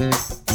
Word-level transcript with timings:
Peace. 0.00 0.49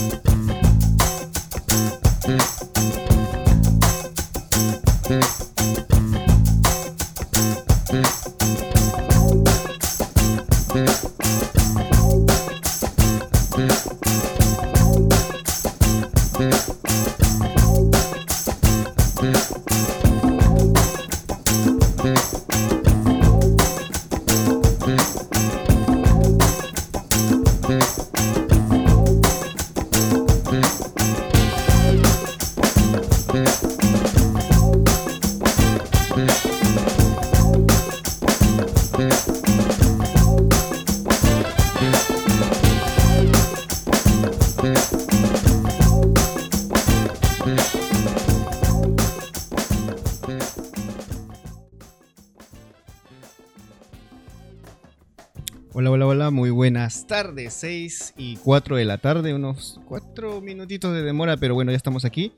Buenas 57.05 57.25
tardes, 57.25 57.53
6 57.53 58.13
y 58.17 58.37
4 58.37 58.77
de 58.77 58.85
la 58.85 58.97
tarde, 58.97 59.33
unos 59.33 59.79
4 59.85 60.41
minutitos 60.41 60.91
de 60.91 61.03
demora, 61.03 61.37
pero 61.37 61.53
bueno, 61.53 61.71
ya 61.71 61.77
estamos 61.77 62.03
aquí. 62.03 62.33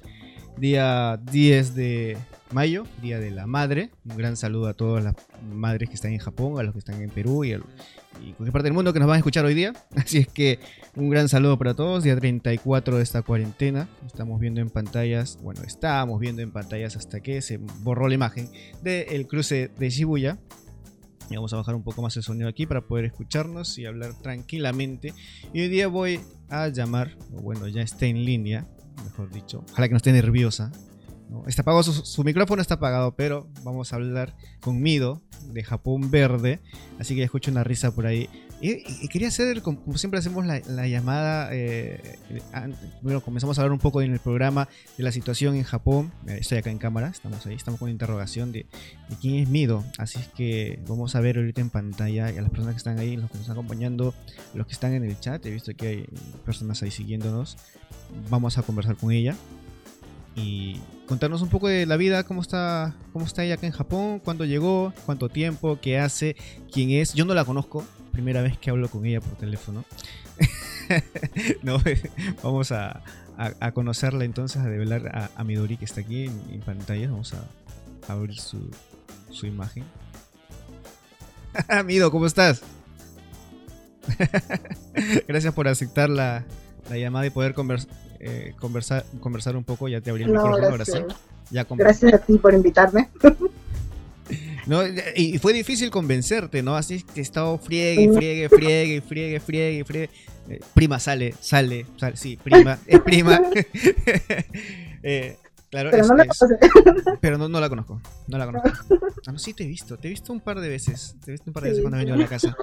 Día 0.57 1.17
10 1.31 1.73
de 1.75 2.17
mayo, 2.51 2.85
Día 3.01 3.19
de 3.19 3.31
la 3.31 3.47
Madre. 3.47 3.91
Un 4.03 4.17
gran 4.17 4.35
saludo 4.35 4.67
a 4.67 4.73
todas 4.73 5.03
las 5.05 5.15
madres 5.53 5.87
que 5.87 5.95
están 5.95 6.11
en 6.11 6.19
Japón, 6.19 6.59
a 6.59 6.63
los 6.63 6.73
que 6.73 6.79
están 6.79 7.01
en 7.01 7.09
Perú 7.09 7.45
y, 7.45 7.57
cualquier 8.33 8.51
parte 8.51 8.63
del 8.63 8.73
mundo 8.73 8.91
que 8.91 8.99
nos 8.99 9.07
van 9.07 9.15
a 9.15 9.17
escuchar 9.19 9.45
hoy 9.45 9.53
día. 9.53 9.73
Así 9.95 10.17
es 10.17 10.27
que 10.27 10.59
un 10.95 11.09
gran 11.09 11.29
saludo 11.29 11.57
para 11.57 11.73
todos. 11.73 12.03
Día 12.03 12.17
34 12.17 12.97
de 12.97 13.03
esta 13.03 13.21
cuarentena. 13.21 13.87
Estamos 14.05 14.37
viendo 14.39 14.59
en 14.59 14.69
pantallas, 14.69 15.37
bueno, 15.41 15.61
estábamos 15.63 16.19
viendo 16.19 16.41
en 16.41 16.51
pantallas 16.51 16.97
hasta 16.97 17.21
que 17.21 17.41
se 17.41 17.57
borró 17.57 18.09
la 18.09 18.15
imagen 18.15 18.49
del 18.81 19.27
cruce 19.27 19.69
de 19.77 19.89
Shibuya 19.89 20.39
y 21.29 21.35
vamos 21.35 21.53
a 21.53 21.57
bajar 21.57 21.75
un 21.75 21.83
poco 21.83 22.01
más 22.01 22.15
el 22.17 22.23
sonido 22.23 22.47
aquí 22.47 22.65
para 22.65 22.81
poder 22.81 23.05
escucharnos 23.05 23.77
y 23.77 23.85
hablar 23.85 24.13
tranquilamente. 24.21 25.13
Y 25.53 25.61
hoy 25.61 25.67
día 25.67 25.87
voy 25.87 26.19
a 26.49 26.67
llamar, 26.69 27.17
o 27.33 27.41
bueno, 27.41 27.67
ya 27.67 27.81
está 27.81 28.05
en 28.05 28.23
línea, 28.23 28.67
mejor 29.03 29.31
dicho. 29.31 29.63
Ojalá 29.71 29.87
que 29.87 29.93
no 29.93 29.97
esté 29.97 30.11
nerviosa. 30.11 30.71
Está 31.45 31.61
apagado, 31.61 31.83
su, 31.83 32.23
micrófono 32.23 32.61
está 32.61 32.75
apagado, 32.75 33.15
pero 33.15 33.47
vamos 33.63 33.91
a 33.91 33.97
hablar 33.97 34.35
con 34.61 34.81
Mido 34.81 35.21
de 35.51 35.63
Japón 35.63 36.09
Verde. 36.09 36.61
Así 36.99 37.15
que 37.15 37.23
escucho 37.23 37.51
una 37.51 37.63
risa 37.63 37.93
por 37.93 38.05
ahí. 38.05 38.29
Y, 38.59 39.07
quería 39.09 39.27
hacer, 39.27 39.61
como, 39.61 39.97
siempre 39.97 40.19
hacemos 40.19 40.45
la, 40.45 40.87
llamada, 40.87 41.49
eh, 41.51 42.17
bueno, 43.01 43.21
comenzamos 43.21 43.57
a 43.57 43.61
hablar 43.61 43.73
un 43.73 43.79
poco 43.79 44.01
en 44.01 44.13
el 44.13 44.19
programa 44.19 44.67
de 44.97 45.03
la 45.03 45.11
situación 45.11 45.55
en 45.55 45.63
Japón. 45.63 46.11
Eh, 46.27 46.37
estoy 46.39 46.57
acá 46.57 46.71
en 46.71 46.79
cámara, 46.79 47.09
estamos 47.09 47.45
ahí, 47.45 47.55
estamos 47.55 47.79
con 47.79 47.89
interrogación 47.89 48.51
de, 48.51 48.65
quién 49.21 49.35
es 49.35 49.49
Mido. 49.49 49.83
Así 49.97 50.19
que 50.35 50.79
vamos 50.87 51.15
a 51.15 51.19
ver 51.19 51.37
ahorita 51.37 51.61
en 51.61 51.69
pantalla 51.69 52.27
a 52.27 52.31
las 52.31 52.49
personas 52.49 52.73
que 52.73 52.77
están 52.77 52.99
ahí, 52.99 53.15
los 53.15 53.29
que 53.29 53.35
nos 53.35 53.41
están 53.41 53.57
acompañando, 53.57 54.13
los 54.53 54.65
que 54.65 54.73
están 54.73 54.93
en 54.93 55.03
el 55.03 55.19
chat. 55.19 55.45
He 55.45 55.51
visto 55.51 55.73
que 55.75 55.87
hay 55.87 56.05
personas 56.45 56.81
ahí 56.81 56.91
siguiéndonos. 56.91 57.57
Vamos 58.29 58.57
a 58.57 58.63
conversar 58.63 58.95
con 58.95 59.11
ella 59.11 59.35
y 60.37 60.79
contarnos 61.07 61.41
un 61.41 61.49
poco 61.49 61.67
de 61.67 61.85
la 61.87 61.97
vida, 61.97 62.23
cómo 62.23 62.41
está, 62.41 62.95
cómo 63.11 63.25
está 63.25 63.43
ella 63.43 63.55
acá 63.55 63.65
en 63.65 63.73
Japón, 63.73 64.21
cuándo 64.23 64.45
llegó, 64.45 64.93
cuánto 65.05 65.29
tiempo, 65.29 65.79
qué 65.81 65.97
hace, 65.97 66.35
quién 66.71 66.91
es. 66.91 67.13
Yo 67.15 67.25
no 67.25 67.33
la 67.33 67.43
conozco, 67.43 67.83
primera 68.11 68.41
vez 68.41 68.57
que 68.57 68.69
hablo 68.69 68.87
con 68.87 69.05
ella 69.05 69.19
por 69.19 69.35
teléfono. 69.35 69.83
no, 71.63 71.81
vamos 72.43 72.71
a, 72.71 73.01
conocerla 73.73 74.25
entonces, 74.25 74.61
a 74.61 74.69
develar 74.69 75.31
a, 75.35 75.43
Midori 75.43 75.75
que 75.75 75.85
está 75.85 76.01
aquí 76.01 76.25
en, 76.25 76.61
pantalla. 76.61 77.09
Vamos 77.09 77.33
a, 77.33 77.43
abrir 78.11 78.39
su, 78.39 78.69
su 79.31 79.47
imagen. 79.47 79.85
Mido, 81.85 82.11
¿cómo 82.11 82.27
estás? 82.27 82.61
Gracias 85.27 85.53
por 85.53 85.67
aceptar 85.67 86.09
la, 86.09 86.45
llamada 86.89 87.25
y 87.25 87.29
poder 87.31 87.53
eh, 88.19 88.53
conversar, 88.59 89.05
conversar 89.19 89.55
un 89.55 89.63
poco. 89.63 89.87
Ya 89.87 90.01
te 90.01 90.09
abrí 90.09 90.23
el 90.23 90.29
micrófono 90.29 90.67
ahora 90.67 90.85
sí. 90.85 90.99
gracias 91.51 92.13
a 92.13 92.17
ti 92.19 92.37
por 92.37 92.53
invitarme. 92.53 93.09
No, 94.67 94.81
y 95.15 95.37
fue 95.39 95.53
difícil 95.53 95.89
convencerte, 95.89 96.61
¿no? 96.61 96.75
Así 96.75 97.01
que 97.01 97.21
he 97.21 97.23
estado 97.23 97.57
friegue, 97.57 98.11
friegue, 98.13 98.49
friegue, 98.49 99.01
friegue, 99.01 99.39
friegue, 99.39 99.85
friegue. 99.85 100.09
Eh, 100.49 100.59
prima, 100.73 100.99
sale, 100.99 101.33
sale, 101.39 101.85
sale, 101.97 102.17
sí, 102.17 102.37
prima, 102.37 102.77
es 102.85 102.99
prima. 103.01 103.41
eh, 105.03 105.37
claro, 105.69 105.89
pero, 105.91 106.07
no, 106.07 106.15
la 106.15 106.25
pero 107.21 107.37
no, 107.37 107.47
no, 107.47 107.59
la 107.61 107.69
conozco, 107.69 108.01
no 108.27 108.37
la 108.37 108.45
conozco. 108.45 108.69
Ah, 109.25 109.31
no, 109.31 109.39
sí 109.39 109.53
te 109.53 109.63
he 109.63 109.67
visto, 109.67 109.97
te 109.97 110.07
he 110.07 110.11
visto 110.11 110.33
un 110.33 110.41
par 110.41 110.59
de 110.59 110.67
veces, 110.67 111.15
te 111.23 111.31
he 111.31 111.33
visto 111.33 111.49
un 111.49 111.53
par 111.53 111.63
de 111.63 111.69
veces 111.69 111.81
cuando 111.81 111.97
he 111.97 111.99
venido 111.99 112.15
a 112.15 112.19
la 112.19 112.27
casa. 112.27 112.57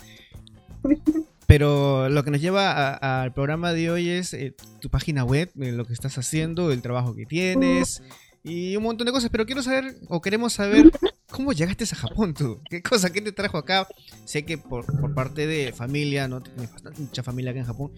Pero 1.55 2.09
lo 2.09 2.25
que 2.25 2.33
nos 2.33 2.41
lleva 2.41 2.95
al 2.95 3.33
programa 3.33 3.73
de 3.73 3.89
hoy 3.89 4.09
es 4.09 4.35
eh, 4.35 4.57
tu 4.81 4.91
página 4.91 5.23
web, 5.23 5.53
eh, 5.61 5.71
lo 5.71 5.85
que 5.85 5.93
estás 5.93 6.19
haciendo, 6.19 6.73
el 6.73 6.83
trabajo 6.83 7.15
que 7.15 7.27
tienes 7.27 8.03
y 8.43 8.77
un 8.77 8.83
montón 8.83 9.07
de 9.07 9.13
cosas. 9.13 9.31
Pero 9.31 9.47
quiero 9.47 9.63
saber, 9.63 9.95
o 10.09 10.21
queremos 10.21 10.53
saber, 10.53 10.91
¿Cómo 11.31 11.53
llegaste 11.53 11.85
a 11.85 11.97
Japón 11.97 12.33
tú? 12.33 12.61
¿Qué 12.71 12.81
cosa? 12.81 13.11
¿Qué 13.11 13.21
te 13.21 13.33
trajo 13.33 13.59
acá? 13.59 13.89
Sé 14.25 14.45
que 14.45 14.57
por, 14.57 14.85
parte 15.15 15.47
de 15.47 15.73
familia, 15.73 16.29
¿no? 16.29 16.41
Tienes 16.41 16.71
mucha 16.97 17.23
familia 17.25 17.51
acá 17.51 17.61
en 17.61 17.67
Japón, 17.67 17.93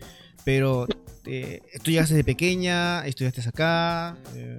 pero 0.44 0.86
eh, 1.26 1.60
¿tú 1.82 1.90
llegaste 1.90 2.14
de 2.14 2.24
pequeña? 2.24 3.06
¿Estudiaste 3.06 3.46
acá? 3.46 4.16
Eh... 4.34 4.58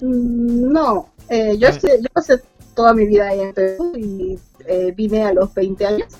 No, 0.00 1.12
eh, 1.28 1.56
yo, 1.58 1.68
yo, 1.70 2.08
pasé 2.12 2.40
toda 2.74 2.92
mi 2.92 3.06
vida 3.06 3.28
ahí 3.28 3.40
en 3.40 3.54
Perú 3.54 3.92
y 3.96 4.38
eh, 4.66 4.92
vine 4.96 5.22
a 5.22 5.32
los 5.32 5.54
20 5.54 5.86
años. 5.86 6.12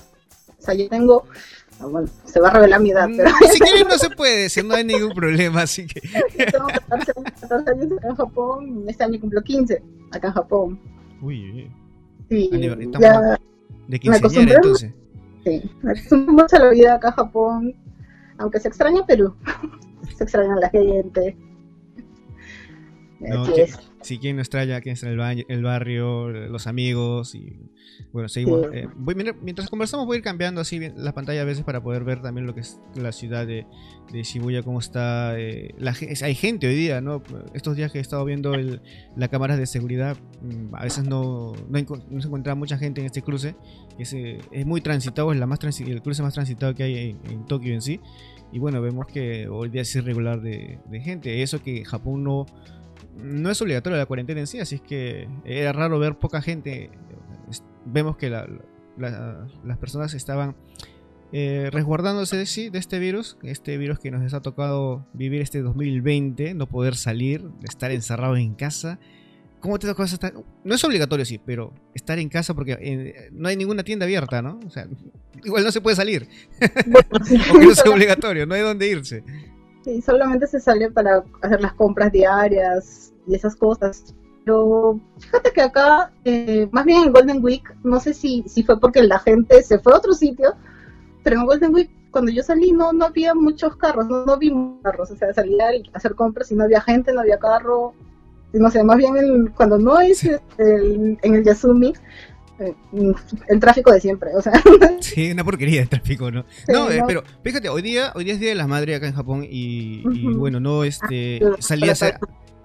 O 0.57 0.61
sea, 0.61 0.73
yo 0.73 0.87
tengo 0.87 1.25
ah, 1.29 1.33
bueno, 1.87 2.07
se 2.25 2.39
va 2.39 2.49
a 2.49 2.53
revelar 2.53 2.81
mi 2.81 2.91
edad, 2.91 3.07
mm, 3.07 3.17
pero... 3.17 3.29
Si 3.51 3.59
quieren 3.59 3.87
no 3.87 3.97
se 3.97 4.09
puede 4.09 4.43
decir, 4.43 4.65
no 4.65 4.75
hay 4.75 4.83
ningún 4.83 5.13
problema, 5.13 5.61
así 5.61 5.87
que... 5.87 6.01
Tengo 6.51 6.67
14, 6.67 7.13
14, 7.41 7.71
años 7.71 7.91
acá 7.97 8.07
en 8.09 8.15
Japón, 8.15 8.85
este 8.87 9.03
año 9.03 9.19
cumplo 9.19 9.41
15 9.41 9.83
acá 10.11 10.27
en 10.27 10.33
Japón. 10.33 10.79
Uy, 11.21 11.69
Sí, 12.29 12.49
ya 12.99 13.39
de 13.87 13.99
quinceañera 13.99 14.55
entonces. 14.55 14.93
Sí, 15.43 15.71
me 15.81 15.91
acostumbré 15.91 16.31
mucho 16.31 16.55
a 16.57 16.59
la 16.59 16.69
vida 16.69 16.93
acá 16.93 17.07
en 17.09 17.13
Japón, 17.15 17.75
aunque 18.37 18.59
se 18.59 18.67
extraña 18.67 19.05
Perú, 19.05 19.33
se 20.17 20.23
extraña 20.23 20.55
la 20.57 20.69
gente. 20.69 21.35
No, 23.19 23.45
sí, 24.01 24.17
quien 24.19 24.35
no 24.35 24.41
extraña, 24.41 24.81
quien 24.81 24.93
extraña 24.93 25.31
el, 25.31 25.45
el 25.47 25.63
barrio, 25.63 26.29
los 26.29 26.67
amigos 26.67 27.35
y 27.35 27.59
bueno, 28.11 28.27
seguimos. 28.29 28.67
Eh, 28.73 28.87
mientras 29.41 29.69
conversamos 29.69 30.05
voy 30.05 30.15
a 30.15 30.17
ir 30.17 30.23
cambiando 30.23 30.61
así 30.61 30.79
la 30.95 31.13
pantalla 31.13 31.41
a 31.41 31.45
veces 31.45 31.63
para 31.63 31.83
poder 31.83 32.03
ver 32.03 32.21
también 32.21 32.47
lo 32.47 32.55
que 32.55 32.61
es 32.61 32.79
la 32.95 33.11
ciudad 33.11 33.45
de, 33.45 33.65
Shibuya, 34.11 34.63
cómo 34.63 34.79
está. 34.79 35.39
Eh, 35.39 35.75
la, 35.77 35.95
hay 36.23 36.35
gente 36.35 36.67
hoy 36.67 36.75
día, 36.75 37.01
¿no? 37.01 37.21
Estos 37.53 37.75
días 37.75 37.91
que 37.91 37.99
he 37.99 38.01
estado 38.01 38.25
viendo 38.25 38.55
el, 38.55 38.81
la 39.15 39.27
cámara 39.27 39.57
de 39.57 39.67
seguridad, 39.67 40.17
mm, 40.41 40.73
a 40.73 40.83
veces 40.83 41.07
no, 41.07 41.53
no, 41.69 42.21
se 42.21 42.27
encuentra 42.27 42.55
mucha 42.55 42.77
gente 42.77 43.01
en 43.01 43.05
este 43.05 43.21
cruce. 43.21 43.55
Es, 43.99 44.13
eh, 44.13 44.39
es 44.51 44.65
muy 44.65 44.81
transitado, 44.81 45.31
es 45.31 45.39
la 45.39 45.45
más 45.45 45.59
el 45.81 46.01
cruce 46.01 46.23
más 46.23 46.33
transitado 46.33 46.73
que 46.73 46.83
hay 46.83 47.17
en, 47.29 47.45
Tokio 47.45 47.73
en 47.73 47.81
sí. 47.81 47.99
Y 48.51 48.57
bueno, 48.57 48.81
vemos 48.81 49.05
que 49.05 49.47
hoy 49.47 49.69
día 49.69 49.83
es 49.83 49.95
irregular 49.95 50.41
de, 50.41 50.79
de 50.89 51.01
gente. 51.01 51.43
Eso 51.43 51.61
que 51.61 51.85
Japón 51.85 52.23
no 52.23 52.47
no 53.21 53.49
es 53.49 53.61
obligatorio 53.61 53.97
la 53.97 54.05
cuarentena 54.05 54.39
en 54.39 54.47
sí, 54.47 54.59
así 54.59 54.75
es 54.75 54.81
que 54.81 55.27
era 55.45 55.73
raro 55.73 55.99
ver 55.99 56.17
poca 56.17 56.41
gente 56.41 56.89
vemos 57.85 58.17
que 58.17 58.29
las 58.29 59.77
personas 59.79 60.13
estaban 60.13 60.55
eh, 61.31 61.69
resguardándose 61.71 62.37
de, 62.37 62.45
sí, 62.45 62.69
de 62.69 62.79
este 62.79 62.99
virus, 62.99 63.37
este 63.43 63.77
virus 63.77 63.99
que 63.99 64.11
nos 64.11 64.33
ha 64.33 64.41
tocado 64.41 65.05
vivir 65.13 65.41
este 65.41 65.61
2020, 65.61 66.53
no 66.55 66.67
poder 66.67 66.95
salir, 66.95 67.45
estar 67.63 67.91
encerrado 67.91 68.35
en 68.35 68.55
casa. 68.55 68.99
¿Cómo 69.59 69.77
te 69.77 69.87
tocó 69.87 70.03
estar? 70.03 70.33
No 70.63 70.73
es 70.73 70.83
obligatorio, 70.83 71.25
sí, 71.25 71.37
pero 71.37 71.73
estar 71.93 72.17
en 72.17 72.29
casa 72.29 72.53
porque 72.53 72.77
eh, 72.79 73.29
no 73.31 73.49
hay 73.49 73.57
ninguna 73.57 73.83
tienda 73.83 74.05
abierta, 74.05 74.41
¿no? 74.41 74.59
O 74.65 74.69
sea, 74.69 74.87
igual 75.43 75.63
no 75.63 75.71
se 75.71 75.81
puede 75.81 75.95
salir. 75.95 76.27
no 77.53 77.71
es 77.71 77.85
obligatorio, 77.85 78.45
no 78.45 78.55
hay 78.55 78.61
dónde 78.61 78.87
irse. 78.87 79.23
Sí, 79.83 80.01
solamente 80.01 80.47
se 80.47 80.59
sale 80.59 80.91
para 80.91 81.23
hacer 81.41 81.61
las 81.61 81.73
compras 81.73 82.11
diarias 82.11 83.13
y 83.27 83.35
esas 83.35 83.55
cosas. 83.55 84.13
Pero 84.43 84.99
fíjate 85.19 85.51
que 85.51 85.61
acá, 85.61 86.11
eh, 86.25 86.67
más 86.71 86.85
bien 86.85 87.03
en 87.03 87.13
Golden 87.13 87.43
Week, 87.43 87.63
no 87.83 87.99
sé 87.99 88.13
si, 88.13 88.43
si 88.47 88.63
fue 88.63 88.79
porque 88.79 89.03
la 89.03 89.19
gente 89.19 89.61
se 89.61 89.79
fue 89.79 89.93
a 89.93 89.97
otro 89.97 90.13
sitio, 90.13 90.55
pero 91.23 91.41
en 91.41 91.45
Golden 91.45 91.73
Week 91.73 91.91
cuando 92.11 92.31
yo 92.31 92.43
salí 92.43 92.71
no, 92.71 92.91
no 92.93 93.05
había 93.05 93.35
muchos 93.35 93.75
carros, 93.75 94.07
no, 94.07 94.25
no 94.25 94.37
vi 94.37 94.51
muchos 94.51 94.83
carros, 94.83 95.11
o 95.11 95.15
sea, 95.15 95.33
salía 95.33 95.67
a 95.67 95.97
hacer 95.97 96.15
compras 96.15 96.51
y 96.51 96.55
no 96.55 96.63
había 96.63 96.81
gente, 96.81 97.13
no 97.13 97.21
había 97.21 97.37
carro, 97.37 97.93
no 98.53 98.71
sé, 98.71 98.83
más 98.83 98.97
bien 98.97 99.15
el, 99.17 99.51
cuando 99.51 99.77
no 99.77 99.99
es 99.99 100.23
el, 100.23 101.17
en 101.21 101.35
el 101.35 101.43
Yasumi, 101.43 101.93
eh, 102.59 102.75
el 103.47 103.59
tráfico 103.59 103.91
de 103.91 104.01
siempre, 104.01 104.31
o 104.35 104.41
sea. 104.41 104.53
Sí, 105.01 105.31
una 105.31 105.43
porquería 105.43 105.81
de 105.81 105.87
tráfico, 105.87 106.31
¿no? 106.31 106.45
no, 106.67 106.91
eh, 106.91 107.01
pero 107.07 107.23
fíjate, 107.43 107.69
hoy 107.69 107.81
día, 107.81 108.11
hoy 108.15 108.23
día 108.23 108.33
es 108.33 108.39
Día 108.39 108.49
de 108.49 108.55
las 108.55 108.67
Madres 108.67 108.97
acá 108.97 109.07
en 109.07 109.13
Japón 109.13 109.45
y, 109.49 110.03
bueno, 110.35 110.59
no, 110.59 110.83
este, 110.83 111.39
ah, 111.43 111.55
salía 111.59 111.89
a 111.89 111.93
hacer... 111.93 112.19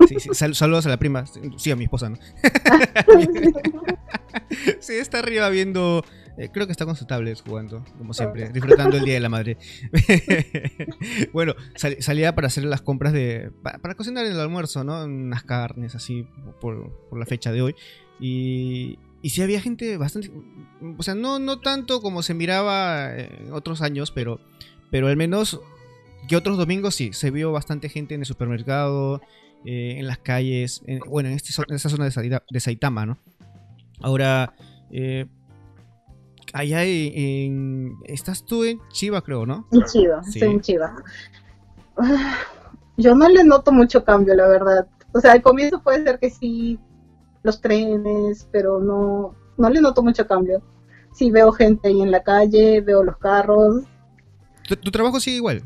Sí, 0.08 0.16
sí, 0.18 0.30
saludos 0.34 0.86
a 0.86 0.88
la 0.88 0.98
prima, 0.98 1.24
sí, 1.56 1.70
a 1.70 1.76
mi 1.76 1.84
esposa, 1.84 2.10
¿no? 2.10 2.16
sí, 4.80 4.94
está 4.94 5.20
arriba 5.20 5.48
viendo 5.48 6.02
eh, 6.36 6.50
creo 6.52 6.66
que 6.66 6.72
está 6.72 6.84
con 6.84 6.96
su 6.96 7.04
tablet 7.04 7.40
jugando, 7.46 7.84
como 7.96 8.12
siempre, 8.12 8.48
disfrutando 8.48 8.96
el 8.96 9.04
Día 9.04 9.14
de 9.14 9.20
la 9.20 9.28
Madre. 9.28 9.56
bueno, 11.32 11.54
salía 11.76 12.34
para 12.34 12.48
hacer 12.48 12.64
las 12.64 12.82
compras 12.82 13.12
de... 13.12 13.52
Para, 13.62 13.94
cocinar 13.94 14.26
el 14.26 14.38
almuerzo, 14.40 14.82
¿no? 14.82 15.04
Unas 15.04 15.44
carnes 15.44 15.94
así 15.94 16.26
por, 16.60 16.90
la 17.16 17.26
fecha 17.26 17.52
de 17.52 17.62
hoy. 17.62 17.74
Y, 18.18 18.98
y 19.24 19.30
sí 19.30 19.40
había 19.40 19.58
gente 19.58 19.96
bastante... 19.96 20.30
O 20.98 21.02
sea, 21.02 21.14
no, 21.14 21.38
no 21.38 21.58
tanto 21.58 22.02
como 22.02 22.20
se 22.20 22.34
miraba 22.34 23.10
en 23.16 23.54
otros 23.54 23.80
años, 23.80 24.10
pero, 24.10 24.38
pero 24.90 25.08
al 25.08 25.16
menos 25.16 25.62
que 26.28 26.36
otros 26.36 26.58
domingos 26.58 26.94
sí, 26.94 27.14
se 27.14 27.30
vio 27.30 27.50
bastante 27.50 27.88
gente 27.88 28.14
en 28.14 28.20
el 28.20 28.26
supermercado, 28.26 29.22
eh, 29.64 29.94
en 29.96 30.06
las 30.08 30.18
calles, 30.18 30.82
bueno, 31.08 31.30
en, 31.30 31.36
este, 31.36 31.54
en 31.66 31.74
esa 31.74 31.88
zona 31.88 32.04
de, 32.04 32.60
Saitama, 32.60 33.06
¿no? 33.06 33.16
Ahora, 34.02 34.52
eh, 34.90 35.24
allá 36.52 36.84
en, 36.84 37.96
Estás 38.04 38.44
tú 38.44 38.64
en 38.64 38.78
Chiva, 38.90 39.22
creo, 39.22 39.46
¿no? 39.46 39.66
En 39.72 39.84
Chiva, 39.84 40.22
sí. 40.22 40.44
en 40.44 40.60
Chiva. 40.60 40.96
Yo 42.98 43.14
no 43.14 43.26
le 43.30 43.42
noto 43.42 43.72
mucho 43.72 44.04
cambio, 44.04 44.34
la 44.34 44.48
verdad. 44.48 44.86
O 45.12 45.20
sea, 45.20 45.32
al 45.32 45.40
comienzo 45.40 45.82
puede 45.82 46.04
ser 46.04 46.18
que 46.18 46.28
sí, 46.28 46.78
los 47.44 47.60
trenes, 47.60 48.48
pero 48.50 48.80
no, 48.80 49.36
no 49.56 49.70
le 49.70 49.80
noto 49.80 50.02
mucho 50.02 50.26
cambio. 50.26 50.60
Sí 51.12 51.30
veo 51.30 51.52
gente 51.52 51.88
ahí 51.88 52.00
en 52.00 52.10
la 52.10 52.24
calle, 52.24 52.80
veo 52.80 53.04
los 53.04 53.16
carros. 53.18 53.84
¿Tu, 54.66 54.90
trabajo 54.90 55.20
sigue 55.20 55.36
igual? 55.36 55.62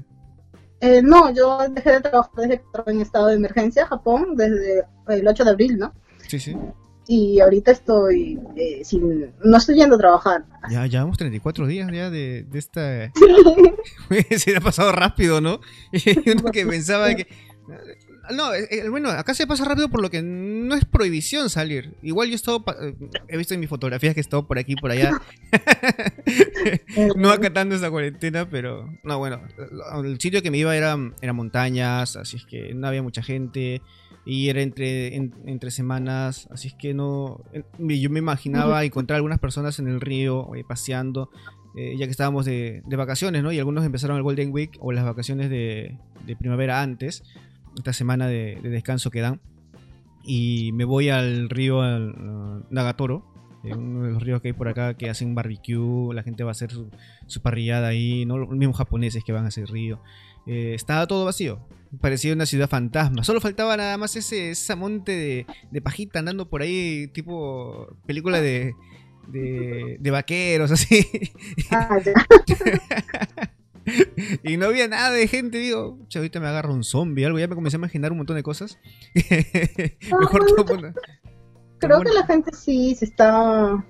Eh, 0.81 1.01
no, 1.03 1.33
yo 1.33 1.59
dejé 1.71 1.93
de 1.93 2.01
trabajar 2.01 2.35
desde 2.37 2.59
que 2.59 2.67
estaba 2.67 2.93
en 2.93 3.01
estado 3.01 3.27
de 3.29 3.35
emergencia 3.35 3.87
Japón, 3.87 4.37
desde 4.37 4.85
el 5.09 5.27
8 5.27 5.45
de 5.45 5.51
abril, 5.51 5.79
¿no? 5.79 5.95
Sí, 6.29 6.39
sí 6.39 6.55
y 7.11 7.41
ahorita 7.41 7.71
estoy 7.71 8.39
eh, 8.55 8.85
sin, 8.85 9.33
no 9.43 9.57
estoy 9.57 9.77
yendo 9.77 9.97
a 9.97 9.99
trabajar. 9.99 10.45
Ya 10.71 10.87
llevamos 10.87 11.17
34 11.17 11.67
días 11.67 11.91
ya 11.91 12.11
de, 12.11 12.45
de 12.45 12.59
esta... 12.59 13.11
Se 14.37 14.55
ha 14.55 14.61
pasado 14.61 14.93
rápido, 14.93 15.41
¿no? 15.41 15.61
Uno 16.27 16.53
que 16.53 16.67
pensaba 16.67 17.15
que... 17.15 17.27
No, 18.35 18.55
eh, 18.55 18.69
eh, 18.71 18.89
bueno, 18.89 19.11
acá 19.11 19.35
se 19.35 19.47
pasa 19.47 19.65
rápido 19.65 19.89
por 19.89 20.03
lo 20.03 20.11
que 20.11 20.23
no 20.23 20.75
es 20.75 20.85
prohibición 20.85 21.51
salir. 21.51 21.95
Igual 22.03 22.29
yo 22.29 22.35
he 22.35 22.37
estado, 22.37 22.65
he 23.29 23.37
visto 23.37 23.55
en 23.55 23.61
mis 23.61 23.69
fotografías 23.69 24.15
que 24.15 24.21
he 24.21 24.23
estado 24.23 24.47
por 24.47 24.59
aquí 24.59 24.77
por 24.77 24.91
allá, 24.91 25.21
no 27.17 27.31
acatando 27.31 27.75
esa 27.75 27.91
cuarentena, 27.91 28.49
pero 28.49 28.89
no, 29.03 29.19
bueno, 29.19 29.41
el 30.05 30.21
sitio 30.21 30.43
que 30.43 30.51
me 30.51 30.59
iba 30.59 30.77
era, 30.77 30.97
era 31.21 31.33
montañas, 31.33 32.17
así 32.17 32.37
es 32.37 32.45
que 32.45 32.75
no 32.75 32.87
había 32.87 33.03
mucha 33.03 33.23
gente 33.23 33.81
y 34.29 34.51
era 34.51 34.61
entre, 34.61 35.15
entre 35.17 35.71
semanas, 35.71 36.49
así 36.51 36.69
es 36.69 36.75
que 36.75 36.93
no, 36.93 37.43
yo 37.79 38.11
me 38.11 38.19
imaginaba 38.19 38.85
encontrar 38.85 39.17
algunas 39.17 39.39
personas 39.39 39.79
en 39.79 39.89
el 39.89 40.03
río 40.03 40.55
eh, 40.55 40.65
paseando, 40.69 41.31
eh, 41.75 41.95
ya 41.97 42.05
que 42.05 42.11
estábamos 42.11 42.45
de, 42.45 42.83
vacaciones, 42.87 43.43
¿no? 43.43 43.53
Y 43.53 43.59
algunos 43.59 43.87
empezaron 43.87 44.19
el 44.19 44.23
Golden 44.23 44.53
Week 44.53 44.77
o 44.81 44.93
las 44.93 45.07
vacaciones 45.07 45.49
de, 45.49 45.97
primavera 46.39 46.83
antes, 46.83 47.23
esta 47.81 47.93
semana 47.93 48.27
de, 48.27 48.59
descanso 48.63 49.11
que 49.11 49.21
dan, 49.21 49.41
y 50.25 50.73
me 50.73 50.85
voy 50.85 51.09
al 51.09 51.49
río 51.49 51.81
Nagatoro, 52.71 53.25
eh, 53.65 53.75
uno 53.75 54.05
de 54.05 54.13
los 54.13 54.23
ríos 54.23 54.41
que 54.41 54.49
hay 54.49 54.55
por 54.55 54.69
acá 54.69 54.95
que 54.95 55.11
hacen 55.11 55.35
barbecue, 55.35 56.15
la 56.15 56.23
gente 56.23 56.45
va 56.45 56.51
a 56.51 56.53
hacer 56.53 56.71
su, 56.71 56.91
su 57.27 57.41
parrillada 57.41 57.89
ahí, 57.89 58.25
¿no? 58.27 58.39
los 58.39 58.51
mismos 58.51 58.77
japoneses 58.77 59.25
que 59.25 59.33
van 59.33 59.47
a 59.47 59.49
ese 59.49 59.67
río. 59.67 60.01
estaba 60.47 61.07
todo 61.07 61.25
vacío, 61.25 61.61
parecía 62.01 62.33
una 62.33 62.47
ciudad 62.47 62.69
fantasma. 62.69 63.25
Solo 63.25 63.41
faltaba 63.41 63.77
nada 63.77 63.97
más 63.97 64.17
ese, 64.17 64.51
esa 64.51 64.77
monte 64.77 65.13
de, 65.13 65.47
de 65.71 65.81
pajita 65.81 66.19
andando 66.19 66.49
por 66.49 66.63
ahí, 66.63 67.09
tipo 67.09 67.97
película 68.07 68.41
de, 68.41 68.75
de, 69.29 70.11
vaqueros, 70.11 70.71
así. 70.73 71.07
Ah, 71.71 71.99
y 74.43 74.57
no 74.57 74.67
había 74.67 74.89
nada 74.89 75.11
de 75.11 75.27
gente, 75.29 75.59
digo, 75.59 75.99
ahorita 76.15 76.41
me 76.41 76.49
agarro 76.49 76.73
un 76.73 76.85
zombie, 76.85 77.25
algo, 77.25 77.39
ya 77.39 77.49
me 77.49 77.55
comencé 77.55 77.77
a 77.77 77.79
imaginar 77.79 78.13
un 78.13 78.19
montón 78.19 78.37
de 78.37 78.43
cosas. 78.43 78.79
Mejor 80.21 80.47
todo 80.47 80.93
Creo 81.79 82.01
que 82.01 82.13
la 82.13 82.27
gente 82.27 82.51
sí 82.53 82.95
se 82.95 83.05
está, 83.05 83.85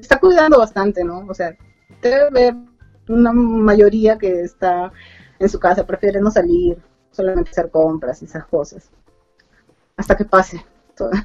está 0.00 0.18
cuidando 0.18 0.58
bastante, 0.58 1.04
¿no? 1.04 1.24
O 1.28 1.34
sea, 1.34 1.56
debe 2.02 2.26
haber 2.26 2.54
una 3.08 3.32
mayoría 3.32 4.18
que 4.18 4.40
está 4.40 4.92
en 5.38 5.48
su 5.48 5.60
casa, 5.60 5.86
prefiere 5.86 6.20
no 6.20 6.30
salir, 6.30 6.78
solamente 7.12 7.50
hacer 7.50 7.70
compras 7.70 8.22
y 8.22 8.24
esas 8.24 8.46
cosas. 8.46 8.90
Hasta 9.96 10.16
que 10.16 10.24
pase 10.24 10.64
todo. 10.96 11.10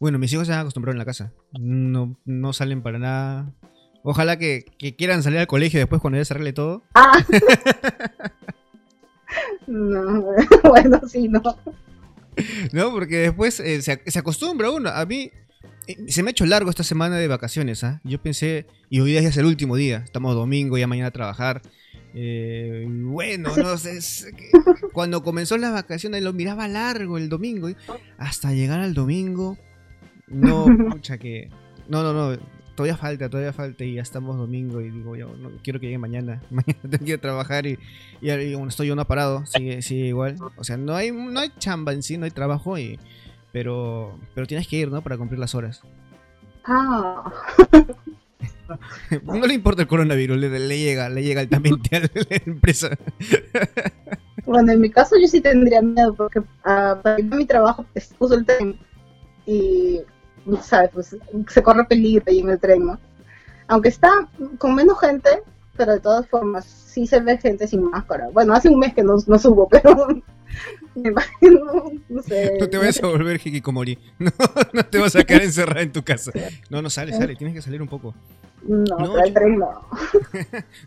Bueno, 0.00 0.18
mis 0.20 0.32
hijos 0.32 0.46
se 0.46 0.52
han 0.52 0.60
acostumbrado 0.60 0.92
en 0.92 0.98
la 0.98 1.04
casa. 1.04 1.32
No, 1.58 2.16
no 2.24 2.52
salen 2.52 2.82
para 2.82 3.00
nada. 3.00 3.52
Ojalá 4.02 4.38
que, 4.38 4.64
quieran 4.96 5.22
salir 5.22 5.38
al 5.38 5.46
colegio 5.46 5.80
después 5.80 6.00
cuando 6.00 6.18
ya 6.18 6.24
se 6.24 6.34
arregle 6.34 6.52
todo. 6.52 6.82
Ah. 6.94 7.12
no, 9.66 10.24
bueno, 10.64 11.00
sí, 11.06 11.28
no. 11.28 11.42
No, 12.72 12.92
porque 12.92 13.18
después 13.18 13.60
eh, 13.60 13.82
se, 13.82 14.00
se, 14.06 14.18
acostumbra 14.18 14.70
uno. 14.70 14.90
A 14.90 15.04
mí 15.04 15.30
eh, 15.88 15.96
se 16.08 16.22
me 16.22 16.30
ha 16.30 16.32
hecho 16.32 16.46
largo 16.46 16.70
esta 16.70 16.84
semana 16.84 17.16
de 17.16 17.28
vacaciones. 17.28 17.82
¿ah? 17.82 18.00
Yo 18.04 18.22
pensé, 18.22 18.66
y 18.88 19.00
hoy 19.00 19.10
día 19.10 19.20
es 19.20 19.36
el 19.36 19.46
último 19.46 19.76
día. 19.76 20.02
Estamos 20.04 20.34
domingo, 20.34 20.78
ya 20.78 20.86
mañana 20.86 21.08
a 21.08 21.12
trabajar. 21.12 21.62
Eh, 22.14 22.86
bueno, 22.88 23.54
no 23.56 23.76
sé, 23.76 24.00
cuando 24.92 25.22
comenzó 25.22 25.56
las 25.58 25.72
vacaciones 25.72 26.22
lo 26.22 26.32
miraba 26.32 26.66
largo 26.66 27.18
el 27.18 27.28
domingo, 27.28 27.68
hasta 28.16 28.52
llegar 28.52 28.80
al 28.80 28.94
domingo, 28.94 29.58
no, 30.26 30.66
mucha 30.68 31.18
que, 31.18 31.50
no, 31.88 32.02
no, 32.02 32.12
no, 32.12 32.38
todavía 32.78 32.96
falta, 32.96 33.28
todavía 33.28 33.52
falta 33.52 33.82
y 33.82 33.94
ya 33.94 34.02
estamos 34.02 34.36
domingo 34.36 34.80
y 34.80 34.90
digo, 34.90 35.16
yo 35.16 35.34
no 35.36 35.50
quiero 35.64 35.80
que 35.80 35.86
llegue 35.86 35.98
mañana, 35.98 36.40
mañana 36.50 36.78
tengo 36.82 37.04
que 37.04 37.10
ir 37.10 37.18
a 37.18 37.20
trabajar 37.20 37.66
y, 37.66 37.76
y, 38.20 38.30
estoy 38.68 38.86
yo 38.86 38.94
no 38.94 39.04
parado, 39.04 39.44
sigue, 39.46 39.82
sigue 39.82 40.06
igual, 40.06 40.36
o 40.56 40.62
sea, 40.62 40.76
no 40.76 40.94
hay, 40.94 41.10
no 41.10 41.40
hay 41.40 41.50
chamba 41.58 41.92
en 41.92 42.04
sí, 42.04 42.18
no 42.18 42.24
hay 42.24 42.30
trabajo 42.30 42.78
y, 42.78 43.00
pero, 43.52 44.16
pero 44.32 44.46
tienes 44.46 44.68
que 44.68 44.76
ir, 44.76 44.92
¿no? 44.92 45.02
Para 45.02 45.18
cumplir 45.18 45.40
las 45.40 45.56
horas. 45.56 45.82
Ah. 46.64 47.32
no 49.24 49.44
le 49.44 49.54
importa 49.54 49.82
el 49.82 49.88
coronavirus, 49.88 50.38
le, 50.38 50.78
llega, 50.78 51.08
le 51.08 51.24
llega 51.24 51.40
altamente 51.40 51.96
a 51.96 52.00
la 52.02 52.08
empresa. 52.46 52.90
Bueno, 54.46 54.70
en 54.70 54.80
mi 54.80 54.88
caso 54.88 55.16
yo 55.20 55.26
sí 55.26 55.40
tendría 55.40 55.82
miedo 55.82 56.14
porque 56.14 56.38
uh, 56.38 57.02
para 57.02 57.18
mi 57.18 57.44
trabajo 57.44 57.84
pues, 57.92 58.14
uso 58.20 58.34
el 58.34 58.46
tren 58.46 58.78
y, 59.46 60.00
¿sabes? 60.62 60.90
Pues 60.92 61.16
se 61.48 61.62
corre 61.62 61.84
peligro 61.84 62.24
ahí 62.26 62.40
en 62.40 62.50
el 62.50 62.58
tren, 62.58 62.86
¿no? 62.86 62.98
Aunque 63.66 63.88
está 63.88 64.28
con 64.58 64.74
menos 64.74 64.98
gente, 65.00 65.28
pero 65.76 65.92
de 65.92 66.00
todas 66.00 66.26
formas 66.28 66.64
sí 66.64 67.06
se 67.06 67.20
ve 67.20 67.38
gente 67.38 67.66
sin 67.66 67.82
máscara. 67.84 68.28
Bueno, 68.32 68.54
hace 68.54 68.68
un 68.68 68.78
mes 68.78 68.94
que 68.94 69.02
no, 69.02 69.16
no 69.26 69.38
subo, 69.38 69.68
pero 69.70 70.06
me 70.94 71.10
imagino, 71.10 71.92
no 72.08 72.22
sé. 72.22 72.56
No 72.58 72.68
te 72.68 72.78
vayas 72.78 73.02
a 73.02 73.06
volver 73.06 73.40
hikikomori. 73.44 73.98
No, 74.18 74.30
no 74.72 74.84
te 74.84 74.98
vas 74.98 75.14
a 75.16 75.24
quedar 75.24 75.42
encerrada 75.42 75.82
en 75.82 75.92
tu 75.92 76.02
casa. 76.02 76.32
No, 76.70 76.82
no 76.82 76.90
sale, 76.90 77.12
sale, 77.12 77.36
tienes 77.36 77.54
que 77.54 77.62
salir 77.62 77.82
un 77.82 77.88
poco. 77.88 78.14
No, 78.62 78.98
no 78.98 79.22
el 79.22 79.32
tren 79.32 79.58
no. 79.58 79.86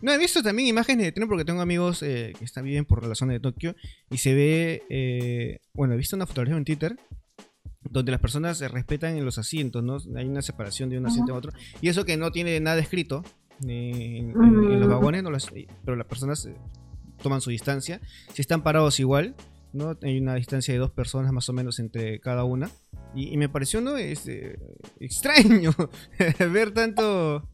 no, 0.02 0.12
he 0.12 0.18
visto 0.18 0.42
también 0.42 0.68
imágenes 0.68 1.06
de 1.06 1.12
tren 1.12 1.26
porque 1.26 1.44
tengo 1.44 1.62
amigos 1.62 2.02
eh, 2.02 2.34
que 2.38 2.44
están 2.44 2.64
bien 2.64 2.84
por 2.84 3.06
la 3.06 3.14
zona 3.14 3.32
de 3.32 3.40
Tokio 3.40 3.74
y 4.10 4.18
se 4.18 4.34
ve, 4.34 4.82
eh, 4.90 5.60
bueno, 5.72 5.94
he 5.94 5.96
visto 5.96 6.14
una 6.14 6.26
fotografía 6.26 6.58
en 6.58 6.64
Twitter 6.64 6.96
donde 7.90 8.12
las 8.12 8.20
personas 8.20 8.58
se 8.58 8.68
respetan 8.68 9.16
en 9.16 9.24
los 9.24 9.38
asientos, 9.38 9.82
¿no? 9.82 9.98
Hay 10.16 10.26
una 10.26 10.42
separación 10.42 10.88
de 10.88 10.98
un 10.98 11.06
asiento 11.06 11.34
a 11.34 11.36
otro. 11.36 11.52
Y 11.80 11.88
eso 11.88 12.04
que 12.04 12.16
no 12.16 12.30
tiene 12.30 12.58
nada 12.60 12.80
escrito 12.80 13.22
en, 13.64 14.32
los 14.80 14.88
vagones, 14.88 15.22
no 15.22 15.30
pero 15.84 15.96
las 15.96 16.06
personas 16.06 16.46
eh, 16.46 16.54
toman 17.22 17.40
su 17.40 17.50
distancia. 17.50 18.00
Si 18.32 18.42
están 18.42 18.62
parados 18.62 19.00
igual, 19.00 19.34
¿no? 19.72 19.96
Hay 20.02 20.18
una 20.18 20.34
distancia 20.34 20.72
de 20.74 20.80
dos 20.80 20.90
personas 20.90 21.32
más 21.32 21.48
o 21.48 21.52
menos 21.52 21.78
entre 21.78 22.20
cada 22.20 22.44
una. 22.44 22.70
Y, 23.14 23.36
me 23.36 23.48
pareció, 23.48 23.80
¿no? 23.80 23.96
Este, 23.96 24.58
extraño 24.98 25.72
ver 26.52 26.72
tanto 26.72 27.48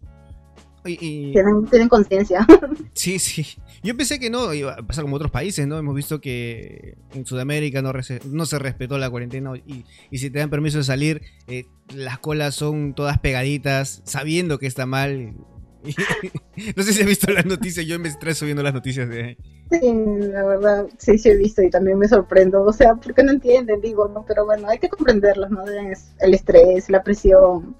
tienen, 0.97 1.89
conciencia. 1.89 2.47
Sí, 2.95 3.21
sí. 3.21 3.47
Yo 3.85 3.97
pensé 3.97 4.19
que 4.19 4.29
no, 4.29 4.53
iba 4.53 4.73
a 4.73 4.83
pasar 4.85 5.05
como 5.05 5.15
otros 5.15 5.31
países, 5.31 5.69
¿no? 5.69 5.79
Hemos 5.79 5.95
visto 5.95 6.21
que 6.21 6.97
en 7.15 7.25
Sudamérica 7.25 7.81
no, 7.81 7.93
no 8.31 8.47
se 8.47 8.59
respetó 8.59 8.99
la 8.99 9.09
cuarentena 9.09 9.53
y, 9.57 9.85
si 10.19 10.31
te 10.31 10.41
dan 10.41 10.51
permiso 10.51 10.79
de 10.79 10.85
salir, 10.85 11.23
eh, 11.47 11.67
las 11.95 12.19
colas 12.19 12.57
son 12.57 12.95
todas 12.95 13.19
pegaditas, 13.19 14.03
sabiendo 14.05 14.59
que 14.59 14.67
está 14.67 14.85
mal. 14.85 15.35
no 16.77 16.83
sé 16.83 16.93
si 16.93 17.03
has 17.03 17.07
visto 17.07 17.31
las 17.33 17.47
noticias, 17.47 17.87
yo 17.87 18.01
me 18.01 18.09
estreso 18.09 18.47
viendo 18.47 18.65
las 18.65 18.75
noticias 18.75 19.09
de 19.09 19.25
ahí. 19.25 19.37
Sí, 19.71 19.95
la 20.33 20.45
verdad, 20.45 20.87
sí, 20.99 21.19
sí 21.19 21.29
he 21.29 21.37
visto 21.37 21.63
y 21.63 21.71
también 21.71 21.99
me 21.99 22.09
sorprendo. 22.09 22.63
O 22.63 22.73
sea, 22.73 22.95
porque 22.95 23.23
no 23.23 23.33
entienden, 23.33 23.81
digo, 23.81 24.09
¿no? 24.09 24.25
Pero 24.27 24.45
bueno, 24.45 24.69
hay 24.69 24.79
que 24.79 24.89
comprenderlos, 24.89 25.51
¿no? 25.51 25.65
El 25.67 26.35
estrés, 26.35 26.89
la 26.89 27.03
presión. 27.03 27.77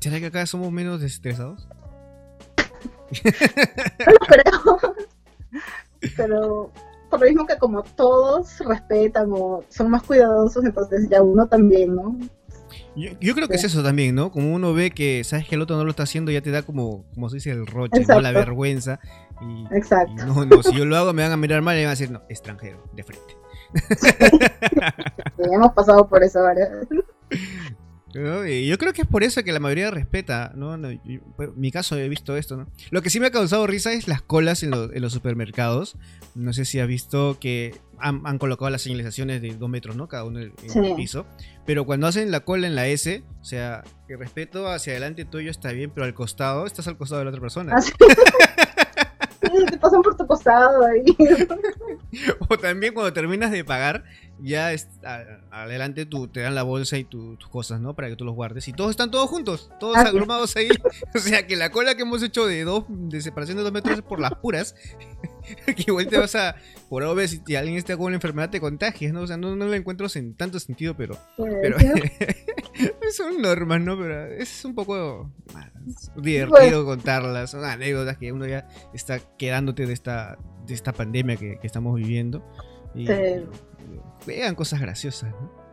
¿Será 0.00 0.20
que 0.20 0.26
acá 0.26 0.46
somos 0.46 0.72
menos 0.72 1.02
estresados? 1.02 1.68
No 3.24 4.12
lo 4.12 4.18
creo. 4.26 4.94
Pero 6.16 6.72
por 7.10 7.20
lo 7.20 7.26
mismo 7.26 7.46
que 7.46 7.56
como 7.58 7.82
todos 7.82 8.58
respetan 8.60 9.30
o 9.32 9.64
son 9.68 9.90
más 9.90 10.02
cuidadosos, 10.02 10.64
entonces 10.64 11.08
ya 11.08 11.22
uno 11.22 11.46
también, 11.46 11.94
¿no? 11.94 12.18
Yo, 12.96 13.34
creo 13.34 13.46
que 13.46 13.56
es 13.56 13.64
eso 13.64 13.82
también, 13.82 14.14
¿no? 14.14 14.32
Como 14.32 14.54
uno 14.54 14.72
ve 14.72 14.90
que 14.90 15.22
sabes 15.22 15.46
que 15.46 15.54
el 15.54 15.60
otro 15.60 15.76
no 15.76 15.84
lo 15.84 15.90
está 15.90 16.04
haciendo, 16.04 16.32
ya 16.32 16.40
te 16.40 16.50
da 16.50 16.62
como, 16.62 17.04
como 17.14 17.28
se 17.28 17.36
dice, 17.36 17.50
el 17.50 17.66
roche, 17.66 18.02
¿no? 18.08 18.20
La 18.20 18.32
vergüenza. 18.32 19.00
Y, 19.42 19.66
Exacto. 19.76 20.24
no, 20.24 20.46
no, 20.46 20.62
si 20.62 20.74
yo 20.74 20.86
lo 20.86 20.96
hago 20.96 21.12
me 21.12 21.22
van 21.22 21.32
a 21.32 21.36
mirar 21.36 21.60
mal 21.60 21.76
y 21.76 21.80
van 21.80 21.88
a 21.88 21.90
decir, 21.90 22.10
no, 22.10 22.22
extranjero, 22.30 22.82
de 22.94 23.02
frente. 23.02 23.36
hemos 25.38 25.72
pasado 25.72 26.08
por 26.08 26.22
eso 26.22 26.42
varias 26.42 26.70
yo 28.16 28.78
creo 28.78 28.92
que 28.92 29.02
es 29.02 29.08
por 29.08 29.22
eso 29.22 29.42
que 29.44 29.52
la 29.52 29.60
mayoría 29.60 29.90
respeta, 29.90 30.52
¿no? 30.54 30.78
Pues, 31.36 31.50
mi 31.56 31.70
caso 31.70 31.96
he 31.96 32.08
visto 32.08 32.36
esto, 32.36 32.56
¿no? 32.56 32.66
Lo 32.90 33.02
que 33.02 33.10
sí 33.10 33.20
me 33.20 33.26
ha 33.26 33.30
causado 33.30 33.66
risa 33.66 33.92
es 33.92 34.08
las 34.08 34.22
colas 34.22 34.62
en, 34.62 34.70
los 34.70 35.12
supermercados. 35.12 35.96
No 36.34 36.52
sé 36.52 36.64
si 36.64 36.80
has 36.80 36.88
visto 36.88 37.38
que 37.40 37.74
han, 37.98 38.38
colocado 38.38 38.70
las 38.70 38.82
señalizaciones 38.82 39.42
de 39.42 39.54
dos 39.54 39.68
metros, 39.68 39.96
¿no? 39.96 40.08
Cada 40.08 40.24
uno 40.24 40.40
en, 40.40 40.52
el 40.84 40.94
piso. 40.94 41.26
Pero 41.64 41.84
cuando 41.84 42.06
hacen 42.06 42.30
la 42.30 42.40
cola 42.40 42.66
en 42.66 42.74
la 42.74 42.86
S, 42.86 43.22
o 43.40 43.44
sea, 43.44 43.84
el 44.08 44.18
respeto 44.18 44.68
hacia 44.68 44.92
adelante 44.92 45.24
tuyo 45.24 45.50
está 45.50 45.72
bien, 45.72 45.90
pero 45.94 46.06
al 46.06 46.14
costado, 46.14 46.66
estás 46.66 46.88
al 46.88 46.96
costado 46.96 47.20
de 47.20 47.24
la 47.26 47.30
otra 47.30 47.40
persona. 47.40 47.76
Ah, 47.76 47.82
te 49.70 49.78
pasan 49.78 50.02
por 50.02 50.16
tu 50.16 50.26
costado 50.26 50.84
ahí. 50.84 51.04
o 52.48 52.58
también 52.58 52.94
cuando 52.94 53.12
terminas 53.12 53.50
de 53.50 53.64
pagar, 53.64 54.04
ya 54.42 54.70
adelante 55.50 56.06
tú, 56.06 56.28
te 56.28 56.40
dan 56.40 56.54
la 56.54 56.62
bolsa 56.62 56.98
y 56.98 57.04
tus 57.04 57.38
cosas, 57.48 57.80
¿no? 57.80 57.94
Para 57.94 58.08
que 58.08 58.16
tú 58.16 58.24
los 58.24 58.34
guardes. 58.34 58.68
Y 58.68 58.72
todos 58.72 58.90
están 58.90 59.10
todos 59.10 59.28
juntos, 59.28 59.70
todos 59.80 59.96
agrumados 59.96 60.56
ahí. 60.56 60.68
o 61.14 61.18
sea 61.18 61.46
que 61.46 61.56
la 61.56 61.70
cola 61.70 61.94
que 61.94 62.02
hemos 62.02 62.22
hecho 62.22 62.46
de 62.46 62.64
dos, 62.64 62.84
de 62.88 63.20
separación 63.20 63.56
de 63.56 63.62
dos 63.62 63.72
metros 63.72 63.98
es 63.98 64.02
por 64.02 64.20
las 64.20 64.34
puras. 64.34 64.74
que 65.66 65.84
igual 65.86 66.08
te 66.08 66.18
vas 66.18 66.34
a, 66.34 66.56
por 66.88 67.02
obvio, 67.02 67.26
si 67.26 67.56
alguien 67.56 67.76
está 67.76 67.96
con 67.96 68.06
una 68.06 68.16
enfermedad 68.16 68.50
te 68.50 68.60
contagias, 68.60 69.12
¿no? 69.12 69.22
O 69.22 69.26
sea, 69.26 69.36
no, 69.36 69.56
no 69.56 69.66
lo 69.66 69.74
encuentro 69.74 70.06
en 70.14 70.34
tanto 70.34 70.60
sentido, 70.60 70.96
pero... 70.96 71.18
pero 71.36 71.76
son 73.12 73.40
normas, 73.42 73.80
¿no? 73.80 73.98
Pero 73.98 74.26
es 74.26 74.64
un 74.64 74.74
poco 74.74 75.30
divertido 76.16 76.84
contarlas. 76.84 77.50
Son 77.50 77.64
anécdotas 77.64 78.18
que 78.18 78.32
uno 78.32 78.46
ya 78.46 78.68
está 78.92 79.20
quedándote 79.36 79.86
de 79.86 79.92
esta, 79.92 80.38
de 80.66 80.74
esta 80.74 80.92
pandemia 80.92 81.36
que, 81.36 81.58
estamos 81.62 81.96
viviendo. 81.96 82.44
Y, 82.94 83.06
vean 84.26 84.54
cosas 84.54 84.80
graciosas, 84.80 85.30
¿no? 85.32 85.66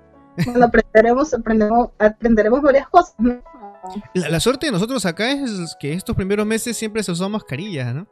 Bueno, 0.45 0.65
aprenderemos, 0.65 1.33
aprenderemos 1.33 2.61
varias 2.61 2.87
cosas, 2.89 3.15
La, 4.13 4.39
suerte 4.39 4.67
de 4.67 4.71
nosotros 4.71 5.05
acá 5.05 5.31
es 5.31 5.75
que 5.79 5.93
estos 5.93 6.15
primeros 6.15 6.45
meses 6.45 6.75
siempre 6.75 7.03
se 7.03 7.11
usó 7.11 7.29
mascarillas, 7.29 7.93
¿no? 7.93 8.07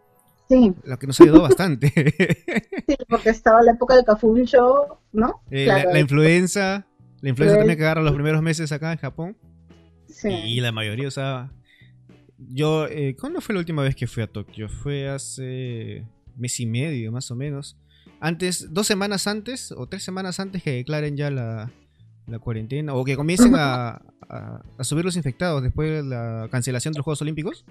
Sí. 0.48 0.74
Lo 0.84 1.00
que 1.00 1.08
nos 1.08 1.20
ayudó 1.22 1.42
bastante. 1.42 1.90
sí, 2.88 2.96
porque 3.10 3.30
estaba 3.30 3.62
la 3.64 3.72
época 3.72 3.96
del 3.96 4.04
Cafuncho, 4.04 5.00
¿no? 5.14 5.42
Eh, 5.50 5.66
la, 5.66 6.00
influenza, 6.00 6.86
la 7.22 7.30
influenza 7.30 7.58
también 7.58 7.78
que 7.78 7.86
agarra 7.86 8.02
los 8.02 8.14
primeros 8.14 8.42
meses 8.42 8.72
acá 8.72 8.92
en 8.92 8.98
Japón. 8.98 9.38
Sí. 10.08 10.30
Y 10.30 10.60
la 10.60 10.72
mayoría 10.72 11.08
usaba... 11.08 11.52
Yo, 12.38 12.88
eh, 12.88 13.16
¿cuándo 13.20 13.40
fue 13.40 13.54
la 13.54 13.60
última 13.60 13.82
vez 13.82 13.96
que 13.96 14.08
fui 14.08 14.24
a 14.24 14.28
Tokio? 14.28 14.68
Fue 14.68 15.08
hace 15.08 16.06
mes 16.36 16.60
y 16.60 16.66
medio, 16.66 17.12
más 17.12 17.32
o 17.32 17.36
menos 17.36 17.78
antes, 18.22 18.74
dos 18.74 18.88
semanas 18.88 19.28
antes 19.28 19.72
o 19.72 19.88
tres 19.88 20.04
semanas 20.04 20.40
antes 20.40 20.64
que 20.64 20.72
declaren 20.72 21.18
ya 21.18 21.30
la, 21.30 21.72
cuarentena 22.40 22.94
o 22.94 23.04
que 23.04 23.18
comiencen 23.18 23.54
a, 23.58 24.02
subir 24.80 25.04
los 25.04 25.18
infectados 25.18 25.62
después 25.62 25.92
de 25.92 26.04
la 26.04 26.48
cancelación 26.50 26.94
de 26.94 27.00
los 27.00 27.04
Juegos 27.04 27.22
Olímpicos. 27.22 27.66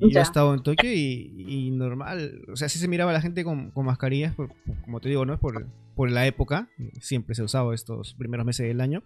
Y 0.00 0.12
yo 0.12 0.20
he 0.20 0.22
estado 0.22 0.54
en 0.54 0.62
Tokio 0.62 0.92
y, 0.92 1.70
normal, 1.72 2.42
o 2.52 2.56
sea, 2.56 2.68
sí 2.68 2.78
se 2.78 2.86
miraba 2.86 3.12
la 3.12 3.20
gente 3.20 3.42
con, 3.42 3.72
mascarillas, 3.74 4.32
como 4.84 5.00
te 5.00 5.08
digo, 5.08 5.26
¿no? 5.26 5.34
Es 5.34 5.40
por, 5.40 5.66
por 5.98 6.12
la 6.12 6.24
época, 6.28 6.68
siempre 7.00 7.34
se 7.34 7.42
usaba 7.42 7.74
estos 7.74 8.14
primeros 8.14 8.46
meses 8.46 8.68
del 8.68 8.80
año. 8.80 9.02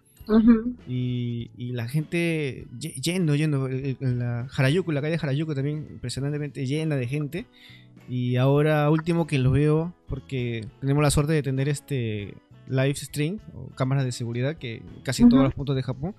y, 0.87 1.49
la 1.73 1.87
gente 1.87 2.67
yendo, 3.01 3.33
yendo, 3.33 3.67
en 3.67 4.19
la 4.19 4.47
Harajuku, 4.55 4.91
la 4.91 5.01
calle 5.01 5.17
Harajuku 5.19 5.55
también 5.55 5.87
impresionantemente 5.89 6.67
llena 6.67 6.95
de 6.95 7.07
gente. 7.07 7.47
Y 8.09 8.35
ahora 8.35 8.89
último 8.89 9.27
que 9.27 9.39
lo 9.39 9.51
veo, 9.51 9.93
porque 10.07 10.67
tenemos 10.81 11.03
la 11.03 11.11
suerte 11.11 11.33
de 11.33 11.43
tener 11.43 11.69
este 11.69 12.35
live 12.67 12.95
stream 12.95 13.39
o 13.53 13.67
cámaras 13.75 14.05
de 14.05 14.11
seguridad 14.11 14.55
que 14.55 14.81
casi 15.03 15.27
todos 15.27 15.43
los 15.43 15.53
puntos 15.53 15.75
de 15.75 15.83
Japón 15.83 16.15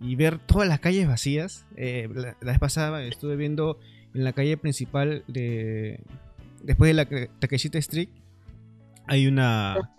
y 0.00 0.16
ver 0.16 0.38
todas 0.38 0.68
las 0.68 0.80
calles 0.80 1.06
vacías. 1.06 1.66
Eh, 1.76 2.08
la, 2.14 2.34
vez 2.40 2.58
pasada 2.58 3.02
estuve 3.04 3.36
viendo 3.36 3.78
en 4.14 4.24
la 4.24 4.32
calle 4.32 4.56
principal 4.56 5.24
de 5.28 6.00
después 6.62 6.88
de 6.88 6.94
la 6.94 7.06
Takeshita 7.38 7.78
Street 7.78 8.08
hay 9.06 9.26
una 9.26 9.90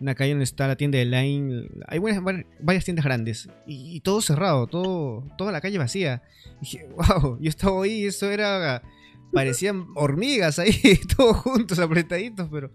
una 0.00 0.14
calle 0.14 0.30
donde 0.30 0.44
está 0.44 0.66
la 0.66 0.76
tienda 0.76 0.98
de 0.98 1.04
Line. 1.04 1.68
Hay 1.86 1.98
varias 1.98 2.84
tiendas 2.84 3.04
grandes. 3.04 3.48
Y, 3.66 4.00
todo 4.00 4.22
cerrado, 4.22 4.66
todo, 4.66 5.24
toda 5.36 5.52
la 5.52 5.60
calle 5.60 5.78
vacía. 5.78 6.22
Y 6.56 6.60
dije, 6.60 6.88
wow, 6.96 7.38
yo 7.38 7.48
estaba 7.48 7.84
ahí 7.84 8.02
y 8.02 8.06
eso 8.06 8.30
era 8.30 8.82
parecían 9.32 9.86
hormigas 9.94 10.58
ahí, 10.58 10.72
todos 11.16 11.36
juntos, 11.38 11.78
apretaditos, 11.78 12.48
pero 12.50 12.70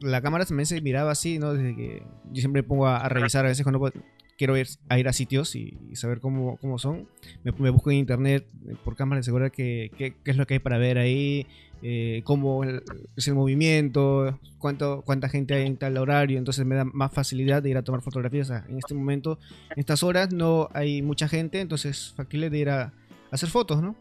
la 0.00 0.20
cámara 0.20 0.44
también 0.44 0.66
se 0.66 0.80
miraba 0.80 1.12
así, 1.12 1.38
¿no? 1.38 1.54
Desde 1.54 1.74
que 1.74 2.02
yo 2.32 2.40
siempre 2.40 2.62
pongo 2.62 2.86
a, 2.86 3.08
revisar 3.08 3.44
a 3.44 3.48
veces 3.48 3.62
cuando 3.62 3.90
quiero 4.36 4.56
ir 4.56 4.66
a, 4.88 4.98
ir 4.98 5.08
a 5.08 5.12
sitios 5.12 5.54
y, 5.56 5.78
saber 5.94 6.20
cómo, 6.20 6.58
cómo 6.58 6.78
son. 6.78 7.08
Me, 7.42 7.70
busco 7.70 7.90
en 7.90 7.98
internet 7.98 8.46
eh, 8.68 8.74
por 8.84 8.96
cámara 8.96 9.20
de 9.20 9.24
seguridad 9.24 9.50
qué, 9.50 9.90
qué, 9.96 10.14
es 10.24 10.36
lo 10.36 10.46
que 10.46 10.54
hay 10.54 10.60
para 10.60 10.78
ver 10.78 10.98
ahí, 10.98 11.46
eh, 11.82 12.20
cómo 12.24 12.64
es 12.64 13.28
el 13.28 13.34
movimiento, 13.34 14.38
cuánto, 14.58 15.02
cuánta 15.06 15.28
gente 15.28 15.54
hay 15.54 15.66
en 15.66 15.76
tal 15.76 15.96
horario, 15.96 16.38
entonces 16.38 16.66
me 16.66 16.74
da 16.74 16.84
más 16.84 17.12
facilidad 17.12 17.62
de 17.62 17.70
ir 17.70 17.76
a 17.78 17.82
tomar 17.82 18.02
fotografías. 18.02 18.50
en 18.50 18.78
este 18.78 18.94
momento, 18.94 19.38
en 19.70 19.80
estas 19.80 20.02
horas, 20.02 20.32
no 20.32 20.68
hay 20.74 21.02
mucha 21.02 21.28
gente, 21.28 21.60
entonces 21.60 22.12
factible 22.14 22.50
de 22.50 22.58
ir 22.58 22.70
a 22.70 22.92
hacer 23.30 23.48
fotos, 23.48 23.82
¿no? 23.82 23.96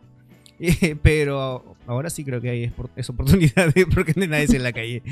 pero 1.04 1.76
ahora 1.88 2.10
sí 2.10 2.24
creo 2.24 2.42
que 2.42 2.50
hay 2.50 2.74
esa 2.96 3.14
oportunidad 3.14 3.74
porque 3.94 4.14
no 4.16 4.24
hay 4.24 4.28
nadie 4.28 4.56
en 4.56 4.64
la 4.64 4.74
calle. 4.74 5.04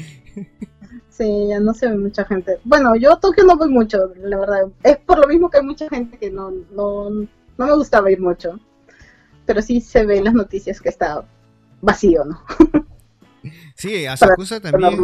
Sí, 1.10 1.48
ya 1.50 1.60
no 1.60 1.74
se 1.74 1.88
ve 1.88 1.98
mucha 1.98 2.26
gente. 2.26 2.58
Bueno, 2.64 2.96
yo 2.96 3.14
a 3.14 3.20
Tokio 3.20 3.44
no 3.44 3.56
voy 3.56 3.70
mucho, 3.70 4.14
la 4.18 4.38
verdad. 4.38 4.68
Es 4.84 4.98
por 4.98 5.20
lo 5.20 5.28
mismo 5.28 5.50
que 5.50 5.58
hay 5.58 5.64
mucha 5.64 5.88
gente 5.90 6.18
que 6.18 6.32
no, 6.32 6.52
no, 6.72 7.10
no 7.10 7.28
me 7.58 7.76
gustaba 7.76 8.12
ir 8.12 8.20
mucho. 8.20 8.60
Pero 9.46 9.62
sí 9.62 9.82
se 9.82 10.06
ve 10.06 10.18
en 10.18 10.24
las 10.24 10.34
noticias 10.34 10.82
que 10.82 10.90
está 10.90 11.24
vacío, 11.82 12.26
¿no? 12.26 12.42
Sí, 13.76 14.06
Asakusa 14.06 14.62
también. 14.62 15.04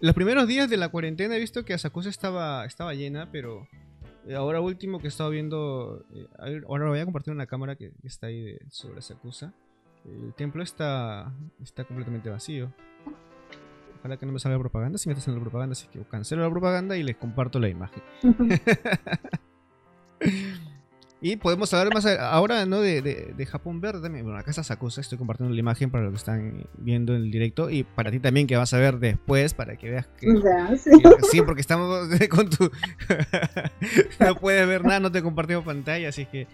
Los 0.00 0.14
primeros 0.14 0.48
días 0.48 0.70
de 0.70 0.78
la 0.78 0.88
cuarentena 0.88 1.36
he 1.36 1.38
visto 1.38 1.66
que 1.66 1.74
Asakusa 1.74 2.08
estaba, 2.08 2.64
estaba 2.64 2.94
llena, 2.94 3.28
pero 3.30 3.66
ahora 4.36 4.60
último 4.60 4.98
que 4.98 5.06
he 5.06 5.08
estado 5.08 5.30
viendo, 5.30 6.04
eh, 6.14 6.62
ahora 6.66 6.88
voy 6.88 6.98
a 6.98 7.04
compartir 7.04 7.32
una 7.32 7.46
cámara 7.46 7.76
que, 7.76 7.92
está 8.02 8.28
ahí 8.28 8.40
de, 8.40 8.60
sobre 8.68 9.02
Sakusa. 9.02 9.52
El 10.04 10.32
templo 10.34 10.62
está, 10.62 11.32
está 11.62 11.84
completamente 11.84 12.30
vacío. 12.30 12.72
Ojalá 13.98 14.16
que 14.16 14.26
no 14.26 14.32
me 14.32 14.38
salga 14.38 14.58
propaganda. 14.58 14.98
Si 14.98 15.08
me 15.08 15.12
está 15.12 15.24
saliendo 15.24 15.44
propaganda, 15.44 15.72
así 15.72 15.88
que 15.88 16.00
cancelo 16.04 16.42
la 16.42 16.50
propaganda 16.50 16.96
y 16.96 17.02
les 17.02 17.16
comparto 17.16 17.58
la 17.58 17.68
imagen. 17.68 18.02
Y 21.20 21.36
podemos 21.36 21.74
hablar 21.74 21.92
más 21.92 22.06
ahora 22.06 22.64
¿no? 22.64 22.80
de, 22.80 23.02
de, 23.02 23.46
Japón 23.46 23.80
Verde 23.80 24.02
también. 24.02 24.24
Bueno, 24.24 24.38
acá 24.38 24.50
está 24.50 24.62
Sakusa, 24.62 25.00
estoy 25.00 25.18
compartiendo 25.18 25.52
la 25.52 25.58
imagen 25.58 25.90
para 25.90 26.04
los 26.04 26.12
que 26.12 26.18
están 26.18 26.66
viendo 26.76 27.16
en 27.16 27.22
el 27.22 27.30
directo 27.32 27.70
y 27.70 27.82
para 27.82 28.12
ti 28.12 28.20
también 28.20 28.46
que 28.46 28.56
vas 28.56 28.72
a 28.72 28.78
ver 28.78 29.00
después 29.00 29.52
para 29.52 29.76
que 29.76 29.90
veas 29.90 30.06
que... 30.06 30.28
sí. 31.30 31.42
porque 31.42 31.60
estamos 31.60 32.08
con 32.30 32.48
tu... 32.48 32.70
no 34.20 34.34
puedes 34.36 34.66
ver 34.68 34.84
nada, 34.84 35.00
no 35.00 35.10
te 35.10 35.20
compartimos 35.22 35.64
pantalla, 35.64 36.08
así 36.08 36.26
que... 36.26 36.46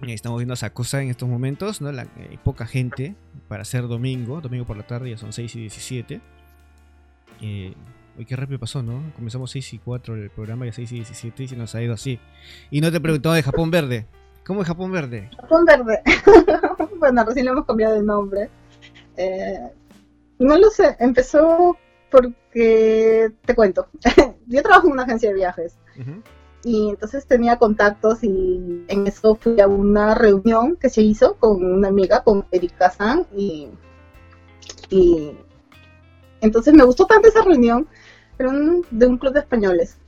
Estamos 0.00 0.38
viendo 0.38 0.54
a 0.54 0.56
Sakusa 0.56 1.02
en 1.02 1.10
estos 1.10 1.28
momentos, 1.28 1.80
¿no? 1.80 1.90
La, 1.90 2.02
hay 2.02 2.36
poca 2.36 2.66
gente 2.66 3.16
para 3.48 3.64
ser 3.64 3.88
domingo, 3.88 4.40
domingo 4.40 4.64
por 4.64 4.76
la 4.76 4.86
tarde, 4.86 5.10
ya 5.10 5.18
son 5.18 5.32
6 5.32 5.56
y 5.56 5.60
17. 5.60 6.20
Eh, 7.40 7.74
Uy, 8.18 8.24
qué 8.24 8.34
rápido 8.34 8.58
pasó, 8.58 8.82
¿no? 8.82 9.12
Comenzamos 9.14 9.52
6 9.52 9.74
y 9.74 9.78
4 9.78 10.16
el 10.16 10.30
programa 10.30 10.66
y 10.66 10.70
a 10.70 10.72
6 10.72 10.90
y 10.90 10.94
17 10.96 11.44
y 11.44 11.48
se 11.48 11.56
nos 11.56 11.76
ha 11.76 11.82
ido 11.82 11.94
así. 11.94 12.18
Y 12.68 12.80
no 12.80 12.90
te 12.90 13.00
preguntaba 13.00 13.36
de 13.36 13.44
Japón 13.44 13.70
Verde. 13.70 14.06
¿Cómo 14.44 14.62
es 14.62 14.66
Japón 14.66 14.90
Verde? 14.90 15.30
Japón 15.40 15.64
Verde. 15.64 16.02
bueno, 16.98 17.24
recién 17.24 17.44
le 17.44 17.52
hemos 17.52 17.64
cambiado 17.64 17.94
el 17.94 18.04
nombre. 18.04 18.50
Eh, 19.16 19.70
no 20.40 20.58
lo 20.58 20.68
sé, 20.70 20.96
empezó 20.98 21.76
porque, 22.10 23.30
te 23.44 23.54
cuento, 23.54 23.86
yo 24.46 24.62
trabajo 24.62 24.88
en 24.88 24.94
una 24.94 25.04
agencia 25.04 25.28
de 25.28 25.36
viajes. 25.36 25.76
y 26.64 26.88
entonces 26.90 27.24
tenía 27.26 27.56
contactos 27.56 28.24
y 28.24 28.84
en 28.88 29.06
eso 29.06 29.36
fui 29.36 29.60
a 29.60 29.68
una 29.68 30.14
reunión 30.14 30.76
que 30.76 30.88
se 30.88 31.02
hizo 31.02 31.36
con 31.36 31.64
una 31.64 31.88
amiga, 31.88 32.24
con 32.24 32.46
Erika 32.50 32.90
San, 32.90 33.26
y, 33.36 33.68
y 34.90 35.36
entonces 36.40 36.74
me 36.74 36.84
gustó 36.84 37.06
tanto 37.06 37.28
esa 37.28 37.42
reunión, 37.42 37.88
pero 38.38 38.52
de 38.90 39.06
un 39.06 39.18
club 39.18 39.34
de 39.34 39.40
españoles. 39.40 39.98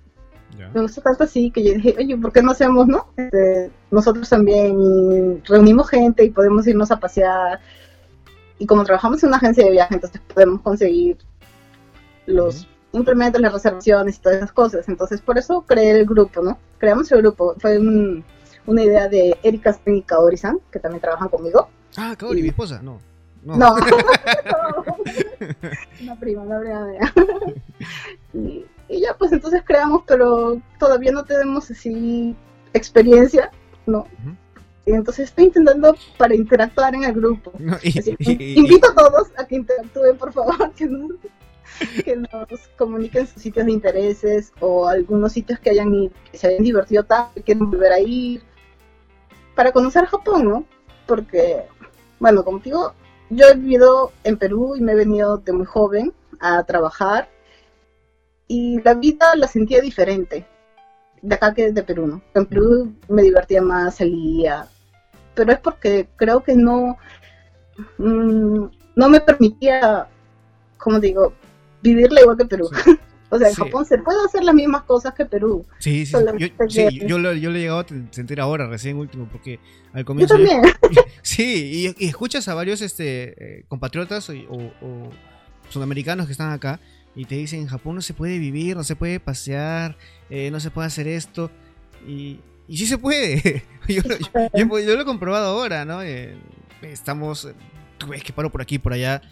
Me 0.74 0.82
gustó 0.82 1.00
tanto 1.00 1.24
así 1.24 1.50
que 1.50 1.64
yo 1.64 1.74
dije, 1.74 1.96
oye, 1.98 2.16
¿por 2.16 2.32
qué 2.32 2.42
no 2.42 2.52
hacemos, 2.52 2.86
no? 2.86 3.06
Este, 3.16 3.70
nosotros 3.90 4.28
también 4.28 5.42
reunimos 5.44 5.88
gente 5.88 6.24
y 6.24 6.30
podemos 6.30 6.66
irnos 6.66 6.90
a 6.90 7.00
pasear. 7.00 7.60
Y 8.58 8.66
como 8.66 8.84
trabajamos 8.84 9.22
en 9.22 9.28
una 9.28 9.38
agencia 9.38 9.64
de 9.64 9.70
viaje, 9.70 9.94
entonces 9.94 10.20
podemos 10.32 10.60
conseguir 10.60 11.16
los 12.26 12.68
implementos, 12.92 13.40
las 13.40 13.52
reservaciones 13.52 14.18
y 14.18 14.20
todas 14.20 14.38
esas 14.38 14.52
cosas. 14.52 14.88
Entonces, 14.88 15.20
por 15.20 15.38
eso 15.38 15.62
creé 15.62 15.92
el 15.92 16.06
grupo, 16.06 16.42
¿no? 16.42 16.58
Creamos 16.78 17.10
el 17.10 17.22
grupo. 17.22 17.54
Fue 17.58 17.78
una 17.78 18.82
idea 18.82 19.08
de 19.08 19.38
Erika 19.42 19.76
y 19.86 20.02
Kaori-san, 20.02 20.60
que 20.70 20.78
también 20.78 21.00
trabajan 21.00 21.28
conmigo. 21.28 21.68
Ah, 21.96 22.14
Kaori, 22.16 22.42
mi 22.42 22.48
esposa, 22.48 22.80
no. 22.82 22.98
No. 23.42 23.56
no. 23.56 23.76
una 26.02 26.18
prima, 26.18 26.42
una 26.42 26.60
mía. 26.60 27.14
y, 28.34 28.66
y, 28.88 29.00
ya, 29.00 29.16
pues 29.16 29.32
entonces 29.32 29.62
creamos, 29.64 30.02
pero 30.06 30.60
todavía 30.78 31.12
no 31.12 31.24
tenemos 31.24 31.70
así 31.70 32.36
experiencia, 32.72 33.50
¿no? 33.86 34.06
Y 34.86 34.92
entonces 34.92 35.28
estoy 35.28 35.44
intentando 35.44 35.94
para 36.16 36.34
interactuar 36.34 36.94
en 36.94 37.04
el 37.04 37.12
grupo. 37.12 37.52
invito 37.58 38.90
a 38.90 38.94
todos 38.94 39.28
a 39.36 39.46
que 39.46 39.56
interactúen, 39.56 40.16
por 40.16 40.32
favor, 40.32 40.72
que 40.74 40.86
no, 40.86 41.08
que 42.04 42.16
nos 42.16 42.68
comuniquen 42.76 43.26
sus 43.26 43.42
sitios 43.42 43.66
de 43.66 43.72
intereses 43.72 44.52
o 44.60 44.88
algunos 44.88 45.32
sitios 45.32 45.60
que 45.60 45.70
hayan 45.70 46.10
que 46.30 46.38
se 46.38 46.48
hayan 46.48 46.64
divertido 46.64 47.04
tanto 47.04 47.34
que 47.34 47.42
quieren 47.42 47.70
volver 47.70 47.92
a 47.92 48.00
ir 48.00 48.42
para 49.54 49.72
conocer 49.72 50.06
Japón, 50.06 50.48
¿no? 50.48 50.64
Porque, 51.06 51.64
bueno, 52.18 52.44
como 52.44 52.60
digo, 52.60 52.94
yo 53.30 53.46
he 53.46 53.54
vivido 53.54 54.12
en 54.24 54.36
Perú 54.36 54.76
y 54.76 54.80
me 54.80 54.92
he 54.92 54.96
venido 54.96 55.38
de 55.38 55.52
muy 55.52 55.66
joven 55.66 56.12
a 56.40 56.62
trabajar 56.64 57.28
y 58.48 58.80
la 58.82 58.94
vida 58.94 59.36
la 59.36 59.46
sentía 59.46 59.80
diferente 59.80 60.46
de 61.22 61.34
acá 61.34 61.54
que 61.54 61.70
de 61.72 61.82
Perú, 61.82 62.06
¿no? 62.06 62.22
En 62.34 62.46
Perú 62.46 62.92
me 63.08 63.22
divertía 63.22 63.62
más, 63.62 63.96
salía, 63.96 64.66
pero 65.34 65.52
es 65.52 65.60
porque 65.60 66.08
creo 66.16 66.42
que 66.42 66.54
no, 66.54 66.96
mm, 67.98 68.64
no 68.96 69.08
me 69.08 69.20
permitía, 69.20 70.08
como 70.78 70.98
digo, 70.98 71.32
vivirla 71.82 72.22
igual 72.22 72.36
que 72.36 72.44
Perú. 72.46 72.68
O 73.30 73.38
sea, 73.38 73.48
en 73.48 73.54
Japón 73.54 73.84
se 73.84 73.98
puede 73.98 74.18
hacer 74.24 74.42
las 74.42 74.54
mismas 74.54 74.82
cosas 74.82 75.14
que 75.14 75.24
Perú. 75.24 75.64
Sí, 75.78 76.04
sí. 76.04 76.12
Yo, 76.68 76.88
yo, 76.90 77.18
lo, 77.18 77.32
yo, 77.32 77.50
le 77.50 77.58
he 77.58 77.62
llegado 77.62 77.80
a 77.80 77.86
sentir 78.10 78.40
ahora, 78.40 78.66
recién 78.66 78.96
último, 78.96 79.28
porque 79.30 79.60
al 79.92 80.04
comienzo. 80.04 80.36
Yo 80.36 80.44
también. 80.44 80.72
sí, 81.22 81.94
y, 81.98 82.06
escuchas 82.06 82.48
a 82.48 82.54
varios 82.54 82.82
este, 82.82 83.58
eh, 83.60 83.64
compatriotas 83.68 84.28
o, 84.30 84.32
o, 84.32 85.10
sudamericanos 85.68 86.26
que 86.26 86.32
están 86.32 86.52
acá 86.52 86.80
y 87.14 87.24
te 87.24 87.36
dicen: 87.36 87.60
en 87.60 87.66
Japón 87.68 87.94
no 87.94 88.02
se 88.02 88.14
puede 88.14 88.38
vivir, 88.38 88.76
no 88.76 88.84
se 88.84 88.96
puede 88.96 89.20
pasear, 89.20 89.96
eh, 90.28 90.50
no 90.50 90.58
se 90.58 90.70
puede 90.70 90.88
hacer 90.88 91.06
esto. 91.06 91.50
Y, 92.06 92.40
y 92.66 92.78
sí 92.78 92.86
se 92.86 92.98
puede. 92.98 93.62
yo, 93.88 94.02
yo, 94.54 94.96
lo 94.96 95.02
he 95.02 95.04
comprobado 95.04 95.46
ahora, 95.46 95.84
¿no? 95.84 96.02
Eh, 96.02 96.36
estamos. 96.82 97.48
Tú 97.96 98.08
ves 98.08 98.24
que 98.24 98.32
paro 98.32 98.50
por 98.50 98.62
aquí, 98.62 98.78
por 98.78 98.92
allá, 98.92 99.22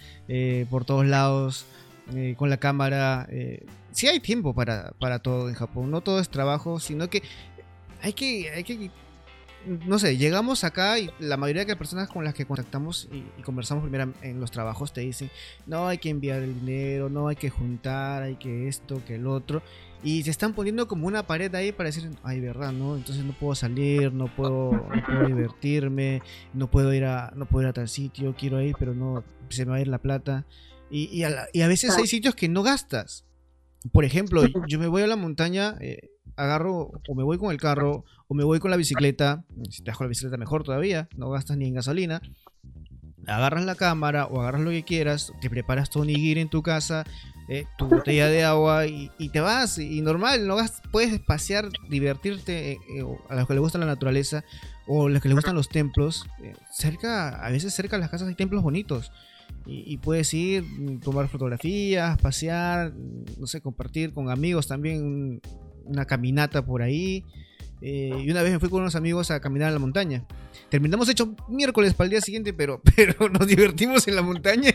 por 0.71 0.85
todos 0.85 1.07
lados. 1.07 1.67
Eh, 2.15 2.35
con 2.37 2.51
la 2.51 2.57
cámara. 2.57 3.27
Eh, 3.31 3.65
sí 3.99 4.07
hay 4.07 4.21
tiempo 4.21 4.55
para, 4.55 4.93
para 5.01 5.19
todo 5.19 5.49
en 5.49 5.55
Japón. 5.55 5.91
No 5.91 6.01
todo 6.01 6.21
es 6.21 6.29
trabajo, 6.29 6.79
sino 6.79 7.11
que 7.11 7.23
hay 8.01 8.13
que, 8.13 8.51
hay 8.51 8.63
que 8.63 8.91
no 9.67 9.99
sé, 9.99 10.17
llegamos 10.17 10.63
acá 10.63 11.01
y 11.01 11.11
la 11.19 11.37
mayoría 11.37 11.63
de 11.65 11.69
las 11.69 11.77
personas 11.77 12.09
con 12.09 12.25
las 12.25 12.33
que 12.33 12.47
contactamos 12.47 13.09
y, 13.11 13.43
conversamos 13.43 13.83
primero 13.83 14.15
en 14.23 14.41
los 14.41 14.53
trabajos 14.53 14.93
te 14.93 15.01
dicen, 15.01 15.31
no 15.67 15.89
hay 15.89 15.99
que 15.99 16.11
enviar 16.11 16.43
el 16.43 16.55
dinero, 16.61 17.11
no 17.11 17.27
hay 17.27 17.35
que 17.35 17.51
juntar, 17.51 18.23
hay 18.23 18.37
que 18.37 18.69
esto, 18.69 19.05
que 19.05 19.17
el 19.17 19.27
otro. 19.27 19.63
Y 20.05 20.23
se 20.23 20.31
están 20.31 20.55
poniendo 20.55 20.87
como 20.87 21.09
una 21.09 21.27
pared 21.27 21.53
ahí 21.57 21.73
para 21.73 21.89
decir, 21.89 22.09
ay, 22.23 22.39
verdad, 22.39 22.71
¿no? 22.71 22.97
Entonces 22.97 23.25
no 23.25 23.33
puedo 23.33 23.57
salir, 23.57 24.13
no 24.13 24.33
puedo, 24.35 24.71
no 24.71 25.05
puedo 25.05 25.27
divertirme, 25.27 26.23
no 26.55 26.71
puedo 26.71 26.95
ir 26.95 27.05
a, 27.05 27.33
no 27.35 27.47
puedo 27.47 27.65
ir 27.65 27.71
a 27.71 27.73
tal 27.73 27.89
sitio, 27.89 28.37
quiero 28.39 28.63
ir, 28.63 28.77
pero 28.79 28.95
no, 28.95 29.25
se 29.49 29.65
me 29.65 29.73
va 29.73 29.77
a 29.79 29.81
ir 29.81 29.89
la 29.89 29.99
plata. 29.99 30.47
Y, 30.89 31.25
a, 31.25 31.69
veces 31.69 31.97
hay 31.97 32.07
sitios 32.07 32.35
que 32.35 32.49
no 32.49 32.63
gastas. 32.63 33.25
Por 33.93 34.05
ejemplo, 34.05 34.43
yo 34.67 34.79
me 34.79 34.89
voy 34.89 35.03
a 35.03 35.07
la 35.07 35.17
montaña, 35.17 35.77
eh, 35.81 36.11
agarro 36.37 36.91
o 37.09 37.15
me 37.15 37.23
voy 37.23 37.39
con 37.39 37.53
el 37.53 37.59
carro 37.59 38.05
o 38.27 38.35
me 38.35 38.45
voy 38.45 38.59
con 38.59 38.71
la 38.71 38.77
bicicleta. 38.77 39.45
Si 39.71 39.83
te 39.83 39.91
dejo 39.91 40.05
la 40.05 40.09
bicicleta 40.09 40.37
mejor 40.37 40.65
todavía, 40.65 41.09
no 41.17 41.31
gastas 41.31 41.57
ni 41.57 41.67
en 41.67 41.75
gasolina. 41.75 42.21
Agarras 43.27 43.65
la 43.65 43.75
cámara 43.75 44.27
o 44.27 44.41
agarras 44.41 44.63
lo 44.63 44.71
que 44.71 44.85
quieras, 44.85 45.33
te 45.41 45.51
preparas 45.51 45.91
tu 45.91 46.01
onigiri 46.01 46.41
en 46.41 46.49
tu 46.49 46.63
casa, 46.63 47.05
eh, 47.49 47.67
tu 47.77 47.87
botella 47.87 48.27
de 48.29 48.45
agua 48.45 48.87
y, 48.87 49.11
te 49.33 49.41
vas. 49.41 49.79
Y 49.79 50.01
normal, 50.01 50.47
no 50.47 50.57
puedes 50.91 51.21
pasear, 51.21 51.69
divertirte 51.89 52.73
eh, 52.73 52.79
a 53.29 53.37
los 53.37 53.47
que 53.47 53.55
les 53.55 53.61
gusta 53.61 53.79
la 53.79 53.87
naturaleza 53.87 54.45
o 54.87 55.07
a 55.07 55.11
los 55.11 55.23
que 55.23 55.29
les 55.29 55.37
gustan 55.37 55.55
los 55.55 55.69
templos. 55.69 56.27
cerca, 56.73 57.45
a 57.45 57.51
veces 57.51 57.75
cerca 57.75 57.97
de 57.97 58.01
las 58.01 58.11
casas 58.11 58.29
hay 58.29 58.35
templos 58.35 58.63
bonitos 58.63 59.13
y, 59.71 59.99
puedes 59.99 60.33
ir, 60.33 60.63
mm, 60.63 61.01
tomar 61.01 61.29
fotografías, 61.29 62.17
pasear, 62.19 62.95
no 63.39 63.47
sé, 63.47 63.61
compartir 63.61 64.15
con 64.15 64.31
amigos 64.31 64.67
también 64.67 65.43
una 65.85 66.07
caminata 66.07 66.65
por 66.65 66.81
ahí. 66.81 67.23
Eh, 67.83 68.23
y 68.25 68.31
una 68.31 68.43
vez 68.43 68.53
me 68.53 68.59
fui 68.59 68.71
con 68.71 68.81
unos 68.81 68.97
amigos 68.97 69.31
a 69.31 69.41
caminar 69.41 69.69
a 69.69 69.73
la 69.73 69.79
montaña. 69.79 70.25
Terminamos 70.71 71.09
hecho 71.11 71.37
miércoles 71.49 71.93
para 71.93 72.07
el 72.07 72.13
día 72.13 72.21
siguiente, 72.23 72.55
pero, 72.55 72.81
pero 72.97 73.29
nos 73.29 73.47
divertimos 73.47 74.09
en 74.09 74.17
la 74.17 74.23
montaña. 74.23 74.71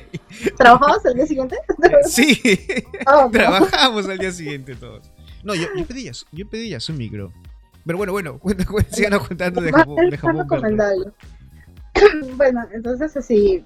¿Trabajabas 0.58 1.04
el 1.06 1.16
día 1.16 1.26
siguiente? 1.26 1.58
sí, 2.06 2.40
oh, 3.08 3.30
trabajamos 3.32 4.08
al 4.08 4.20
día 4.20 4.32
siguiente 4.32 4.76
todos. 4.76 5.12
No, 5.44 5.56
yo, 5.56 5.68
yo 5.76 5.86
pedí 5.86 6.04
ya, 6.04 6.12
yo 6.32 6.48
pedí 6.48 6.70
ya 6.70 6.80
su 6.80 6.94
micro. 6.94 7.34
Pero 7.84 7.98
bueno, 7.98 8.14
bueno, 8.14 8.40
sigan 8.92 9.20
contando 9.20 9.60
de 9.60 9.72
Japón. 9.72 10.10
De 10.10 10.18
Japón 10.18 10.48
bueno, 12.38 12.66
entonces 12.74 13.16
así, 13.16 13.66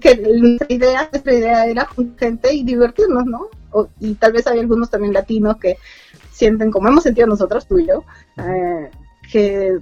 que 0.00 0.16
nuestra 0.16 0.66
idea, 0.68 1.08
nuestra 1.10 1.34
idea 1.34 1.66
era 1.66 1.88
gente 2.18 2.54
y 2.54 2.64
divertirnos, 2.64 3.26
¿no? 3.26 3.48
y 4.00 4.14
tal 4.14 4.32
vez 4.32 4.46
hay 4.48 4.58
algunos 4.58 4.90
también 4.90 5.12
latinos 5.12 5.56
que 5.58 5.76
sienten, 6.32 6.70
como 6.72 6.88
hemos 6.88 7.04
sentido 7.04 7.26
nosotros, 7.26 7.66
tú 7.66 7.78
y 7.78 7.86
yo, 7.86 8.02
eh, 8.38 8.90
que 9.30 9.78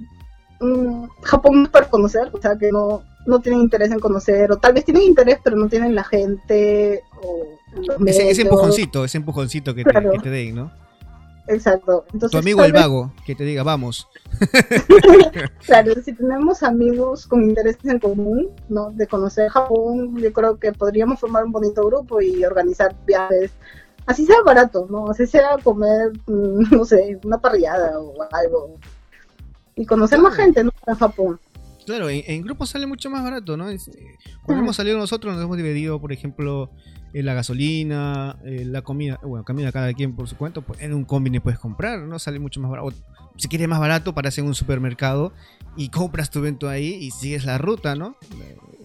mm, 0.59 1.05
Japón 1.23 1.57
no 1.57 1.63
es 1.63 1.69
para 1.69 1.89
conocer, 1.89 2.29
o 2.31 2.39
sea, 2.39 2.55
que 2.57 2.71
no, 2.71 3.01
no 3.25 3.39
tienen 3.39 3.61
interés 3.61 3.91
en 3.91 3.99
conocer, 3.99 4.51
o 4.51 4.57
tal 4.57 4.73
vez 4.73 4.85
tienen 4.85 5.03
interés, 5.03 5.39
pero 5.43 5.55
no 5.55 5.67
tienen 5.67 5.95
la 5.95 6.03
gente 6.03 7.03
o 7.23 7.57
ese, 8.05 8.41
empujoncito, 8.41 9.05
ese 9.05 9.17
empujoncito 9.17 9.75
que, 9.75 9.83
te, 9.83 9.91
que 9.91 10.19
te 10.19 10.29
den, 10.29 10.55
¿no? 10.55 10.71
Exacto. 11.49 12.05
tu 12.31 12.37
amigo 12.37 12.63
el 12.63 12.71
vago, 12.71 13.11
que 13.25 13.33
te 13.33 13.43
diga, 13.43 13.63
vamos. 13.63 14.07
claro, 15.65 15.93
si 16.03 16.13
tenemos 16.13 16.61
amigos 16.61 17.25
con 17.25 17.43
intereses 17.43 17.85
en 17.85 17.99
común, 17.99 18.49
¿no? 18.69 18.91
De 18.91 19.07
conocer 19.07 19.49
Japón, 19.49 20.15
yo 20.17 20.31
creo 20.31 20.59
que 20.59 20.71
podríamos 20.71 21.19
formar 21.19 21.43
un 21.43 21.51
bonito 21.51 21.83
grupo 21.83 22.21
y 22.21 22.45
organizar 22.45 22.95
viajes. 23.05 23.51
Así 24.05 24.25
sea 24.25 24.41
barato, 24.45 24.85
¿no? 24.89 25.09
Así 25.09 25.25
sea 25.25 25.57
comer, 25.63 26.11
mm, 26.27 26.69
no 26.71 26.85
sé, 26.85 27.19
una 27.23 27.39
parrillada 27.39 27.99
o 27.99 28.13
algo. 28.31 28.77
Y 29.75 29.85
conocer 29.87 30.19
más 30.19 30.35
gente, 30.35 30.63
¿no? 30.63 30.71
En 30.85 30.95
Japón. 30.95 31.39
Claro, 31.89 32.07
en, 32.07 32.21
en 32.27 32.43
grupo 32.43 32.67
sale 32.67 32.85
mucho 32.85 33.09
más 33.09 33.23
barato, 33.23 33.57
¿no? 33.57 33.67
Eh, 33.67 33.79
cuando 34.43 34.63
hemos 34.63 34.75
salido 34.75 34.99
nosotros, 34.99 35.33
nos 35.33 35.43
hemos 35.43 35.57
dividido, 35.57 35.99
por 35.99 36.13
ejemplo, 36.13 36.69
eh, 37.13 37.23
la 37.23 37.33
gasolina, 37.33 38.37
eh, 38.45 38.63
la 38.63 38.83
comida, 38.83 39.19
bueno, 39.23 39.43
comida 39.43 39.71
cada 39.71 39.91
quien 39.95 40.15
por 40.15 40.27
su 40.27 40.37
cuenta, 40.37 40.61
pues 40.61 40.79
en 40.81 40.93
un 40.93 41.03
combine 41.03 41.41
puedes 41.41 41.57
comprar, 41.57 42.01
¿no? 42.01 42.19
Sale 42.19 42.37
mucho 42.37 42.61
más 42.61 42.69
barato. 42.69 42.93
si 43.37 43.47
quieres 43.47 43.67
más 43.67 43.79
barato, 43.79 44.13
paras 44.13 44.37
en 44.37 44.45
un 44.45 44.53
supermercado 44.53 45.33
y 45.77 45.89
compras 45.89 46.29
tu 46.29 46.37
evento 46.37 46.69
ahí 46.69 46.93
y 46.93 47.09
sigues 47.09 47.43
la 47.43 47.57
ruta, 47.57 47.95
¿no? 47.95 48.17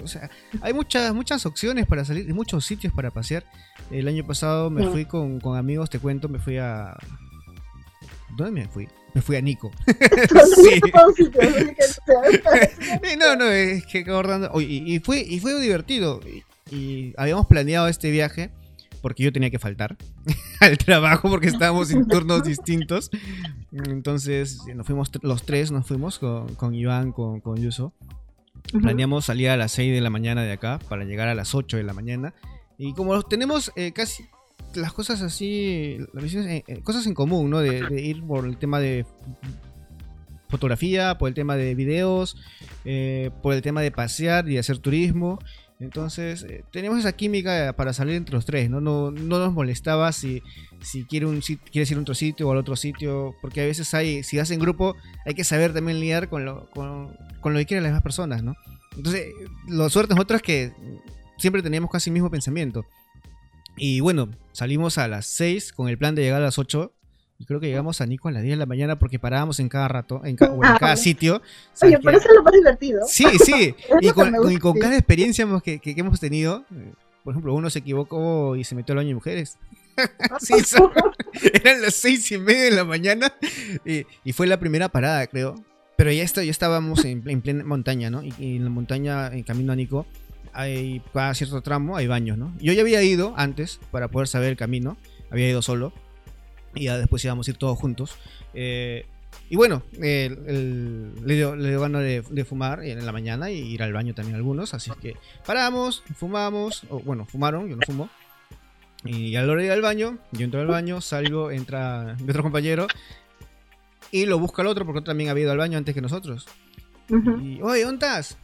O 0.03 0.07
sea, 0.07 0.31
hay 0.62 0.73
muchas, 0.73 1.12
muchas 1.12 1.45
opciones 1.45 1.87
para 1.87 2.07
salir 2.07 2.27
y 2.27 2.33
muchos 2.33 2.64
sitios 2.64 2.95
para 2.95 3.11
pasear. 3.11 3.45
El 3.90 4.09
año 4.09 4.27
pasado 4.27 4.71
me 4.71 4.88
fui 4.88 5.05
con, 5.05 5.40
con 5.40 5.59
amigos, 5.59 5.90
te 5.90 5.99
cuento, 5.99 6.31
me 6.31 6.38
fui 6.38 6.57
a... 6.57 6.97
¿Dónde 8.35 8.62
me 8.62 8.67
fui? 8.67 8.88
Me 9.14 9.22
fui 9.22 9.37
a 9.37 9.40
Nico. 9.40 9.70
sí. 10.57 10.81
no, 13.18 13.37
no, 13.37 13.46
es 13.46 13.87
que 13.87 14.00
acordando. 14.00 14.61
Y, 14.61 14.94
y, 14.94 14.98
fue, 14.98 15.20
y 15.20 15.40
fue 15.40 15.59
divertido 15.61 16.20
y 16.70 17.14
habíamos 17.16 17.46
planeado 17.46 17.88
este 17.88 18.11
viaje 18.11 18.50
porque 19.05 19.22
yo 19.22 19.33
tenía 19.33 19.50
que 19.50 19.59
faltar 19.59 19.98
al 20.61 20.79
trabajo 20.79 21.29
porque 21.29 21.48
estábamos 21.48 21.90
en 21.90 22.09
turnos 22.09 22.42
distintos. 22.42 23.11
Entonces 23.70 24.62
nos 24.74 24.87
fuimos 24.87 25.11
los 25.22 25.44
tres, 25.44 25.70
nos 25.70 25.87
fuimos 25.87 26.18
con, 26.18 26.55
con 26.55 26.74
Iván, 26.74 27.12
con, 27.12 27.40
con 27.40 27.57
Yuso. 27.57 27.92
Planeamos 28.81 29.27
salir 29.27 29.50
a 29.50 29.59
las 29.59 29.72
6 29.72 29.92
de 29.92 30.00
la 30.00 30.09
mañana 30.09 30.42
de 30.42 30.53
acá 30.53 30.79
para 30.88 31.05
llegar 31.05 31.29
a 31.29 31.35
las 31.35 31.55
8 31.55 31.77
de 31.77 31.83
la 31.83 31.92
mañana. 31.92 32.33
Y 32.79 32.94
como 32.94 33.20
tenemos 33.22 33.72
eh, 33.77 33.92
casi 33.92 34.24
las 34.75 34.93
cosas 34.93 35.23
así, 35.23 35.99
cosas 36.83 37.07
en 37.07 37.14
común, 37.14 37.51
¿no? 37.51 37.61
De, 37.61 38.01
ir 38.01 38.23
por 38.25 38.47
el 38.47 38.57
tema 38.57 38.81
de 38.81 39.07
fotografía, 40.49 41.17
por 41.19 41.29
el 41.29 41.35
tema 41.35 41.57
de 41.57 41.75
videos, 41.75 42.37
por 43.43 43.55
el 43.55 43.62
tema 43.62 43.83
de 43.83 43.90
pasear 43.90 44.49
y 44.49 44.59
hacer 44.59 44.79
turismo. 44.79 45.38
Entonces, 45.81 46.45
eh, 46.45 46.64
tenemos 46.71 47.01
esa 47.01 47.12
química 47.12 47.75
para 47.77 47.93
salir 47.93 48.14
entre 48.14 48.35
los 48.35 48.47
tres, 48.47 48.71
¿no? 48.71 48.81
No, 48.81 49.11
no 49.11 49.38
nos 49.38 49.53
molestaba 49.53 50.12
si, 50.12 50.40
si 50.81 51.05
quiere 51.05 51.27
un, 51.27 51.40
quieres 51.40 51.90
ir 51.90 51.99
a 51.99 52.01
otro 52.01 52.14
sitio 52.14 52.49
o 52.49 52.53
al 52.53 52.59
otro 52.59 52.77
sitio, 52.77 53.35
porque 53.43 53.61
a 53.61 53.67
veces 53.67 53.93
hay, 53.93 54.23
si 54.23 54.37
vas 54.37 54.51
en 54.51 54.61
grupo, 54.61 54.97
hay 55.27 55.35
que 55.35 55.45
saber 55.45 55.75
también 55.75 55.99
lidiar 55.99 56.29
con 56.29 56.45
lo, 56.45 56.71
con, 56.71 57.17
lo 57.43 57.59
que 57.59 57.67
quieren 57.67 57.83
las 57.83 57.90
demás 57.90 58.03
personas, 58.03 58.43
¿no? 58.43 58.55
Entonces, 58.97 59.27
la 59.69 59.90
suerte 59.90 60.14
nosotros 60.14 60.37
es 60.37 60.43
que 60.43 60.73
siempre 61.38 61.62
teníamos 61.62 61.90
casi 61.90 62.11
el 62.11 62.14
mismo 62.14 62.31
pensamiento. 62.31 62.87
Y 63.76 64.00
bueno, 64.00 64.30
salimos 64.52 64.98
a 64.98 65.08
las 65.08 65.26
6 65.26 65.72
con 65.72 65.88
el 65.88 65.98
plan 65.98 66.14
de 66.14 66.22
llegar 66.22 66.40
a 66.40 66.44
las 66.44 66.58
8 66.58 66.92
y 67.38 67.46
creo 67.46 67.58
que 67.58 67.66
llegamos 67.66 68.00
a 68.00 68.06
Nico 68.06 68.28
a 68.28 68.32
las 68.32 68.42
10 68.42 68.52
de 68.52 68.58
la 68.58 68.66
mañana 68.66 68.98
porque 68.98 69.18
parábamos 69.18 69.58
en 69.58 69.68
cada 69.68 69.88
rato, 69.88 70.20
en, 70.24 70.37
en 70.40 70.64
ah, 70.64 70.76
cada 70.78 70.96
sitio. 70.96 71.42
Oye, 71.82 71.98
pero 72.02 72.16
eso 72.16 72.28
es 72.28 72.34
lo 72.37 72.42
más 72.42 72.52
divertido. 72.52 73.02
Sí, 73.08 73.26
sí. 73.44 73.74
y, 74.00 74.10
con, 74.58 74.78
cada 74.78 74.96
experiencia 74.96 75.46
que, 75.62 75.80
que, 75.80 75.94
hemos 75.96 76.20
tenido, 76.20 76.64
por 77.24 77.32
ejemplo, 77.32 77.54
uno 77.54 77.70
se 77.70 77.80
equivocó 77.80 78.54
y 78.54 78.64
se 78.64 78.74
metió 78.74 78.92
al 78.92 78.98
baño 78.98 79.08
de 79.08 79.14
mujeres. 79.14 79.58
sí, 80.40 80.54
eran 81.52 81.82
las 81.82 81.94
seis 81.94 82.30
y 82.30 82.38
media 82.38 82.64
de 82.64 82.70
la 82.72 82.84
mañana 82.84 83.32
y, 83.84 84.32
fue 84.32 84.46
la 84.46 84.60
primera 84.60 84.88
parada, 84.88 85.26
creo. 85.26 85.56
Pero 85.96 86.10
ya, 86.10 86.22
está, 86.22 86.42
ya 86.42 86.50
estábamos 86.50 87.04
en, 87.04 87.22
plena 87.40 87.64
montaña, 87.64 88.10
¿no? 88.10 88.22
Y, 88.22 88.32
y, 88.38 88.56
en 88.56 88.64
la 88.64 88.70
montaña, 88.70 89.28
en 89.28 89.42
camino 89.42 89.72
a 89.72 89.76
Nico, 89.76 90.06
hay, 90.55 91.03
cada 91.12 91.35
cierto 91.35 91.61
tramo 91.62 91.97
hay 91.97 92.07
baños, 92.07 92.38
¿no? 92.38 92.55
Yo 92.59 92.73
ya 92.73 92.83
había 92.83 93.03
ido 93.03 93.35
antes 93.37 93.81
para 93.90 94.09
poder 94.09 94.29
saber 94.29 94.51
el 94.51 94.57
camino, 94.57 94.97
había 95.31 95.49
ido 95.49 95.62
solo 95.62 95.93
y 96.75 96.85
ya 96.85 96.99
después 96.99 97.25
íbamos 97.25 97.47
a 97.47 97.51
ir 97.51 97.57
todos 97.57 97.79
juntos. 97.79 98.17
Eh, 98.55 99.07
y 99.51 99.57
bueno, 99.57 99.83
le 99.99 100.29
dio, 101.35 101.55
le 101.55 101.69
dio 101.69 101.81
ganas 101.81 102.03
de, 102.03 102.45
fumar 102.45 102.83
en 102.85 103.05
la 103.05 103.12
mañana 103.12 103.51
y 103.51 103.59
ir 103.59 103.83
al 103.83 103.93
baño 103.93 104.14
también 104.14 104.37
algunos. 104.37 104.75
Así 104.75 104.90
que 105.03 105.17
paramos, 105.47 106.03
fumamos, 106.17 106.85
o 106.88 107.01
bueno, 107.01 107.27
fumaron, 107.27 107.69
yo 107.69 107.77
no 107.77 107.83
fumo. 107.85 108.09
Y 109.05 109.37
a 109.37 109.43
la 109.43 109.53
hora 109.53 109.61
de 109.61 109.67
ir 109.67 109.73
al 109.73 109.83
baño, 109.83 110.19
yo 110.33 110.45
entro 110.45 110.61
al 110.61 110.67
baño, 110.67 111.01
salgo, 111.01 111.51
entra 111.51 112.17
mi 112.21 112.31
otro 112.31 112.43
compañero 112.43 112.87
y 114.11 114.27
lo 114.27 114.38
busca 114.38 114.62
el 114.62 114.69
otro 114.69 114.87
porque 114.87 115.03
también 115.03 115.29
había 115.29 115.43
ido 115.43 115.53
al 115.53 115.59
baño 115.59 115.77
antes 115.77 115.95
que 115.95 116.01
nosotros. 116.01 116.47
Y, 117.09 117.61
oye, 117.61 117.85
¿dónde 117.85 118.07
estás? 118.07 118.38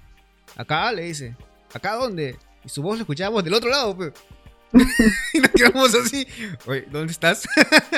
Acá, 0.57 0.93
le 0.93 1.05
dice. 1.05 1.35
¿Acá 1.73 1.95
dónde? 1.95 2.37
Y 2.65 2.69
su 2.69 2.83
voz 2.83 2.97
la 2.97 3.03
escuchábamos 3.03 3.45
del 3.45 3.55
otro 3.55 3.71
lado, 3.71 3.97
pues. 3.97 4.13
y 5.33 5.41
nos 5.41 5.51
quedamos 5.51 5.95
así. 5.95 6.27
Oye, 6.67 6.87
¿dónde 6.91 7.13
estás? 7.13 7.49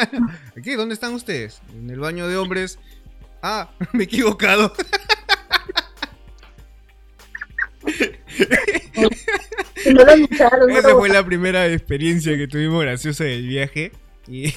Aquí, 0.57 0.75
¿dónde 0.75 0.95
están 0.95 1.15
ustedes? 1.15 1.61
En 1.75 1.91
el 1.91 2.01
baño 2.01 2.29
de 2.29 2.37
hombres. 2.37 2.79
Ah, 3.43 3.71
me 3.93 4.05
he 4.05 4.07
equivocado. 4.07 4.73
Esa 9.85 10.95
fue 10.95 11.09
la 11.09 11.25
primera 11.25 11.67
experiencia 11.67 12.37
que 12.37 12.47
tuvimos 12.47 12.83
graciosa 12.83 13.25
del 13.25 13.47
viaje. 13.47 13.93
Y 14.29 14.53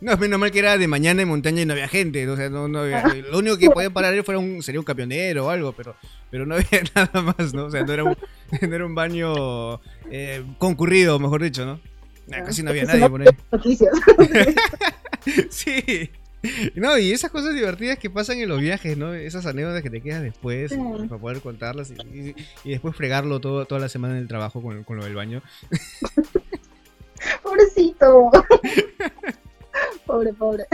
no, 0.00 0.16
menos 0.16 0.38
mal 0.38 0.52
que 0.52 0.60
era 0.60 0.78
de 0.78 0.86
mañana 0.86 1.22
en 1.22 1.28
montaña 1.28 1.62
y 1.62 1.66
no 1.66 1.72
había 1.72 1.88
gente. 1.88 2.28
O 2.28 2.36
sea, 2.36 2.48
no, 2.48 2.68
no 2.68 2.84
lo 3.30 3.38
único 3.38 3.58
que 3.58 3.70
podía 3.70 3.90
parar 3.90 4.22
fuera 4.24 4.38
un, 4.38 4.62
sería 4.62 4.80
un 4.80 4.84
camionero 4.84 5.46
o 5.46 5.50
algo, 5.50 5.72
pero, 5.72 5.96
pero 6.30 6.46
no 6.46 6.54
había 6.56 6.82
nada 6.94 7.22
más, 7.22 7.52
¿no? 7.52 7.66
O 7.66 7.70
sea, 7.70 7.82
no 7.84 7.92
era 7.92 8.04
un, 8.04 8.16
no 8.68 8.74
era 8.74 8.86
un 8.86 8.94
baño 8.94 9.80
eh, 10.10 10.44
concurrido, 10.58 11.18
mejor 11.18 11.42
dicho, 11.42 11.66
¿no? 11.66 11.80
Ah, 12.30 12.44
casi 12.44 12.62
no 12.62 12.70
había 12.70 12.84
nadie 12.84 13.08
por 13.08 13.22
ahí. 13.22 13.28
sí. 15.50 16.10
No, 16.76 16.96
y 16.98 17.10
esas 17.10 17.32
cosas 17.32 17.54
divertidas 17.54 17.98
que 17.98 18.10
pasan 18.10 18.38
en 18.38 18.48
los 18.48 18.60
viajes, 18.60 18.96
¿no? 18.96 19.12
Esas 19.14 19.46
anécdotas 19.46 19.82
que 19.82 19.90
te 19.90 20.00
quedas 20.00 20.22
después 20.22 20.72
para 21.08 21.20
poder 21.20 21.40
contarlas 21.40 21.90
y, 21.90 22.34
después 22.70 22.94
fregarlo 22.94 23.40
todo, 23.40 23.64
toda 23.64 23.80
la 23.80 23.88
semana 23.88 24.14
en 24.14 24.20
el 24.20 24.28
trabajo 24.28 24.62
con, 24.62 24.84
con 24.84 24.98
lo 24.98 25.04
del 25.04 25.16
baño. 25.16 25.42
Pobrecito. 27.42 28.30
Pobre, 30.08 30.32
pobre. 30.32 30.66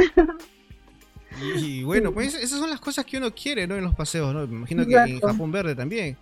Y, 1.57 1.83
bueno, 1.83 2.13
pues 2.13 2.35
esas 2.35 2.61
son 2.61 2.71
las 2.71 2.81
cosas 2.81 3.05
que 3.05 3.19
uno 3.19 3.35
quiere, 3.35 3.67
¿no? 3.67 3.75
En 3.75 3.85
los 3.85 3.95
paseos, 3.95 4.33
¿no? 4.33 4.47
Me 4.47 4.57
imagino 4.59 4.87
que 4.87 4.95
en 4.95 5.21
Japón 5.21 5.51
Verde 5.51 5.75
también. 5.75 6.17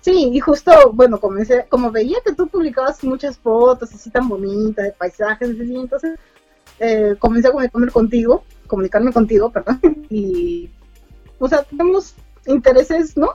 Sí, 0.00 0.30
y 0.32 0.38
justo, 0.38 0.70
bueno, 0.92 1.18
comencé, 1.18 1.66
como 1.68 1.90
veía 1.90 2.18
que 2.24 2.32
tú 2.32 2.46
publicabas 2.46 3.02
muchas 3.02 3.38
fotos 3.38 3.92
así 3.92 4.10
tan 4.10 4.28
bonitas, 4.28 4.84
de 4.84 4.92
paisajes, 4.92 5.48
así, 5.48 5.74
entonces 5.74 6.18
eh, 6.78 7.16
comencé 7.18 7.48
a 7.48 7.52
comunicarme 7.52 7.90
contigo, 7.90 8.44
comunicarme 8.66 9.12
contigo, 9.12 9.50
perdón, 9.50 9.80
y, 10.10 10.70
o 11.38 11.48
sea, 11.48 11.62
tenemos 11.64 12.14
intereses, 12.46 13.16
¿no? 13.16 13.30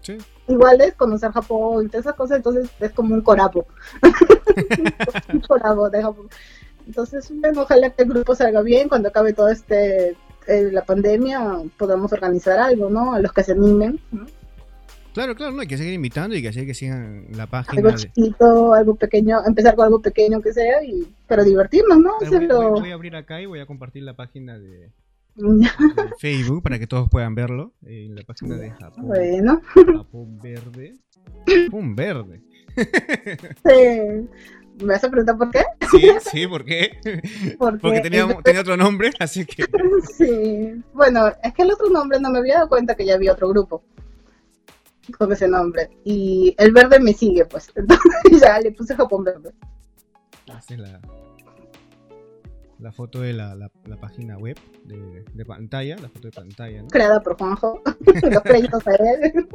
Sí. 0.00 0.16
Iguales, 0.48 0.94
conocer 0.94 1.32
Japón 1.32 1.86
y 1.86 1.88
todas 1.88 2.06
esas 2.06 2.16
cosas, 2.16 2.36
entonces 2.38 2.70
es 2.80 2.92
como 2.92 3.14
un 3.14 3.20
corapo. 3.20 3.66
un 5.32 5.40
corapo 5.40 5.90
de 5.90 6.02
Japón. 6.02 6.28
Entonces, 6.86 7.32
bueno, 7.40 7.62
ojalá 7.62 7.90
que 7.90 8.02
el 8.02 8.08
grupo 8.08 8.34
salga 8.34 8.62
bien 8.62 8.88
cuando 8.88 9.08
acabe 9.08 9.32
todo 9.32 9.48
este, 9.48 10.16
eh, 10.48 10.70
la 10.72 10.84
pandemia, 10.84 11.62
podamos 11.76 12.12
organizar 12.12 12.58
algo, 12.58 12.90
¿no? 12.90 13.14
A 13.14 13.20
los 13.20 13.32
que 13.32 13.44
se 13.44 13.52
animen, 13.52 14.00
¿no? 14.10 14.26
Claro, 15.14 15.34
claro, 15.34 15.52
no 15.52 15.60
hay 15.60 15.66
que 15.66 15.76
seguir 15.76 15.92
invitando 15.92 16.34
y 16.34 16.40
que 16.40 16.48
así 16.48 16.64
que 16.64 16.72
sigan 16.72 17.26
la 17.32 17.46
página. 17.46 17.82
Algo 17.82 17.96
chiquito, 17.98 18.72
algo 18.72 18.94
pequeño, 18.94 19.44
empezar 19.46 19.76
con 19.76 19.84
algo 19.84 20.00
pequeño 20.00 20.40
que 20.40 20.54
sea, 20.54 20.82
y, 20.82 21.06
pero 21.26 21.44
divertirnos, 21.44 21.98
¿no? 21.98 22.12
Voy, 22.80 22.90
a 22.90 22.94
abrir 22.94 23.14
acá 23.14 23.40
y 23.40 23.46
voy 23.46 23.60
a 23.60 23.66
compartir 23.66 24.04
la 24.04 24.16
página 24.16 24.58
de, 24.58 24.90
Facebook 26.18 26.62
para 26.62 26.78
que 26.78 26.86
todos 26.86 27.10
puedan 27.10 27.34
verlo. 27.34 27.74
En 27.84 28.14
la 28.14 28.22
página 28.22 28.56
de 28.56 28.70
Japón. 28.70 29.06
Bueno. 29.06 29.60
Japón 29.74 30.38
Verde. 30.42 30.96
Japón 31.46 31.94
Verde. 31.94 32.40
sí. 32.74 34.28
¿Me 34.82 34.94
vas 34.94 35.04
a 35.04 35.10
preguntar 35.10 35.38
por 35.38 35.50
qué? 35.50 35.62
Sí, 35.90 36.10
sí, 36.30 36.46
¿por 36.46 36.64
qué? 36.64 36.98
Porque, 37.58 38.00
tenía, 38.00 38.26
tenía, 38.42 38.60
otro 38.60 38.76
nombre, 38.76 39.10
así 39.18 39.44
que... 39.44 39.64
Sí, 40.16 40.82
bueno, 40.92 41.28
es 41.42 41.54
que 41.54 41.62
el 41.62 41.72
otro 41.72 41.88
nombre 41.88 42.18
no 42.20 42.30
me 42.30 42.38
había 42.38 42.56
dado 42.56 42.68
cuenta 42.68 42.94
que 42.94 43.04
ya 43.04 43.14
había 43.14 43.32
otro 43.32 43.48
grupo 43.48 43.82
con 45.18 45.32
ese 45.32 45.48
nombre. 45.48 45.90
Y 46.04 46.54
el 46.58 46.72
verde 46.72 47.00
me 47.00 47.12
sigue, 47.12 47.44
pues. 47.44 47.70
Entonces 47.74 48.40
ya 48.40 48.58
le 48.60 48.72
puse 48.72 48.94
Japón 48.94 49.24
Verde. 49.24 49.52
Esta 50.46 50.74
es 50.74 50.80
la, 50.80 51.00
la 52.78 52.92
foto 52.92 53.20
de 53.20 53.32
la, 53.32 53.54
la, 53.54 53.96
página 54.00 54.36
web 54.38 54.58
de, 54.84 55.24
de, 55.32 55.44
pantalla, 55.44 55.96
la 55.96 56.08
foto 56.08 56.28
de 56.28 56.32
pantalla, 56.32 56.82
¿no? 56.82 56.88
Creada 56.88 57.20
por 57.20 57.36
Juanjo. 57.38 57.80
Los 58.30 58.42
créditos 58.42 58.86
a 58.86 58.94
él. 58.94 59.48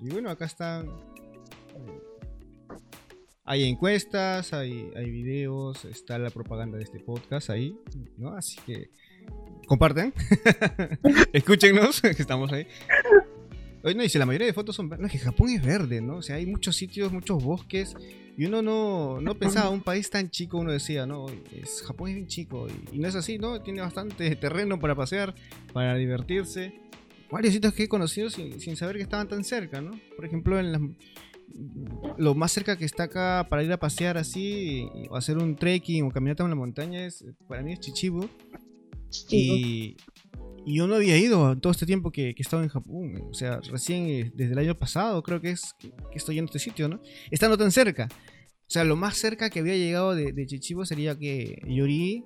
Y 0.00 0.10
bueno, 0.10 0.30
acá 0.30 0.46
están. 0.46 0.88
Hay 3.44 3.64
encuestas, 3.64 4.52
hay, 4.52 5.10
videos, 5.10 5.84
está 5.84 6.18
la 6.18 6.30
propaganda 6.30 6.76
de 6.78 6.84
este 6.84 7.00
podcast 7.00 7.50
ahí, 7.50 7.74
¿no? 8.16 8.30
Así 8.36 8.58
que 8.66 8.90
comparten, 9.66 10.12
escúchenos, 11.32 12.00
que 12.02 12.08
estamos 12.08 12.52
ahí. 12.52 12.66
Oye, 13.82 13.94
no, 13.94 14.02
dice 14.02 14.18
la 14.18 14.26
mayoría 14.26 14.46
de 14.46 14.52
fotos 14.52 14.76
son 14.76 14.90
No, 14.90 15.06
es 15.06 15.12
que 15.12 15.18
Japón 15.18 15.48
es 15.48 15.64
verde, 15.64 16.02
¿no? 16.02 16.16
O 16.16 16.22
sea, 16.22 16.36
hay 16.36 16.46
muchos 16.46 16.76
sitios, 16.76 17.12
muchos 17.12 17.42
bosques. 17.42 17.96
Y 18.36 18.46
uno 18.46 18.62
no, 18.62 19.20
no 19.20 19.34
pensaba, 19.34 19.70
un 19.70 19.82
país 19.82 20.10
tan 20.10 20.30
chico, 20.30 20.58
uno 20.58 20.72
decía, 20.72 21.06
no, 21.06 21.26
es, 21.52 21.82
Japón 21.82 22.10
es 22.10 22.14
bien 22.16 22.26
chico. 22.26 22.68
Y, 22.92 22.98
no 22.98 23.08
es 23.08 23.14
así, 23.14 23.38
¿no? 23.38 23.62
Tiene 23.62 23.80
bastante 23.80 24.36
terreno 24.36 24.78
para 24.78 24.94
pasear, 24.94 25.34
para 25.72 25.94
divertirse. 25.94 26.74
Varios 27.30 27.54
sitios 27.54 27.72
que 27.72 27.84
he 27.84 27.88
conocido 27.88 28.28
sin, 28.28 28.76
saber 28.76 28.96
que 28.96 29.02
estaban 29.02 29.28
tan 29.28 29.44
cerca, 29.44 29.80
¿no? 29.80 29.92
Por 30.16 30.26
ejemplo, 30.26 30.58
en 30.58 30.96
lo 32.18 32.34
más 32.34 32.52
cerca 32.52 32.76
que 32.76 32.84
está 32.84 33.04
acá 33.04 33.46
para 33.48 33.62
ir 33.62 33.72
a 33.72 33.78
pasear 33.78 34.16
así, 34.18 34.88
o 35.08 35.16
hacer 35.16 35.38
un 35.38 35.56
trekking 35.56 36.04
o 36.04 36.10
caminata 36.10 36.44
en 36.44 36.50
la 36.50 36.56
montaña, 36.56 37.04
es, 37.04 37.24
para 37.48 37.62
mí 37.62 37.72
es 37.72 37.80
Chichibu. 37.80 38.28
Y, 39.28 39.96
y 40.64 40.76
yo 40.76 40.86
no 40.86 40.96
había 40.96 41.16
ido 41.16 41.56
todo 41.58 41.72
este 41.72 41.86
tiempo 41.86 42.10
que, 42.10 42.34
que 42.34 42.42
he 42.42 42.44
estado 42.44 42.62
en 42.62 42.68
Japón. 42.68 43.22
O 43.30 43.34
sea, 43.34 43.60
recién 43.70 44.06
eh, 44.06 44.32
desde 44.34 44.52
el 44.52 44.58
año 44.58 44.74
pasado 44.78 45.22
creo 45.22 45.40
que 45.40 45.50
es 45.50 45.74
que, 45.78 45.92
estoy 46.14 46.38
en 46.38 46.44
este 46.44 46.58
sitio, 46.58 46.88
¿no? 46.88 47.00
Estando 47.30 47.56
tan 47.56 47.72
cerca. 47.72 48.08
O 48.12 48.72
sea, 48.72 48.84
lo 48.84 48.96
más 48.96 49.16
cerca 49.16 49.50
que 49.50 49.60
había 49.60 49.76
llegado 49.76 50.14
de, 50.14 50.32
de 50.32 50.46
Chichibo 50.46 50.84
sería 50.84 51.18
que 51.18 51.60
Yori. 51.66 52.24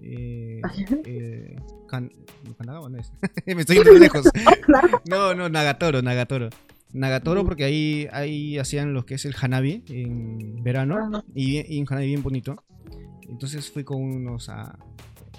Eh, 0.00 0.60
eh, 1.06 1.56
Kanagawa 1.88 2.88
no 2.88 2.98
es. 2.98 3.12
Me 3.46 3.60
estoy 3.60 3.76
yendo 3.76 3.92
lejos. 3.92 4.26
no, 5.06 5.34
no, 5.34 5.48
Nagatoro, 5.48 6.02
Nagatoro. 6.02 6.50
Nagatoro 6.92 7.44
porque 7.44 7.64
ahí, 7.64 8.08
ahí 8.12 8.58
hacían 8.58 8.92
lo 8.92 9.06
que 9.06 9.14
es 9.14 9.24
el 9.24 9.34
Hanabi 9.40 9.84
en 9.88 10.62
verano 10.62 11.24
y, 11.34 11.74
y 11.74 11.80
un 11.80 11.86
Hanabi 11.88 12.06
bien 12.06 12.22
bonito. 12.22 12.56
Entonces 13.28 13.70
fui 13.70 13.82
con 13.82 14.02
unos 14.02 14.48
a, 14.50 14.78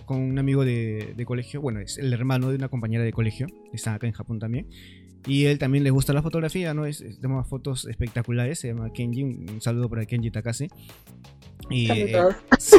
con 0.06 0.20
un 0.20 0.38
amigo 0.40 0.66
de, 0.66 1.24
colegio, 1.26 1.62
bueno, 1.62 1.80
es 1.80 1.98
el 1.98 2.12
hermano 2.14 2.50
de 2.50 2.56
una 2.56 2.70
compañera 2.70 3.04
de 3.04 3.12
colegio, 3.12 3.48
está 3.72 3.94
acá 3.94 4.08
en 4.08 4.14
Japón 4.14 4.40
también. 4.40 4.68
Y 5.26 5.46
él 5.46 5.58
también 5.58 5.86
le 5.86 5.90
gusta 5.90 6.12
la 6.12 6.22
fotografía, 6.22 6.74
¿no? 6.74 6.86
Es, 6.86 7.04
toma 7.22 7.46
fotos 7.46 7.86
espectaculares, 7.86 8.60
se 8.60 8.68
llama 8.68 8.92
Kenji, 8.92 9.24
un 9.24 9.62
saludo 9.62 9.90
para 9.90 10.06
Kenji 10.06 10.32
Takase. 10.32 10.68
Y, 11.70 11.90
eh, 11.90 12.18
sí, 12.60 12.78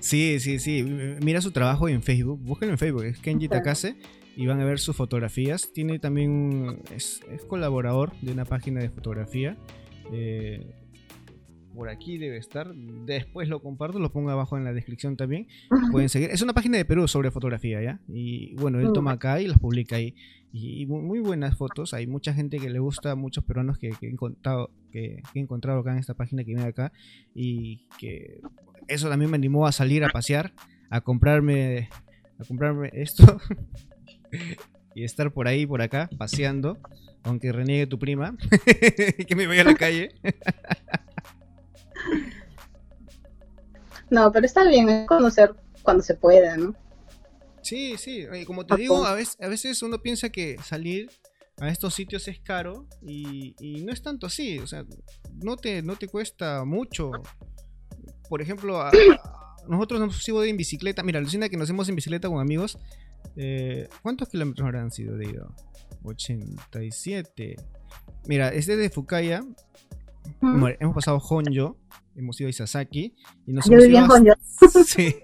sí, 0.00 0.40
sí, 0.40 0.58
sí. 0.58 0.82
Mira 1.22 1.40
su 1.40 1.50
trabajo 1.50 1.88
en 1.88 2.02
Facebook, 2.02 2.38
búsquenlo 2.42 2.74
en 2.74 2.78
Facebook, 2.78 3.04
es 3.04 3.18
Kenji. 3.18 3.48
Takase 3.48 3.96
y 4.36 4.46
van 4.46 4.60
a 4.60 4.64
ver 4.64 4.78
sus 4.78 4.96
fotografías. 4.96 5.72
Tiene 5.72 5.98
también, 5.98 6.30
un- 6.30 6.82
es, 6.94 7.20
es 7.30 7.44
colaborador 7.44 8.12
de 8.20 8.32
una 8.32 8.44
página 8.44 8.80
de 8.80 8.90
fotografía. 8.90 9.56
eh, 10.12 10.66
por 11.74 11.88
aquí 11.88 12.18
debe 12.18 12.36
estar. 12.36 12.74
Después 12.74 13.48
lo 13.48 13.62
comparto, 13.62 13.98
lo 13.98 14.12
pongo 14.12 14.28
abajo 14.28 14.58
en 14.58 14.64
la 14.64 14.74
descripción 14.74 15.16
también. 15.16 15.48
Pueden 15.90 16.10
seguir. 16.10 16.28
Es 16.30 16.42
una 16.42 16.52
página 16.52 16.76
de 16.76 16.84
Perú 16.84 17.08
sobre 17.08 17.30
fotografía, 17.30 17.80
¿ya? 17.82 17.98
Y 18.08 18.54
bueno, 18.56 18.78
él 18.78 18.92
toma 18.92 19.12
acá 19.12 19.40
y 19.40 19.46
las 19.46 19.58
publica 19.58 19.96
ahí. 19.96 20.14
Y, 20.52 20.82
y 20.82 20.86
mu- 20.86 21.00
muy 21.00 21.20
buenas 21.20 21.56
fotos. 21.56 21.94
Hay 21.94 22.06
mucha 22.06 22.34
gente 22.34 22.58
que 22.58 22.68
le 22.68 22.78
gusta, 22.78 23.14
muchos 23.14 23.42
peruanos 23.44 23.78
que, 23.78 23.88
que 23.98 24.06
he 24.06 24.10
encontrado 24.10 24.70
que, 24.90 25.22
que 25.32 25.38
he 25.38 25.42
encontrado 25.42 25.80
acá 25.80 25.92
en 25.92 25.98
esta 25.98 26.12
página 26.12 26.44
que 26.44 26.48
viene 26.52 26.64
acá. 26.68 26.92
Y 27.34 27.86
que 27.98 28.42
eso 28.86 29.08
también 29.08 29.30
me 29.30 29.36
animó 29.38 29.66
a 29.66 29.72
salir 29.72 30.04
a 30.04 30.10
pasear, 30.10 30.52
a 30.90 31.00
comprarme, 31.00 31.88
a 32.38 32.44
comprarme 32.44 32.90
esto. 32.92 33.40
y 34.94 35.04
estar 35.04 35.32
por 35.32 35.48
ahí, 35.48 35.66
por 35.66 35.82
acá, 35.82 36.08
paseando. 36.18 36.78
Aunque 37.24 37.52
reniegue 37.52 37.86
tu 37.86 37.98
prima, 38.00 38.36
que 39.28 39.36
me 39.36 39.46
vaya 39.46 39.62
a 39.62 39.64
la 39.66 39.74
calle. 39.76 40.10
No, 44.10 44.30
pero 44.32 44.44
está 44.44 44.64
bien 44.68 44.88
es 44.88 45.06
conocer 45.06 45.54
cuando 45.82 46.02
se 46.02 46.14
puede, 46.14 46.56
¿no? 46.58 46.74
Sí, 47.62 47.96
sí, 47.96 48.26
como 48.44 48.66
te 48.66 48.76
digo, 48.76 49.04
a 49.06 49.14
veces, 49.14 49.36
a 49.40 49.46
veces 49.48 49.82
uno 49.82 49.98
piensa 50.02 50.30
que 50.30 50.56
salir 50.64 51.10
a 51.60 51.68
estos 51.68 51.94
sitios 51.94 52.26
es 52.26 52.40
caro 52.40 52.88
y, 53.00 53.54
y 53.60 53.84
no 53.84 53.92
es 53.92 54.02
tanto 54.02 54.26
así, 54.26 54.58
o 54.58 54.66
sea, 54.66 54.84
no 55.32 55.56
te, 55.56 55.80
no 55.82 55.94
te 55.96 56.08
cuesta 56.08 56.64
mucho. 56.64 57.12
Por 58.28 58.42
ejemplo, 58.42 58.80
a- 58.80 58.88
a- 58.88 59.56
nosotros 59.68 60.00
nos 60.00 60.08
hemos 60.14 60.28
ido 60.28 60.44
en 60.44 60.56
bicicleta, 60.56 61.04
mira, 61.04 61.20
alucina 61.20 61.48
que 61.48 61.56
nos 61.56 61.70
hemos 61.70 61.88
en 61.88 61.94
bicicleta 61.94 62.28
con 62.28 62.40
amigos, 62.40 62.76
eh, 63.36 63.88
¿cuántos 64.02 64.28
kilómetros 64.28 64.64
habrán 64.66 64.90
sido 64.90 65.16
de 65.16 65.26
ida? 65.30 65.46
87. 66.02 67.56
Mira, 68.26 68.48
es 68.50 68.66
desde 68.66 68.90
Fukaya, 68.90 69.42
Mm. 70.40 70.56
hemos- 70.56 70.70
hemos 70.80 70.94
pasado 70.94 71.18
Honjo, 71.18 71.76
hemos 72.16 72.40
ido 72.40 72.46
a 72.48 72.50
Isasaki 72.50 73.14
y 73.46 73.52
nos 73.52 73.64
Yo 73.66 73.72
hemos 73.72 73.84
viví 73.86 73.96
ido 73.96 74.04
en 74.16 74.30
hasta- 74.30 74.68
Honjo. 74.68 74.84
Sí. 74.86 75.14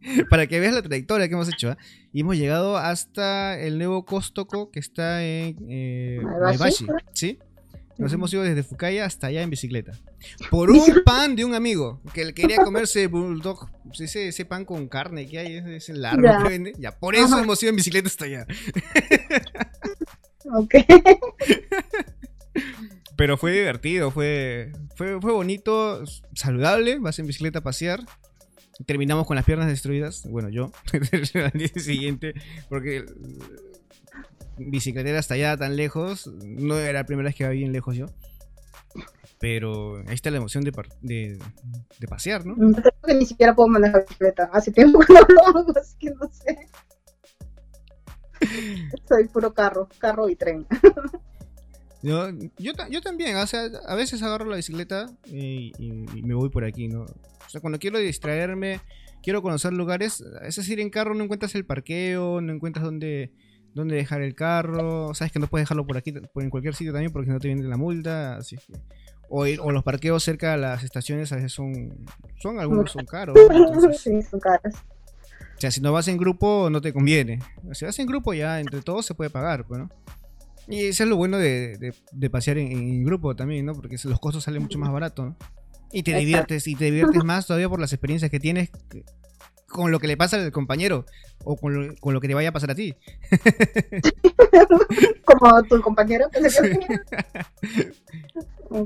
Para 0.30 0.46
que 0.46 0.60
veas 0.60 0.72
la 0.74 0.82
trayectoria 0.82 1.28
que 1.28 1.34
hemos 1.34 1.48
hecho. 1.52 1.70
¿ah? 1.72 1.78
Y 2.12 2.20
hemos 2.20 2.36
llegado 2.36 2.76
hasta 2.78 3.58
el 3.60 3.76
nuevo 3.78 4.04
Costco 4.04 4.70
que 4.70 4.78
está 4.80 5.22
en 5.24 5.56
eh. 5.68 6.20
Maebashi, 6.22 6.86
¿Sí? 7.12 7.38
Nos 7.98 8.12
hemos 8.12 8.32
ido 8.32 8.42
desde 8.44 8.62
Fukaya 8.62 9.04
hasta 9.04 9.26
allá 9.26 9.42
en 9.42 9.50
bicicleta. 9.50 9.92
Por 10.50 10.70
un 10.70 10.80
pan 11.04 11.34
de 11.36 11.44
un 11.44 11.54
amigo 11.54 12.00
que 12.14 12.32
quería 12.32 12.58
comerse 12.64 13.06
bulldog. 13.08 13.68
pues 13.88 14.00
Ese, 14.00 14.28
ese 14.28 14.44
pan 14.44 14.64
con 14.64 14.88
carne 14.88 15.26
que 15.28 15.38
hay, 15.40 15.56
ese, 15.56 15.76
ese 15.76 15.94
largo 15.94 16.22
Ya. 16.22 16.38
que 16.42 16.48
vende. 16.48 16.72
Ya, 16.78 16.92
por 16.98 17.14
eso 17.16 17.34
Ajá. 17.34 17.42
hemos 17.42 17.60
ido 17.62 17.70
en 17.70 17.76
bicicleta 17.76 18.06
hasta 18.08 18.24
allá. 18.26 18.46
Ok. 20.54 20.74
Pero 23.16 23.36
fue 23.36 23.50
divertido, 23.52 24.10
fue, 24.12 24.70
fue, 24.94 25.20
fue 25.20 25.32
bonito, 25.32 26.04
saludable. 26.34 26.98
Vas 27.00 27.18
en 27.18 27.26
bicicleta 27.26 27.58
a 27.58 27.62
pasear. 27.62 28.00
Terminamos 28.86 29.26
con 29.26 29.34
las 29.34 29.44
piernas 29.44 29.66
destruidas. 29.66 30.22
Bueno, 30.28 30.48
yo. 30.50 30.70
al 31.34 31.50
día 31.52 31.68
siguiente. 31.74 32.32
Porque 32.68 33.04
bicicletera 34.58 35.18
hasta 35.18 35.34
allá 35.34 35.56
tan 35.56 35.76
lejos. 35.76 36.26
No 36.44 36.78
era 36.78 37.00
la 37.00 37.06
primera 37.06 37.28
vez 37.28 37.36
que 37.36 37.44
iba 37.44 37.52
bien 37.52 37.72
lejos 37.72 37.96
yo. 37.96 38.06
Pero 39.40 39.98
ahí 40.08 40.14
está 40.14 40.30
la 40.32 40.38
emoción 40.38 40.64
de, 40.64 40.72
de, 41.00 41.38
de 42.00 42.08
pasear, 42.08 42.44
¿no? 42.44 42.56
Yo 42.56 42.82
creo 42.82 42.92
que 43.06 43.14
ni 43.14 43.24
siquiera 43.26 43.54
puedo 43.54 43.68
manejar 43.68 44.02
bicicleta. 44.02 44.50
Hace 44.52 44.72
tiempo 44.72 44.98
que 45.06 45.12
no 45.12 45.20
lo 45.28 45.46
hago, 45.46 45.72
así 45.78 45.94
que 45.98 46.10
no 46.10 46.28
sé. 46.32 46.58
Soy 49.08 49.28
puro 49.28 49.52
carro, 49.54 49.88
carro 49.98 50.28
y 50.28 50.36
tren. 50.36 50.66
Yo, 52.00 52.30
yo, 52.60 52.70
yo 52.92 53.00
también, 53.00 53.36
o 53.38 53.46
sea, 53.48 53.64
a 53.88 53.96
veces 53.96 54.22
agarro 54.22 54.44
la 54.44 54.54
bicicleta 54.54 55.10
y, 55.26 55.72
y- 55.80 56.06
y 56.14 56.22
me 56.22 56.34
voy 56.34 56.48
por 56.48 56.64
aquí, 56.64 56.86
¿no? 56.86 57.00
O 57.02 57.48
sea, 57.50 57.60
cuando 57.60 57.80
quiero 57.80 57.98
distraerme, 57.98 58.80
quiero 59.20 59.42
conocer 59.42 59.72
lugares, 59.72 60.22
es 60.42 60.54
decir, 60.54 60.78
en 60.78 60.90
carro 60.90 61.14
no 61.16 61.24
encuentras 61.24 61.56
el 61.56 61.66
parqueo, 61.66 62.40
no 62.40 62.52
encuentras 62.52 62.84
dónde, 62.84 63.32
dónde 63.74 63.96
dejar 63.96 64.22
el 64.22 64.34
carro, 64.34 65.14
sabes 65.14 65.30
que 65.32 65.38
no 65.38 65.46
puedes 65.46 65.64
dejarlo 65.64 65.86
por 65.86 65.96
aquí, 65.96 66.12
por 66.12 66.42
en 66.42 66.50
cualquier 66.50 66.74
sitio 66.74 66.92
también, 66.92 67.12
porque 67.12 67.26
si 67.26 67.32
no 67.32 67.38
te 67.40 67.48
viene 67.48 67.62
la 67.64 67.76
multa, 67.76 68.36
así 68.36 68.56
que... 68.56 68.72
O, 69.30 69.40
o 69.42 69.72
los 69.72 69.84
parqueos 69.84 70.22
cerca 70.24 70.52
de 70.52 70.56
las 70.58 70.82
estaciones 70.84 71.30
a 71.32 71.36
veces 71.36 71.52
son, 71.52 71.94
son 72.40 72.58
algunos 72.60 72.90
son 72.90 73.04
caros. 73.04 73.36
Entonces, 73.38 74.00
Sí, 74.02 74.22
son 74.22 74.40
caras. 74.40 74.74
o 74.74 75.60
sea, 75.60 75.70
si 75.70 75.82
no 75.82 75.92
vas 75.92 76.08
en 76.08 76.16
grupo, 76.16 76.70
no 76.70 76.80
te 76.80 76.94
conviene. 76.94 77.38
Si 77.72 77.84
vas 77.84 77.98
en 77.98 78.06
grupo, 78.06 78.32
ya 78.32 78.58
entre 78.58 78.80
todos 78.80 79.04
se 79.04 79.14
puede 79.14 79.28
pagar, 79.28 79.66
pues, 79.66 79.80
¿no? 79.80 79.90
Y 80.66 80.86
eso 80.86 81.02
es 81.02 81.10
lo 81.10 81.16
bueno 81.16 81.36
de, 81.36 81.76
de- 81.76 81.94
de 82.10 82.30
pasear 82.30 82.56
en, 82.58 82.72
en 82.72 83.04
grupo 83.04 83.36
también, 83.36 83.66
¿no? 83.66 83.74
Porque 83.74 83.96
los 84.04 84.18
costos 84.18 84.44
salen 84.44 84.62
mucho 84.62 84.78
más 84.78 84.90
baratos, 84.90 85.26
¿no? 85.26 85.36
Y 85.92 86.02
te 86.02 86.14
diviertes, 86.14 86.66
y 86.66 86.74
te 86.74 86.86
diviertes 86.86 87.22
más 87.24 87.46
todavía 87.46 87.68
por 87.68 87.80
las 87.80 87.92
experiencias 87.92 88.30
que 88.30 88.40
tienes 88.40 88.70
que- 88.88 89.04
con 89.68 89.92
lo 89.92 90.00
que 90.00 90.06
le 90.06 90.16
pasa 90.16 90.36
al 90.36 90.50
compañero 90.50 91.04
o 91.44 91.56
con 91.56 91.88
lo, 91.88 91.94
con 91.96 92.14
lo 92.14 92.20
que 92.20 92.28
te 92.28 92.34
vaya 92.34 92.48
a 92.48 92.52
pasar 92.52 92.70
a 92.70 92.74
ti. 92.74 92.96
Como 95.24 95.62
tu 95.64 95.80
compañero 95.82 96.28
que 96.30 96.50
se 96.50 96.78
quedó. 96.78 96.88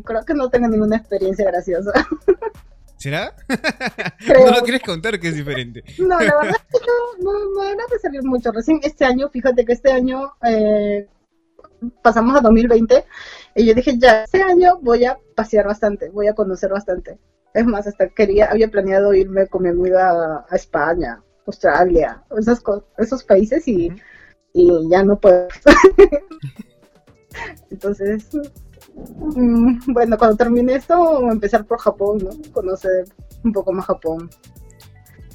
Creo 0.03 0.25
que 0.25 0.35
no 0.35 0.51
tengo 0.51 0.69
ninguna 0.69 0.97
experiencia 0.97 1.45
graciosa. 1.47 1.93
¿Será? 2.97 3.35
Creo. 4.19 4.47
no 4.47 4.59
lo 4.59 4.63
quieres 4.63 4.83
contar 4.83 5.19
que 5.19 5.29
es 5.29 5.35
diferente. 5.35 5.83
No, 5.99 6.21
la 6.21 6.37
verdad 6.37 6.57
es 6.71 6.81
que 6.81 6.87
no, 6.87 7.33
no, 7.33 7.75
no 7.75 8.29
mucho. 8.29 8.53
Recién 8.53 8.79
este 8.83 9.05
año, 9.05 9.29
fíjate 9.29 9.65
que 9.65 9.73
este 9.73 9.91
año 9.91 10.35
eh, 10.47 11.09
pasamos 12.03 12.37
a 12.37 12.41
2020 12.41 13.05
y 13.57 13.67
yo 13.67 13.75
dije, 13.75 13.99
ya, 13.99 14.23
este 14.25 14.43
año 14.43 14.79
voy 14.81 15.05
a 15.05 15.19
pasear 15.35 15.67
bastante, 15.67 16.11
voy 16.11 16.29
a 16.29 16.35
conocer 16.35 16.71
bastante. 16.71 17.19
Es 17.55 17.67
más, 17.67 17.87
hasta 17.87 18.09
quería, 18.09 18.47
había 18.51 18.69
planeado 18.71 19.13
irme 19.15 19.47
con 19.47 19.63
mi 19.65 19.69
amiga 19.69 20.45
a, 20.49 20.57
España, 20.57 21.23
Australia, 21.47 22.23
esos, 22.39 22.61
co- 22.61 22.87
esos 22.99 23.23
países 23.25 23.67
y, 23.69 23.93
y 24.55 24.89
ya 24.91 25.03
no 25.05 25.19
puedo. 25.19 25.49
Entonces, 27.71 28.29
mm, 28.95 29.93
bueno, 29.93 30.19
cuando 30.19 30.37
termine 30.37 30.75
esto, 30.75 31.31
empezar 31.31 31.65
por 31.67 31.79
Japón, 31.79 32.19
¿no? 32.19 32.53
Conocer 32.53 33.05
un 33.45 33.53
poco 33.53 33.73
más 33.73 33.87
Japón. 33.87 34.31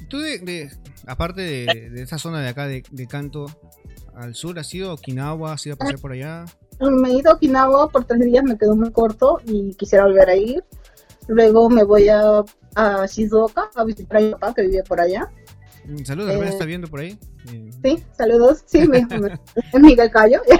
Tú, 0.08 0.18
de, 0.18 0.38
de- 0.38 0.70
aparte 1.06 1.42
de, 1.42 1.90
de 1.90 2.02
esa 2.02 2.18
zona 2.18 2.40
de 2.40 2.48
acá 2.48 2.66
de, 2.66 2.82
de 2.90 3.06
Kanto 3.06 3.46
al 4.14 4.34
sur, 4.34 4.58
¿has 4.58 4.72
ido 4.74 4.90
a 4.90 4.94
Okinawa? 4.94 5.52
¿Has 5.52 5.66
ido 5.66 5.74
a 5.74 5.78
pasear 5.78 6.00
por 6.00 6.12
allá? 6.12 6.44
Me 6.80 7.10
he 7.10 7.18
ido 7.18 7.30
a 7.30 7.34
Okinawa 7.34 7.88
por 7.90 8.04
tres 8.04 8.20
días, 8.20 8.44
me 8.44 8.56
quedó 8.56 8.74
muy 8.74 8.90
corto 8.92 9.40
y 9.44 9.74
quisiera 9.74 10.04
volver 10.04 10.30
a 10.30 10.36
ir. 10.36 10.64
Luego 11.28 11.70
me 11.70 11.84
voy 11.84 12.08
a, 12.08 12.42
a 12.74 13.06
Shizuoka 13.06 13.70
a 13.74 13.84
visitar 13.84 14.18
a 14.18 14.20
mi 14.20 14.30
papá 14.32 14.54
que 14.54 14.62
vive 14.62 14.82
por 14.82 15.00
allá. 15.00 15.30
Mm, 15.84 16.04
Saludos, 16.04 16.36
¿me 16.38 16.46
Eh, 16.46 16.48
está 16.48 16.64
viendo 16.64 16.88
por 16.88 17.00
ahí? 17.00 17.18
Sí, 17.82 18.02
saludos. 18.16 18.62
Sí, 18.66 18.80
es 18.80 19.80
Miguel 19.80 20.10
Cayo. 20.10 20.40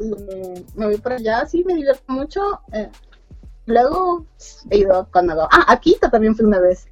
Eh, 0.00 0.64
me 0.74 0.86
voy 0.86 0.96
por 0.98 1.12
allá, 1.12 1.46
sí, 1.46 1.62
me 1.64 1.74
divierto 1.74 2.02
mucho. 2.12 2.40
eh, 2.72 2.90
luego 3.66 4.26
he 4.70 4.78
ido 4.78 4.96
a 4.96 5.08
Kanagawa. 5.10 5.48
Ah, 5.52 5.66
a 5.68 5.78
Quito 5.78 6.10
también 6.10 6.34
fui 6.34 6.44
una 6.44 6.58
vez. 6.60 6.88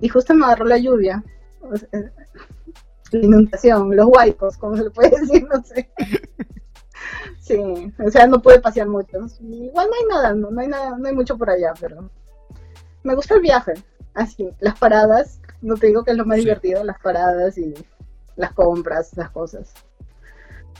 Y 0.00 0.08
justo 0.08 0.32
me 0.34 0.46
agarró 0.46 0.64
la 0.64 0.78
lluvia. 0.78 1.22
La 3.12 3.20
inundación, 3.24 3.94
los 3.94 4.06
huaicos, 4.06 4.56
como 4.56 4.76
se 4.76 4.84
le 4.84 4.90
puede 4.90 5.10
decir, 5.20 5.46
no 5.52 5.62
sé. 5.64 5.90
Sí, 7.46 7.56
o 8.04 8.10
sea, 8.10 8.26
no 8.26 8.42
pude 8.42 8.60
pasear 8.60 8.88
mucho. 8.88 9.18
Igual 9.40 9.86
no 9.88 9.94
hay 9.94 10.06
nada, 10.08 10.34
no, 10.34 10.50
no 10.50 10.60
hay 10.60 10.66
nada, 10.66 10.98
no 10.98 11.06
hay 11.06 11.14
mucho 11.14 11.38
por 11.38 11.48
allá, 11.48 11.72
pero 11.80 12.10
me 13.04 13.14
gusta 13.14 13.34
el 13.36 13.40
viaje. 13.40 13.74
Así, 14.14 14.48
las 14.58 14.76
paradas, 14.78 15.40
no 15.62 15.76
te 15.76 15.86
digo 15.86 16.02
que 16.02 16.10
es 16.10 16.16
lo 16.16 16.24
más 16.24 16.38
Sí. 16.38 16.44
divertido, 16.44 16.82
las 16.82 16.98
paradas 17.00 17.56
y 17.56 17.72
las 18.34 18.52
compras, 18.52 19.12
las 19.16 19.30
cosas. 19.30 19.72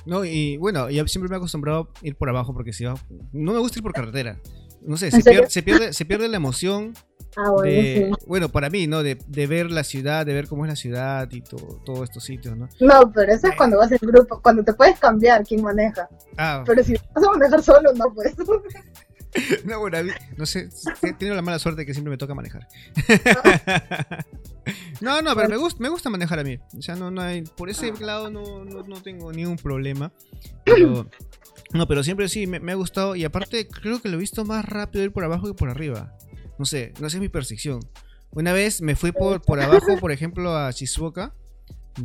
No, 0.07 0.25
y 0.25 0.57
bueno, 0.57 0.91
yo 0.91 1.07
siempre 1.07 1.29
me 1.29 1.37
he 1.37 1.39
acostumbrado 1.39 1.89
a 2.03 2.07
ir 2.07 2.17
por 2.17 2.29
abajo 2.29 2.53
porque 2.53 2.73
si 2.73 2.85
va- 2.85 2.95
no 3.33 3.53
me 3.53 3.59
gusta 3.61 3.79
ir 3.79 3.83
por 3.83 3.93
carretera. 3.93 4.37
No 4.83 4.97
sé, 4.97 5.07
¿En 5.07 5.13
se 5.23 5.31
pierde, 5.31 5.51
se 5.51 5.63
pierde, 5.63 5.93
se 5.93 6.05
pierde 6.05 6.29
la 6.29 6.37
emoción 6.37 6.95
Ah, 7.37 7.51
bueno, 7.51 7.71
de, 7.71 8.15
sí. 8.19 8.27
bueno, 8.27 8.49
para 8.49 8.71
mí, 8.71 8.87
¿no? 8.87 9.03
De, 9.03 9.19
de 9.27 9.47
ver 9.47 9.71
la 9.71 9.85
ciudad, 9.85 10.25
de 10.25 10.33
ver 10.33 10.49
cómo 10.49 10.65
es 10.65 10.71
la 10.71 10.77
ciudad 10.77 11.29
y 11.31 11.43
todo, 11.43 11.81
todos 11.85 12.05
estos 12.05 12.25
sitios, 12.25 12.57
¿no? 12.57 12.69
No, 12.81 13.13
pero 13.13 13.33
eso 13.33 13.49
es 13.49 13.57
cuando 13.57 13.77
vas 13.77 13.93
en 13.93 13.99
grupo, 14.01 14.41
cuando 14.43 14.65
te 14.65 14.73
puedes 14.73 14.99
cambiar 14.99 15.45
quién 15.45 15.63
maneja. 15.63 16.09
Ah, 16.39 16.63
Pero 16.67 16.83
si 16.83 16.95
vas 16.95 17.25
a 17.25 17.31
manejar 17.31 17.63
solo, 17.63 17.93
no 17.95 18.13
pues. 18.13 18.35
No, 19.67 19.81
bueno, 19.81 19.99
no 20.39 20.47
sé, 20.47 20.71
he 21.03 21.13
tenido 21.13 21.37
la 21.37 21.43
mala 21.43 21.59
suerte 21.59 21.85
que 21.85 21.93
siempre 21.93 22.11
me 22.11 22.17
toca 22.17 22.35
manejar. 22.35 22.67
No, 25.01 25.23
no, 25.23 25.35
pero 25.37 25.49
me 25.49 25.57
gusta, 25.57 25.81
me 25.81 25.89
gusta 25.89 26.11
manejar 26.11 26.39
a 26.39 26.45
mí. 26.45 26.59
O 26.77 26.83
sea, 26.83 26.97
no, 26.97 27.11
no 27.11 27.21
hay, 27.21 27.43
por 27.43 27.71
ese 27.71 27.93
lado 28.01 28.31
no, 28.31 28.65
no, 28.65 28.83
no 28.83 29.03
tengo 29.03 29.33
ningún 29.33 29.57
problema. 29.57 30.11
Pero, 30.65 31.07
no, 31.73 31.87
pero 31.87 32.03
siempre 32.03 32.29
sí, 32.29 32.47
me, 32.47 32.61
me 32.61 32.73
ha 32.73 32.75
gustado. 32.75 33.15
Y 33.15 33.25
aparte, 33.25 33.69
creo 33.69 34.01
que 34.01 34.09
lo 34.09 34.17
he 34.17 34.21
visto 34.21 34.45
más 34.45 34.65
rápido 34.65 35.05
ir 35.05 35.13
por 35.13 35.25
abajo 35.25 35.47
que 35.47 35.55
por 35.55 35.69
arriba. 35.69 36.17
No 36.59 36.65
sé, 36.65 36.93
no 37.01 37.09
sé, 37.11 37.17
es 37.17 37.21
mi 37.21 37.29
percepción. 37.29 37.81
Una 38.31 38.53
vez 38.53 38.81
me 38.83 38.97
fui 38.97 39.13
por, 39.13 39.41
por 39.43 39.61
abajo, 39.61 39.99
por 39.99 40.13
ejemplo, 40.13 40.57
a 40.57 40.71
Shizuoka, 40.71 41.33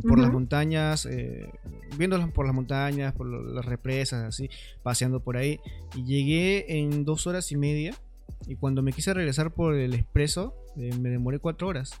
por 0.08 0.18
las 0.18 0.32
montañas, 0.32 1.04
eh, 1.06 1.50
viéndolas 1.98 2.30
por 2.30 2.46
las 2.46 2.54
montañas, 2.54 3.12
por 3.12 3.26
las 3.26 3.64
represas, 3.64 4.24
así, 4.24 4.48
paseando 4.82 5.20
por 5.20 5.36
ahí. 5.36 5.60
Y 5.94 6.04
llegué 6.04 6.78
en 6.78 7.04
dos 7.04 7.26
horas 7.26 7.52
y 7.52 7.56
media. 7.56 7.94
Y 8.46 8.56
cuando 8.56 8.82
me 8.82 8.92
quise 8.92 9.12
regresar 9.12 9.52
por 9.52 9.74
el 9.74 9.94
expreso, 9.94 10.54
eh, 10.76 10.94
me 10.98 11.10
demoré 11.10 11.38
cuatro 11.38 11.68
horas. 11.68 12.00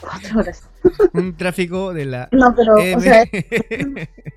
Cuatro 0.00 0.38
horas. 0.40 0.68
Un 1.12 1.36
tráfico 1.36 1.92
de 1.92 2.06
la 2.06 2.28
No, 2.32 2.54
pero, 2.56 2.78
M. 2.78 2.96
o 2.96 3.00
sea, 3.00 3.24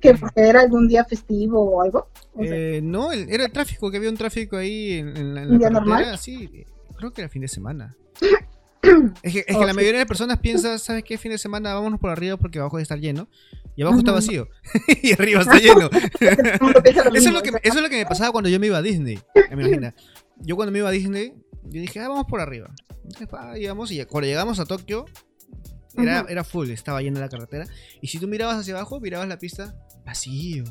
que 0.00 0.14
era 0.36 0.60
algún 0.60 0.88
día 0.88 1.04
festivo 1.04 1.60
o 1.62 1.82
algo. 1.82 2.08
O 2.34 2.42
sea, 2.44 2.54
Eh, 2.56 2.80
no, 2.82 3.12
era 3.12 3.44
el 3.44 3.52
tráfico, 3.52 3.90
que 3.90 3.96
había 3.96 4.10
un 4.10 4.16
tráfico 4.16 4.56
ahí 4.56 4.92
en, 4.94 5.16
en 5.16 5.34
la, 5.34 5.42
en 5.42 5.50
¿Un 5.52 5.60
la 5.60 5.70
normal? 5.70 6.18
sí, 6.18 6.64
creo 6.96 7.12
que 7.12 7.22
era 7.22 7.28
fin 7.28 7.42
de 7.42 7.48
semana. 7.48 7.96
Es 9.22 9.32
que, 9.32 9.38
es 9.40 9.46
que 9.46 9.56
Oh, 9.56 9.62
la 9.64 9.72
sí. 9.72 9.76
mayoría 9.76 9.98
de 9.98 10.06
personas 10.06 10.38
piensa, 10.38 10.78
¿sabes 10.78 11.02
qué? 11.02 11.18
Fin 11.18 11.32
de 11.32 11.38
semana 11.38 11.74
vámonos 11.74 11.98
por 11.98 12.08
arriba 12.10 12.36
porque 12.36 12.60
abajo 12.60 12.76
debe 12.76 12.84
estar 12.84 13.00
lleno. 13.00 13.26
Y 13.74 13.82
abajo 13.82 13.98
está 13.98 14.12
vacío. 14.12 14.46
y 15.02 15.12
arriba 15.12 15.40
está 15.40 15.58
lleno. 15.58 15.90
Eso 17.14 17.28
es, 17.28 17.32
lo 17.32 17.42
que, 17.42 17.50
eso 17.64 17.76
es 17.78 17.82
lo 17.82 17.88
que 17.88 17.96
me 17.96 18.06
pasaba 18.06 18.30
cuando 18.30 18.48
yo 18.48 18.60
me 18.60 18.68
iba 18.68 18.78
a 18.78 18.82
Disney. 18.82 19.18
Imagina. 19.50 19.92
Yo 20.38 20.54
cuando 20.54 20.70
me 20.70 20.78
iba 20.78 20.88
a 20.88 20.92
Disney, 20.92 21.34
yo 21.64 21.80
dije, 21.80 21.98
ah, 21.98 22.08
vamos 22.08 22.26
por 22.28 22.40
arriba. 22.40 22.70
Entonces, 23.02 23.26
pa, 23.26 23.58
íbamos 23.58 23.90
y 23.90 24.04
cuando 24.04 24.28
llegamos 24.28 24.60
a 24.60 24.66
Tokio, 24.66 25.06
era, 25.98 26.26
era 26.28 26.44
full, 26.44 26.70
estaba 26.70 27.00
llena 27.02 27.20
la 27.20 27.28
carretera. 27.28 27.66
Y 28.00 28.08
si 28.08 28.18
tú 28.18 28.28
mirabas 28.28 28.58
hacia 28.58 28.74
abajo, 28.74 29.00
mirabas 29.00 29.28
la 29.28 29.38
pista, 29.38 29.74
vacío. 30.04 30.64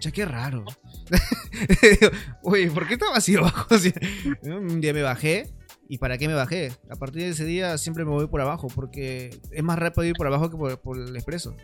Ya 0.00 0.10
qué 0.10 0.24
raro. 0.24 0.64
Oye, 2.42 2.70
¿por 2.70 2.86
qué 2.86 2.94
está 2.94 3.10
vacío 3.10 3.40
abajo? 3.40 3.66
O 3.74 3.78
sea, 3.78 3.92
un 4.42 4.80
día 4.80 4.92
me 4.92 5.02
bajé. 5.02 5.54
¿Y 5.88 5.98
para 5.98 6.18
qué 6.18 6.28
me 6.28 6.34
bajé? 6.34 6.72
A 6.88 6.94
partir 6.94 7.22
de 7.22 7.30
ese 7.30 7.44
día 7.44 7.76
siempre 7.76 8.04
me 8.04 8.12
voy 8.12 8.28
por 8.28 8.40
abajo, 8.40 8.68
porque 8.72 9.40
es 9.50 9.62
más 9.64 9.76
rápido 9.76 10.04
ir 10.04 10.14
por 10.14 10.28
abajo 10.28 10.48
que 10.48 10.56
por, 10.56 10.80
por 10.80 10.96
el 10.96 11.16
expreso. 11.16 11.56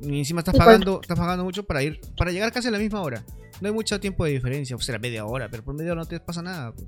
Y 0.00 0.18
encima 0.18 0.40
estás 0.42 0.56
pagando, 0.56 1.00
estás 1.00 1.18
pagando 1.18 1.42
mucho 1.42 1.64
para 1.64 1.82
ir, 1.82 2.00
para 2.16 2.30
llegar 2.30 2.52
casi 2.52 2.68
a 2.68 2.70
la 2.70 2.78
misma 2.78 3.00
hora. 3.02 3.24
No 3.60 3.68
hay 3.68 3.74
mucho 3.74 3.98
tiempo 3.98 4.24
de 4.24 4.32
diferencia, 4.32 4.76
o 4.76 4.80
sea, 4.80 4.98
media 5.00 5.24
hora, 5.26 5.48
pero 5.48 5.64
por 5.64 5.74
media 5.74 5.90
hora 5.90 6.02
no 6.02 6.06
te 6.06 6.20
pasa 6.20 6.40
nada. 6.40 6.72
Pues. 6.72 6.86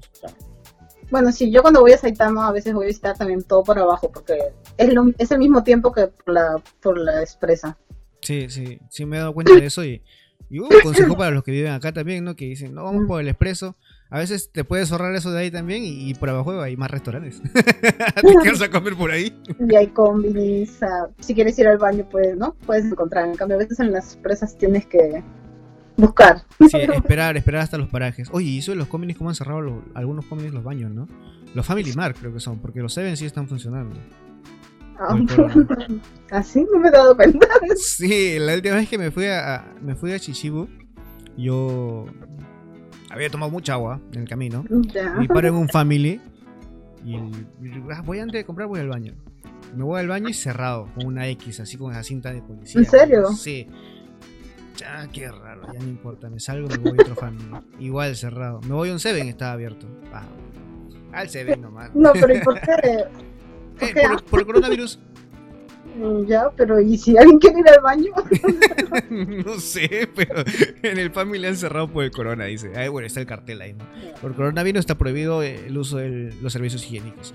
Bueno, 1.11 1.31
sí, 1.33 1.51
yo 1.51 1.63
cuando 1.63 1.81
voy 1.81 1.93
a 1.93 1.99
Saitama 1.99 2.49
a 2.49 2.53
veces 2.53 2.75
voy 2.75 2.87
a 2.87 2.89
visitar 2.89 3.17
también 3.17 3.43
todo 3.43 3.63
por 3.63 3.79
abajo 3.79 4.11
porque 4.13 4.39
es, 4.77 4.93
lo, 4.93 5.05
es 5.19 5.31
el 5.31 5.39
mismo 5.39 5.63
tiempo 5.63 5.93
que 5.93 6.09
por 6.09 6.35
la, 6.35 6.63
por 6.81 6.99
la 6.99 7.21
expresa. 7.21 7.79
Sí, 8.21 8.49
sí, 8.49 8.81
sí 8.91 9.07
me 9.07 9.17
he 9.17 9.21
dado 9.21 9.35
cuenta 9.35 9.55
de 9.55 9.67
eso 9.67 9.85
y, 9.85 10.03
y 10.51 10.59
un 10.59 10.69
consejo 10.83 11.17
para 11.17 11.31
los 11.31 11.45
que 11.45 11.53
viven 11.53 11.73
acá 11.73 11.93
también, 11.93 12.25
¿no? 12.25 12.35
Que 12.35 12.47
dicen, 12.47 12.75
no, 12.75 12.85
vamos 12.85 13.05
por 13.07 13.21
el 13.21 13.29
expreso. 13.29 13.77
A 14.11 14.19
veces 14.19 14.51
te 14.53 14.65
puedes 14.65 14.91
ahorrar 14.93 15.15
eso 15.15 15.33
de 15.33 15.41
ahí 15.41 15.51
también 15.51 15.85
y, 15.85 16.11
y 16.11 16.15
por 16.15 16.31
abajo 16.31 16.61
hay 16.61 16.77
más 16.77 16.91
restaurantes. 16.91 17.43
te 17.53 18.35
quedas 18.43 18.63
a 18.63 18.71
comer 18.71 18.95
por 18.97 19.11
ahí. 19.11 19.37
Y 19.59 19.75
hay 19.75 19.89
combinis, 19.89 20.83
ah, 20.83 21.09
si 21.21 21.35
quieres 21.35 21.59
ir 21.59 21.67
al 21.67 21.79
baño, 21.79 22.07
pues, 22.11 22.37
¿no? 22.37 22.55
Puedes 22.67 22.85
encontrar. 22.85 23.29
En 23.29 23.37
cambio, 23.37 23.57
a 23.57 23.59
veces 23.59 23.81
en 23.81 23.93
las 23.93 24.15
expresas 24.15 24.57
tienes 24.57 24.87
que 24.87 25.23
buscar. 25.97 26.43
Sí, 26.69 26.77
esperar, 26.79 27.37
esperar 27.37 27.63
hasta 27.63 27.79
los 27.79 27.89
parajes. 27.89 28.29
Oye, 28.33 28.49
y 28.51 28.59
eso 28.59 28.73
de 28.73 28.77
los 28.79 28.89
cómics, 28.89 29.17
¿cómo 29.19 29.31
han 29.31 29.37
cerrado 29.37 29.61
los- 29.61 29.83
algunos 29.95 30.25
cómics 30.27 30.53
los 30.53 30.63
baños, 30.65 30.91
no? 30.93 31.09
Los 31.55 31.65
Family 31.67 31.93
Mart 31.95 32.17
creo 32.19 32.33
que 32.33 32.41
son, 32.41 32.59
porque 32.59 32.81
los 32.81 32.93
Seven 32.93 33.17
sí 33.17 33.25
están 33.25 33.49
funcionando. 33.49 33.97
Ah. 34.99 35.17
Así 36.31 36.67
no 36.73 36.79
me 36.81 36.89
he 36.89 36.91
dado 36.91 37.15
cuenta. 37.17 37.47
Sí, 37.77 38.39
la 38.39 38.55
última 38.55 38.77
vez 38.77 38.89
que 38.89 38.99
me 38.99 39.11
fui 39.11 39.27
a, 39.27 39.57
a- 39.57 39.75
me 39.83 39.95
fui 39.95 40.13
a 40.13 40.19
Chichibu, 40.19 40.69
yo 41.37 42.07
había 43.11 43.31
tomado 43.31 43.51
mucha 43.53 43.75
agua 43.75 44.01
en 44.13 44.21
el 44.23 44.29
camino. 44.29 44.65
Ya. 44.93 45.17
Y 45.21 45.29
paro 45.29 45.49
en 45.49 45.55
un 45.55 45.69
family 45.69 46.21
y, 47.05 47.15
y, 47.17 47.83
ah, 47.93 48.03
voy 48.05 48.19
antes 48.21 48.41
de 48.41 48.45
comprar 48.45 48.69
voy 48.69 48.81
al 48.81 48.89
baño. 48.89 49.15
Me 49.77 49.85
voy 49.85 50.01
al 50.01 50.09
baño 50.09 50.29
y 50.29 50.35
cerrado, 50.35 50.89
con 50.95 51.07
una 51.07 51.27
X, 51.29 51.61
así 51.61 51.77
con 51.77 51.93
esa 51.93 52.03
cinta 52.03 52.33
de 52.33 52.41
policía. 52.41 52.81
¿En 52.81 52.87
serio? 52.87 53.29
Sí. 53.33 53.67
Ya, 54.79 55.09
qué 55.13 55.31
raro, 55.31 55.63
ya 55.73 55.79
no 55.81 55.87
importa, 55.89 56.29
me 56.29 56.39
salgo, 56.41 56.69
me 56.69 56.77
voy 56.79 56.99
a 56.99 57.03
otro 57.03 57.15
family. 57.15 57.45
Igual 57.79 58.15
cerrado. 58.17 58.61
Me 58.63 58.75
voy 58.75 58.91
a 58.91 58.93
un 58.93 59.01
Seven, 59.01 59.27
estaba 59.29 59.53
abierto. 59.53 59.87
Ah, 60.13 60.25
al 61.13 61.29
Seven 61.31 61.61
nomás. 61.63 61.95
No, 61.95 62.13
pero 62.13 62.35
¿y 62.37 62.41
por 62.41 62.61
qué? 62.61 62.73
¿Por 63.79 63.89
Eh, 63.89 63.93
qué? 63.95 64.03
por, 64.09 64.25
por 64.25 64.41
el 64.41 64.47
coronavirus. 64.47 64.99
Mm, 65.99 66.27
Ya, 66.27 66.51
pero 66.57 66.79
¿y 66.81 66.99
si 66.99 67.17
alguien 67.17 67.39
quiere 67.39 67.61
ir 67.61 67.69
al 67.71 67.81
baño? 67.83 68.13
no 69.47 69.59
sé, 69.61 70.09
pero 70.15 70.45
en 70.83 70.99
el 70.99 71.11
family 71.11 71.47
han 71.47 71.57
cerrado 71.57 71.89
por 71.91 72.05
el 72.05 72.11
corona, 72.11 72.45
dice. 72.45 72.73
Ay, 72.77 72.89
bueno, 72.89 73.07
está 73.07 73.21
el 73.21 73.27
cartel 73.27 73.63
ahí, 73.63 73.73
¿no? 73.73 73.85
Por 74.21 74.35
coronavirus 74.35 74.81
está 74.81 74.97
prohibido 74.99 75.43
eh, 75.43 75.67
el 75.69 75.79
uso 75.79 75.97
de 75.97 76.35
los 76.43 76.53
servicios 76.53 76.85
higiénicos. 76.85 77.35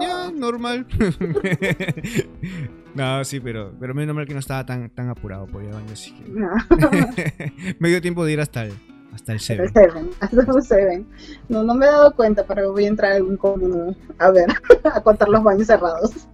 Ya, 0.00 0.30
normal. 0.30 0.86
no, 2.94 3.24
sí, 3.24 3.40
pero, 3.40 3.72
pero 3.78 3.94
menos 3.94 4.14
mal 4.14 4.26
que 4.26 4.34
no 4.34 4.40
estaba 4.40 4.64
tan, 4.66 4.90
tan 4.90 5.08
apurado 5.08 5.46
por 5.46 5.62
ir 5.62 5.68
al 5.70 5.76
baño, 5.76 5.92
así 5.92 6.12
que 6.14 6.24
No, 6.30 6.50
me 7.78 7.88
dio 7.88 8.00
tiempo 8.00 8.24
de 8.24 8.32
ir 8.32 8.40
hasta 8.40 8.64
el, 8.64 8.72
hasta 9.12 9.32
el 9.32 9.36
el 9.36 9.40
Seven. 9.40 9.72
Seven, 9.72 10.10
hasta 10.20 10.52
un 10.52 10.62
Seven. 10.62 11.06
No, 11.48 11.62
no 11.62 11.74
me 11.74 11.86
he 11.86 11.88
dado 11.88 12.14
cuenta, 12.14 12.44
pero 12.46 12.72
voy 12.72 12.84
a 12.84 12.88
entrar 12.88 13.12
algún 13.12 13.36
comino 13.36 13.94
a 14.18 14.30
ver, 14.30 14.48
a 14.92 15.00
contar 15.02 15.28
los 15.28 15.42
baños 15.42 15.66
cerrados. 15.66 16.28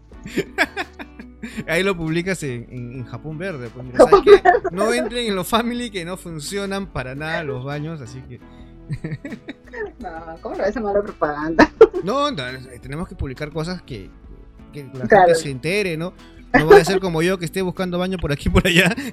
Ahí 1.69 1.85
lo 1.85 1.97
publicas 1.97 2.43
en, 2.43 2.67
en- 2.71 2.93
en 2.95 3.05
Japón 3.05 3.39
Verde. 3.39 3.69
Pues 3.73 3.87
mira, 3.87 3.99
¿sabes 3.99 4.21
qué? 4.25 4.43
No 4.73 4.93
entren 4.93 5.27
en 5.27 5.37
los 5.37 5.47
family 5.47 5.91
que 5.91 6.05
no 6.05 6.17
funcionan 6.17 6.87
para 6.89 7.15
nada 7.15 7.45
los 7.45 7.65
baños, 7.65 8.01
así 8.01 8.21
que 8.23 8.41
No, 10.01 10.11
¿cómo 10.41 10.55
lo 10.57 10.63
ves 10.65 10.77
mala 10.81 11.03
propaganda? 11.03 11.71
no, 12.05 12.31
no, 12.31 12.43
tenemos 12.81 13.09
que 13.09 13.15
publicar 13.15 13.51
cosas 13.51 13.83
que, 13.83 14.09
que 14.73 14.85
la 14.95 15.07
Claro. 15.07 15.27
gente 15.27 15.41
se 15.43 15.51
entere, 15.51 15.97
¿no? 15.97 16.13
No 16.55 16.67
voy 16.67 16.81
a 16.81 16.85
ser 16.85 16.99
como 17.01 17.21
yo 17.23 17.39
que 17.39 17.45
esté 17.45 17.61
buscando 17.63 17.99
baño 17.99 18.17
por 18.19 18.33
aquí 18.33 18.49
y 18.49 18.53
por 18.53 18.67
allá. 18.67 18.95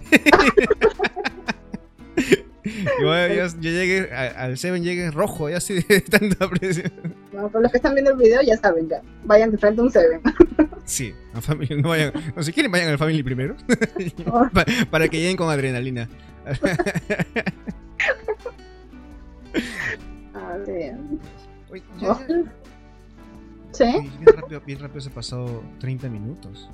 Yo, 3.01 3.27
yo, 3.27 3.45
yo 3.59 3.71
llegué 3.71 4.13
a- 4.13 4.43
al 4.45 4.57
Seven, 4.57 4.83
llegué 4.83 5.11
rojo, 5.11 5.49
ya 5.49 5.57
así 5.57 5.73
de 5.81 5.99
tanta 6.01 6.49
presión. 6.49 6.93
No, 7.33 7.49
pero 7.49 7.61
los 7.61 7.71
que 7.71 7.77
están 7.77 7.93
viendo 7.93 8.11
el 8.11 8.17
video 8.17 8.41
ya 8.41 8.55
saben, 8.55 8.87
ya. 8.87 9.01
Vayan 9.25 9.51
de 9.51 9.57
frente 9.57 9.81
a 9.81 9.83
un 9.83 9.91
Seven. 9.91 10.21
Sí, 10.85 11.13
a 11.33 11.41
family, 11.41 11.81
no 11.81 11.89
vayan, 11.89 12.13
no, 12.35 12.41
si 12.41 12.53
quieren 12.53 12.71
vayan 12.71 12.87
al 12.89 12.97
family 12.97 13.21
primero, 13.21 13.55
Pa- 14.53 14.65
para 14.89 15.09
que 15.09 15.17
lleguen 15.19 15.35
con 15.35 15.49
adrenalina. 15.49 16.07
Oye, 20.71 21.83
ya- 21.99 22.19
ya- 22.27 22.43
¿Sí? 23.71 23.85
Bien 24.19 24.37
rápido, 24.37 24.61
bien 24.65 24.79
rápido 24.79 25.01
se 25.01 25.09
pasó 25.09 25.63
30 25.79 26.07
minutos. 26.07 26.69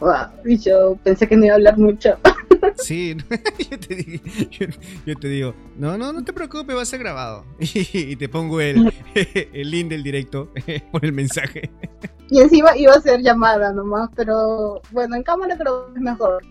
Wow, 0.00 0.28
y 0.44 0.58
yo 0.58 0.96
pensé 1.02 1.26
que 1.26 1.36
no 1.36 1.44
iba 1.46 1.54
a 1.54 1.56
hablar 1.56 1.78
mucho. 1.78 2.16
Sí, 2.76 3.16
yo 3.70 3.78
te, 3.78 3.94
digo, 3.94 4.24
yo, 4.50 4.66
yo 5.06 5.14
te 5.16 5.28
digo, 5.28 5.54
no, 5.76 5.96
no, 5.96 6.12
no 6.12 6.24
te 6.24 6.32
preocupes, 6.32 6.74
va 6.76 6.82
a 6.82 6.86
ser 6.86 6.98
grabado. 7.00 7.44
Y, 7.58 8.16
te 8.16 8.28
pongo 8.28 8.60
el, 8.60 8.92
el 9.14 9.70
link 9.70 9.88
del 9.90 10.02
directo 10.02 10.50
por 10.90 11.04
el 11.04 11.12
mensaje. 11.12 11.70
Y 12.30 12.40
encima 12.40 12.76
iba 12.76 12.92
a 12.94 13.00
ser 13.00 13.20
llamada 13.20 13.72
nomás, 13.72 14.10
pero 14.16 14.80
bueno, 14.90 15.16
en 15.16 15.22
cámara 15.22 15.56
creo 15.56 15.92
que 15.92 15.98
es 15.98 16.02
mejor. 16.02 16.42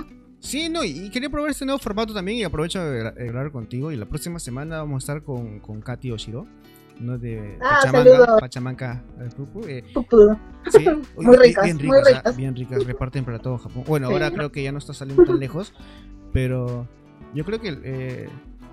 Sí, 0.45 0.69
no, 0.69 0.83
y 0.83 1.09
quería 1.09 1.29
probar 1.29 1.49
este 1.51 1.65
nuevo 1.65 1.79
formato 1.79 2.13
también 2.13 2.37
y 2.37 2.43
aprovecho 2.43 2.79
de 2.83 2.99
grabar 3.27 3.51
contigo. 3.51 3.91
Y 3.91 3.95
la 3.97 4.05
próxima 4.05 4.39
semana 4.39 4.77
vamos 4.77 4.95
a 4.95 5.13
estar 5.13 5.23
con, 5.23 5.59
con 5.59 5.81
Katy 5.81 6.11
Oshiro, 6.11 6.45
¿no? 6.99 7.17
De 7.17 7.57
Ah, 7.61 7.79
Pachamanca. 7.83 8.37
Pachamanca 8.39 9.03
eh, 9.19 9.29
Pupu, 9.35 9.65
eh. 9.67 9.83
Sí, 10.69 10.85
Muy 11.17 11.25
bien- 11.25 11.39
ricas, 11.41 11.63
bien 11.65 11.77
muy 11.77 11.97
ricas, 11.97 12.05
ah, 12.13 12.17
ricas. 12.19 12.37
bien 12.37 12.55
ricas, 12.55 12.85
reparten 12.85 13.25
para 13.25 13.39
todo 13.39 13.57
Japón. 13.57 13.83
Bueno, 13.87 14.07
Sí. 14.07 14.13
ahora 14.13 14.31
creo 14.31 14.51
que 14.51 14.61
ya 14.63 14.71
no 14.71 14.77
está 14.77 14.93
saliendo 14.93 15.23
tan 15.25 15.39
lejos, 15.39 15.73
pero 16.31 16.87
yo 17.33 17.43
creo 17.43 17.59
que 17.59 17.77
eh, 17.83 18.29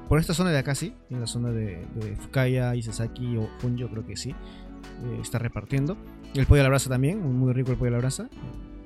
por 0.08 0.18
esta 0.18 0.35
zona 0.35 0.50
de 0.50 0.58
acá 0.58 0.74
sí, 0.74 0.94
en 1.11 1.20
la 1.20 1.26
zona 1.26 1.50
de, 1.52 1.87
de 1.94 2.16
Fukaya, 2.16 2.74
Isesaki 2.74 3.38
o 3.38 3.48
Funjo 3.61 3.88
creo 3.88 4.06
que 4.06 4.16
sí, 4.16 4.30
eh, 4.30 5.18
está 5.22 5.38
repartiendo. 5.38 5.96
El 6.35 6.46
pollo 6.46 6.61
a 6.61 6.64
la 6.64 6.68
brasa 6.70 6.90
también, 6.90 7.20
muy, 7.22 7.32
muy 7.32 7.52
rico 7.54 7.70
el 7.72 7.78
pollo 7.78 7.88
a 7.88 7.92
la 7.92 7.98
brasa. 7.98 8.29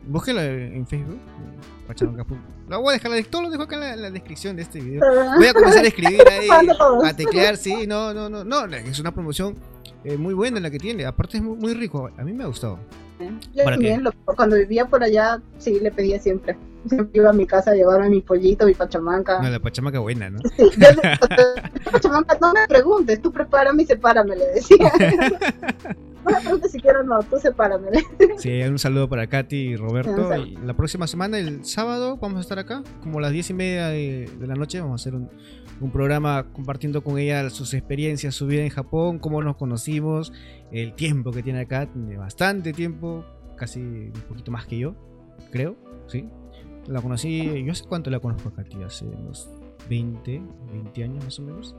Búsquela 0.07 0.45
en 0.45 0.87
Facebook. 0.87 1.19
Lo 2.69 2.81
voy 2.81 2.95
a 2.95 2.99
dejar, 2.99 3.25
todo 3.31 3.43
lo 3.43 3.51
dejo 3.51 3.63
acá 3.63 3.77
en 3.77 3.81
la, 3.81 3.95
en 3.95 4.03
la 4.03 4.11
descripción 4.11 4.57
de 4.57 4.63
este 4.63 4.81
video. 4.81 5.01
Voy 5.37 5.47
a 5.47 5.55
comenzar 5.55 5.85
a 5.85 5.89
escribir 5.89 6.21
ahí, 6.31 6.49
a 7.05 7.15
teclear, 7.15 7.57
sí, 7.57 7.87
no, 7.87 8.13
no, 8.13 8.29
no, 8.29 8.45
no, 8.45 8.65
es 8.77 8.99
una 8.99 9.13
promoción 9.13 9.55
eh, 10.05 10.17
muy 10.17 10.35
buena 10.35 10.59
la 10.61 10.71
que 10.71 10.79
tiene, 10.79 11.05
aparte 11.05 11.37
es 11.37 11.43
muy, 11.43 11.57
muy 11.57 11.75
rico, 11.75 12.11
a 12.17 12.23
mí 12.25 12.33
me 12.33 12.45
ha 12.45 12.47
gustado. 12.49 12.79
Yo 13.55 13.65
¿Para 13.65 13.77
también, 13.77 14.03
lo- 14.05 14.13
cuando 14.37 14.57
vivía 14.57 14.85
por 14.85 15.03
allá, 15.03 15.41
sí, 15.59 15.79
le 15.81 15.91
pedía 15.91 16.21
siempre. 16.21 16.57
siempre 16.87 17.09
iba 17.19 17.31
a 17.31 17.33
mi 17.33 17.47
casa 17.47 17.71
a 17.71 17.75
llevarme 17.75 18.11
mi 18.11 18.21
pollito, 18.21 18.67
mi 18.67 18.75
pachamanca. 18.75 19.41
No, 19.41 19.49
la 19.49 19.59
pachamanca 19.61 20.01
buena, 20.01 20.29
¿no? 20.29 20.41
Sí, 20.57 20.65
yo 20.77 20.89
le- 20.91 21.19
pachamanca, 21.93 22.37
no 22.41 22.53
me 22.53 22.67
preguntes, 22.69 23.23
tú 23.23 23.33
prepárame 23.33 23.85
y 23.85 23.87
sepárame, 23.87 24.37
le 24.37 24.47
decía. 24.49 24.93
No 26.31 26.33
me 26.33 26.41
preguntes 26.41 26.73
si 26.73 26.81
quiero 26.81 27.01
o 27.01 27.03
no, 27.05 27.21
tú 27.23 27.39
sepárame. 27.39 27.89
Sí, 28.39 28.61
un 28.63 28.79
saludo 28.79 29.09
para 29.09 29.27
Katy 29.29 29.57
y 29.57 29.77
Roberto. 29.77 30.37
Y 30.37 30.57
la 30.57 30.75
próxima 30.75 31.07
semana, 31.07 31.39
el 31.39 31.65
sábado, 31.65 32.17
vamos 32.17 32.39
a 32.39 32.41
estar 32.41 32.59
acá, 32.59 32.83
como 33.03 33.19
a 33.19 33.23
las 33.23 33.33
diez 33.33 33.51
y 33.51 33.55
media 33.55 33.89
de, 33.89 34.29
de 34.39 34.47
la 34.47 34.55
noche. 34.55 34.81
Vamos 34.81 35.01
a 35.01 35.03
hacer 35.03 35.15
un, 35.15 35.31
un 35.81 35.91
programa 35.91 36.47
compartiendo 36.53 37.03
con 37.03 37.19
ella 37.19 37.49
sus 37.51 37.75
experiencias, 37.75 38.35
su 38.35 38.47
vida 38.47 38.63
en 38.63 38.71
Japón, 38.71 39.19
cómo 39.19 39.43
nos 39.43 39.57
conocimos, 39.57 40.33
el 40.73 40.95
tiempo 40.95 41.33
que 41.33 41.43
tiene 41.43 41.61
acá, 41.61 41.87
tiene 41.87 42.17
bastante 42.17 42.73
tiempo, 42.73 43.25
casi 43.57 43.81
un 43.81 44.23
poquito 44.29 44.51
más 44.51 44.67
que 44.67 44.79
yo, 44.79 44.95
creo, 45.51 45.77
¿sí? 46.07 46.29
La 46.87 47.03
conocí, 47.03 47.65
yo 47.65 47.73
hace 47.73 47.85
cuánto 47.85 48.11
la 48.11 48.21
conozco 48.21 48.49
a 48.49 48.53
Katy, 48.53 48.83
hace 48.85 49.07
unos 49.07 49.51
20, 49.89 50.43
20 50.73 51.05
años 51.05 51.25
más 51.25 51.39
o 51.39 51.43
menos. 51.43 51.77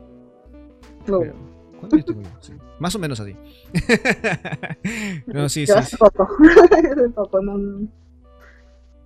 No, 1.08 1.20
Pero, 1.20 1.34
¿Cuántos 1.80 1.93
años 1.93 2.05
tengo 2.05 2.21
yo? 2.21 2.30
Sí, 2.41 2.53
Más 2.80 2.95
o 2.95 2.99
menos 2.99 3.19
así. 3.19 3.36
no, 5.28 5.49
sí, 5.49 5.65
yo 5.65 5.73
sí, 5.73 5.80
hace 5.80 5.97
poco. 5.97 6.28
hace 6.71 7.09
poco, 7.09 7.41
no. 7.41 7.88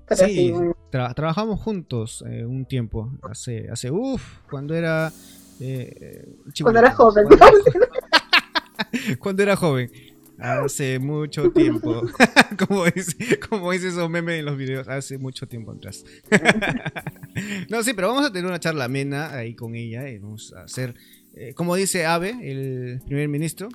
Pero 0.07 0.27
Sí, 0.27 0.33
sí, 0.35 0.51
muy- 0.51 0.73
tra- 0.91 1.13
trabajamos 1.13 1.59
juntos 1.61 2.23
eh, 2.27 2.45
un 2.45 2.65
tiempo, 2.65 3.11
hace, 3.23 3.69
hace 3.69 3.91
uff, 3.91 4.39
cuando 4.49 4.75
era... 4.75 5.11
eh, 5.59 5.93
eh, 6.01 6.35
Cuando 6.61 6.79
era 6.79 6.91
joven. 6.91 7.25
Cuando, 7.27 7.57
cuando 9.19 9.43
era 9.43 9.55
joven. 9.55 9.91
Hace 10.37 10.97
mucho 10.97 11.51
tiempo. 11.51 12.01
como, 12.67 12.85
dice, 12.85 13.39
como 13.47 13.71
dice 13.71 13.89
esos 13.89 14.09
memes 14.09 14.39
en 14.39 14.45
los 14.45 14.57
videos, 14.57 14.87
hace 14.87 15.19
mucho 15.19 15.47
tiempo 15.47 15.71
atrás. 15.71 16.03
no, 17.69 17.83
sí, 17.83 17.93
pero 17.93 18.07
vamos 18.07 18.25
a 18.25 18.31
tener 18.33 18.47
una 18.49 18.59
charla 18.59 18.85
amena 18.85 19.31
ahí 19.33 19.53
con 19.55 19.75
ella. 19.75 20.09
Y 20.09 20.17
vamos 20.17 20.51
a 20.53 20.63
hacer, 20.63 20.95
eh, 21.35 21.53
como 21.53 21.75
dice 21.75 22.05
Abe, 22.05 22.35
el 22.41 23.01
primer 23.05 23.27
ministro, 23.29 23.69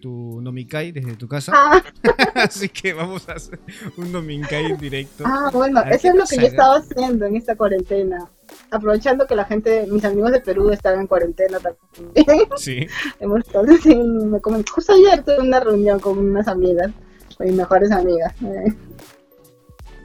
tu 0.00 0.40
nomikai 0.42 0.90
desde 0.92 1.14
tu 1.16 1.28
casa. 1.28 1.52
Ah, 1.54 1.82
Así 2.34 2.68
que 2.68 2.92
vamos 2.92 3.28
a 3.28 3.34
hacer 3.34 3.58
un 3.96 4.10
nomikai 4.12 4.66
en 4.72 4.78
directo. 4.78 5.24
ah, 5.26 5.50
bueno, 5.52 5.80
eso 5.90 6.08
es 6.08 6.14
lo 6.14 6.24
que 6.24 6.36
yo 6.36 6.46
estaba 6.48 6.76
haciendo 6.76 7.26
en 7.26 7.36
esta 7.36 7.54
cuarentena. 7.56 8.28
Aprovechando 8.70 9.26
que 9.26 9.36
la 9.36 9.44
gente, 9.44 9.86
mis 9.90 10.04
amigos 10.04 10.32
de 10.32 10.40
Perú 10.40 10.70
estaban 10.70 11.00
en 11.00 11.06
cuarentena 11.06 11.58
también. 11.60 12.48
Sí. 12.56 12.86
Hemos 13.20 13.40
estado 13.40 13.64
me 13.64 14.40
comen- 14.40 14.68
Justo 14.68 14.92
ayer 14.92 15.22
tuve 15.22 15.38
una 15.40 15.60
reunión 15.60 16.00
con 16.00 16.18
unas 16.18 16.48
amigas, 16.48 16.90
con 17.38 17.46
mis 17.46 17.56
mejores 17.56 17.90
amigas. 17.92 18.34
Eh, 18.42 18.74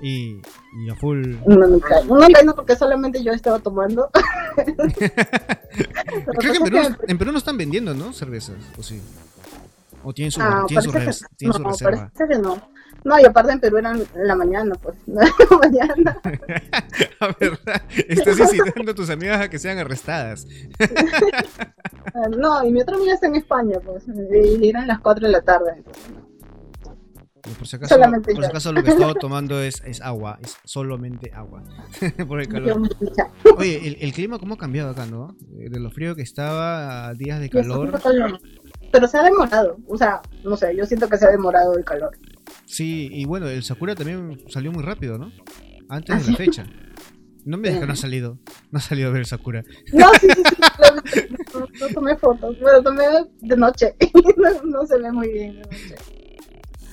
Y, 0.02 0.40
y 0.86 0.90
a 0.92 0.96
full. 0.96 1.24
no 1.48 1.68
me 1.68 1.80
cae. 1.80 2.06
No 2.06 2.16
me 2.16 2.32
cae, 2.32 2.44
no, 2.46 2.54
porque 2.56 2.76
solamente 2.76 3.24
yo 3.24 3.32
estaba 3.34 3.58
tomando. 3.60 4.10
Creo 6.40 6.52
que 6.54 6.58
en 6.58 6.64
Perú, 6.64 6.78
en 7.08 7.18
Perú 7.18 7.32
no 7.32 7.38
están 7.38 7.58
vendiendo, 7.58 7.94
¿no? 7.94 8.14
Cervezas, 8.14 8.56
¿o 8.78 8.84
sí? 8.84 9.02
¿O 10.04 10.14
tienen 10.14 10.32
su, 10.32 10.42
Ah, 10.42 10.64
tienen 10.68 10.84
su, 10.84 10.92
que- 10.92 11.12
tienen 11.38 11.54
su 11.54 11.62
no, 11.64 11.70
reserva? 11.70 12.12
parece 12.14 12.34
que 12.36 12.40
no. 12.42 12.62
No, 13.04 13.20
y 13.20 13.26
aparte 13.26 13.52
en 13.54 13.60
Perú 13.60 13.78
eran 13.78 14.02
en 14.16 14.28
la 14.28 14.36
mañana, 14.36 14.76
pues. 14.76 14.96
La 15.08 15.58
mañana. 15.58 16.20
Estás 18.08 18.40
incitando 18.40 18.92
a 18.92 18.96
tus 18.96 19.10
amigas 19.10 19.40
a 19.42 19.50
que 19.50 19.60
sean 19.60 19.78
arrestadas. 19.78 20.46
Ah, 22.14 22.28
No, 22.36 22.64
y 22.66 22.72
mi 22.72 22.82
otra 22.82 22.96
amiga 22.96 23.14
está 23.14 23.28
en 23.28 23.36
España, 23.36 23.78
pues. 23.86 24.04
Y 24.62 24.70
eran 24.70 24.88
las 24.88 25.00
4 25.00 25.26
de 25.26 25.32
la 25.32 25.42
tarde. 25.42 25.74
entonces, 25.78 26.04
Por 27.58 27.68
si 27.68 27.76
acaso, 27.76 27.96
Solamente 27.96 28.34
por 28.34 28.44
si 28.44 28.50
acaso 28.50 28.72
lo 28.74 28.84
que 28.84 28.90
estaba 28.90 29.14
tomando 29.20 29.62
es, 29.62 29.82
es 29.86 30.02
agua, 30.02 30.40
es 30.42 30.58
solamente 30.66 31.32
agua. 31.34 31.64
por 32.28 32.42
el 32.42 32.48
calor. 32.48 32.82
Oye, 33.58 33.88
el, 33.88 33.98
el 34.02 34.14
clima 34.14 34.40
cómo 34.40 34.56
ha 34.56 34.58
cambiado 34.58 34.90
acá, 34.92 35.06
¿no? 35.06 35.36
Eh, 35.60 35.70
De 35.70 35.80
lo 35.80 35.90
frío 35.92 36.16
que 36.16 36.22
estaba 36.22 37.08
a 37.08 37.14
días 37.14 37.40
de 37.40 37.50
calor. 37.50 38.00
Pero 38.92 39.08
se 39.08 39.18
ha 39.18 39.24
demorado. 39.24 39.78
O 39.88 39.98
sea, 39.98 40.22
no 40.44 40.56
sé, 40.58 40.76
yo 40.76 40.86
siento 40.86 41.10
que 41.10 41.18
se 41.18 41.26
ha 41.26 41.32
demorado 41.32 41.78
el 41.78 41.84
calor. 41.84 42.12
Sí, 42.66 43.10
y 43.12 43.26
bueno, 43.26 43.48
el 43.48 43.64
Sakura 43.64 43.96
también 43.96 44.40
salió 44.50 44.72
muy 44.72 44.84
rápido, 44.84 45.18
¿no? 45.18 45.32
Antes 45.90 46.16
¿Ah, 46.16 46.20
de 46.20 46.24
la 46.24 46.28
sí? 46.32 46.36
fecha. 46.36 46.66
No 47.46 47.58
me 47.58 47.70
digas 47.70 47.82
que 47.82 47.88
no 47.88 47.94
ha 47.94 47.98
salido. 47.98 48.38
No 48.72 48.80
ha 48.80 48.82
salido 48.82 49.08
a 49.08 49.12
ver 49.12 49.22
el 49.22 49.26
Sakura. 49.26 49.64
No, 49.94 50.10
sí, 50.20 50.28
sí, 50.36 50.44
sí. 50.44 51.22
No, 51.54 51.60
no 51.62 51.94
tomé 51.94 52.18
fotos. 52.18 52.58
Pero 52.62 52.84
tomé 52.84 53.04
de 53.40 53.56
noche. 53.58 53.96
No, 54.38 54.64
no 54.64 54.86
se 54.86 54.98
ve 55.00 55.12
muy 55.12 55.30
bien 55.32 55.54
de 55.56 55.62
noche. 55.62 55.96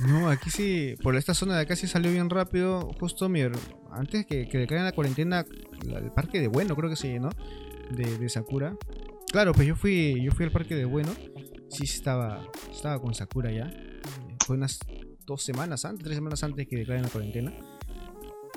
No, 0.06 0.28
aquí 0.28 0.50
sí, 0.50 0.96
por 1.02 1.16
esta 1.16 1.34
zona 1.34 1.56
de 1.56 1.62
acá 1.62 1.76
sí 1.76 1.86
salió 1.86 2.10
bien 2.10 2.28
rápido. 2.30 2.90
Justo 3.00 3.28
mi, 3.28 3.42
antes 3.90 4.26
que, 4.26 4.48
que 4.48 4.58
declaren 4.58 4.84
la 4.84 4.92
cuarentena, 4.92 5.44
la- 5.86 5.98
el 5.98 6.10
parque 6.12 6.40
de 6.40 6.48
Bueno 6.48 6.74
creo 6.76 6.90
que 6.90 6.96
se 6.96 7.08
llenó 7.08 7.30
de, 7.90 8.18
de 8.18 8.28
Sakura. 8.28 8.76
Claro, 9.30 9.52
pues 9.52 9.66
yo 9.66 9.76
fui, 9.76 10.20
yo 10.22 10.32
fui 10.32 10.44
al 10.44 10.52
parque 10.52 10.74
de 10.74 10.84
Bueno. 10.84 11.10
Sí, 11.70 11.84
estaba, 11.84 12.46
estaba 12.70 13.00
con 13.00 13.14
Sakura 13.14 13.50
ya. 13.50 13.72
Fue 14.46 14.56
unas 14.56 14.78
dos 15.26 15.42
semanas 15.42 15.84
antes, 15.84 16.04
tres 16.04 16.16
semanas 16.16 16.44
antes 16.44 16.68
que 16.68 16.76
declaren 16.76 17.02
la 17.04 17.08
cuarentena. 17.08 17.52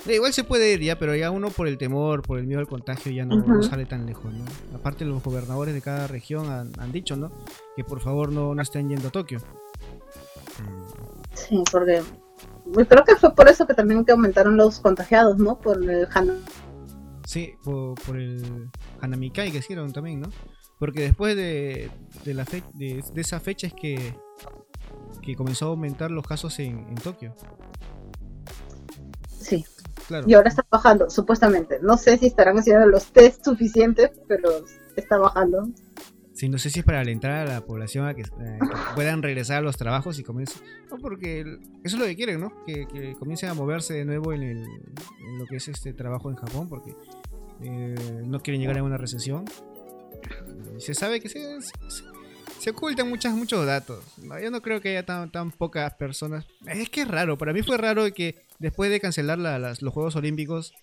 Eh, 0.05 0.15
igual 0.15 0.33
se 0.33 0.43
puede 0.43 0.73
ir 0.73 0.81
ya, 0.81 0.99
pero 0.99 1.15
ya 1.15 1.31
uno 1.31 1.49
por 1.49 1.67
el 1.67 1.77
temor, 1.77 2.21
por 2.21 2.37
el 2.39 2.45
miedo 2.45 2.59
al 2.59 2.67
contagio 2.67 3.11
ya 3.11 3.25
no, 3.25 3.35
no 3.37 3.53
Ujú. 3.55 3.63
sale 3.63 3.85
tan 3.85 4.05
lejos, 4.05 4.31
¿no? 4.33 4.45
Aparte 4.75 5.03
los 5.05 5.23
gobernadores 5.23 5.73
de 5.73 5.81
cada 5.81 6.07
región 6.07 6.49
han, 6.49 6.71
han 6.79 6.91
dicho, 6.91 7.15
¿no? 7.15 7.31
Que 7.75 7.83
por 7.83 8.01
favor 8.01 8.31
no, 8.31 8.53
no 8.53 8.61
estén 8.61 8.89
yendo 8.89 9.07
a 9.07 9.11
Tokio. 9.11 9.39
Sí, 11.47 11.63
porque 11.71 12.01
creo 12.87 13.03
que 13.03 13.15
fue 13.15 13.33
por 13.35 13.47
eso 13.47 13.65
que 13.67 13.73
también 13.73 14.03
que 14.05 14.11
aumentaron 14.11 14.57
los 14.57 14.79
contagiados, 14.79 15.37
¿no? 15.37 15.59
Por 15.59 15.77
el 15.83 16.07
Han. 16.13 16.31
Sí, 17.25 17.53
por, 17.63 17.95
por 18.05 18.17
el 18.17 18.69
Hanamikai 19.01 19.51
que 19.51 19.57
hicieron 19.59 19.91
también, 19.93 20.21
¿no? 20.21 20.29
Porque 20.79 21.01
después 21.01 21.35
de, 21.35 21.89
de, 22.23 22.33
la 22.33 22.45
fe- 22.45 22.63
de, 22.73 23.03
de 23.13 23.21
esa 23.21 23.39
fecha 23.39 23.67
es 23.67 23.73
que, 23.73 24.15
que 25.21 25.35
comenzó 25.35 25.65
a 25.65 25.69
aumentar 25.69 26.11
los 26.11 26.25
casos 26.25 26.57
en, 26.59 26.79
en 26.87 26.95
Tokio. 26.95 27.35
Sí, 29.39 29.65
Claro. 30.07 30.25
y 30.27 30.33
ahora 30.35 30.47
está 30.49 30.65
bajando, 30.69 31.09
supuestamente. 31.09 31.79
No 31.81 31.97
sé 31.97 32.17
si 32.17 32.27
estarán 32.27 32.57
haciendo 32.57 32.85
los 32.87 33.11
test 33.11 33.43
suficientes, 33.43 34.11
pero 34.27 34.49
está 34.95 35.17
bajando. 35.17 35.67
Sí, 36.37 36.49
no 36.49 36.59
sé 36.59 36.69
si 36.69 36.79
es 36.79 36.85
para 36.85 36.99
alentar 36.99 37.31
a 37.31 37.45
la 37.45 37.61
población 37.61 38.05
a 38.07 38.13
que, 38.13 38.21
eh, 38.21 38.25
que 38.61 38.93
puedan 38.95 39.23
regresar 39.23 39.57
a 39.57 39.61
los 39.61 39.75
trabajos 39.75 40.19
y 40.19 40.23
comiencen. 40.23 40.61
No, 40.91 40.97
porque 40.97 41.39
el- 41.39 41.59
eso 41.83 41.95
es 41.95 41.99
lo 41.99 42.05
que 42.05 42.15
quieren, 42.15 42.39
¿no? 42.41 42.63
Que, 42.65 42.85
que 42.87 43.15
comiencen 43.17 43.49
a 43.49 43.55
moverse 43.55 43.95
de 43.95 44.05
nuevo 44.05 44.31
en, 44.33 44.43
el, 44.43 44.57
en 44.59 45.39
lo 45.39 45.45
que 45.47 45.55
es 45.55 45.67
este 45.67 45.93
trabajo 45.93 46.29
en 46.29 46.35
Japón, 46.35 46.69
porque 46.69 46.93
eh, 47.63 47.95
no 48.23 48.39
quieren 48.41 48.61
llegar 48.61 48.77
a 48.77 48.83
una 48.83 48.97
recesión. 48.97 49.45
Se 50.77 50.93
sabe 50.93 51.19
que 51.19 51.29
se, 51.29 51.59
se, 51.61 51.71
se 52.59 52.69
ocultan 52.69 53.09
muchas, 53.09 53.33
muchos 53.33 53.65
datos. 53.65 54.03
Yo 54.41 54.51
no 54.51 54.61
creo 54.61 54.79
que 54.79 54.89
haya 54.89 55.05
tan, 55.05 55.31
tan 55.31 55.49
pocas 55.51 55.93
personas. 55.95 56.45
Es 56.67 56.89
que 56.89 57.01
es 57.01 57.07
raro, 57.07 57.37
para 57.39 57.51
mí 57.51 57.63
fue 57.63 57.77
raro 57.77 58.05
que 58.13 58.35
después 58.59 58.91
de 58.91 58.99
cancelar 58.99 59.39
la- 59.39 59.57
las- 59.57 59.81
los 59.81 59.91
Juegos 59.93 60.15
Olímpicos. 60.15 60.73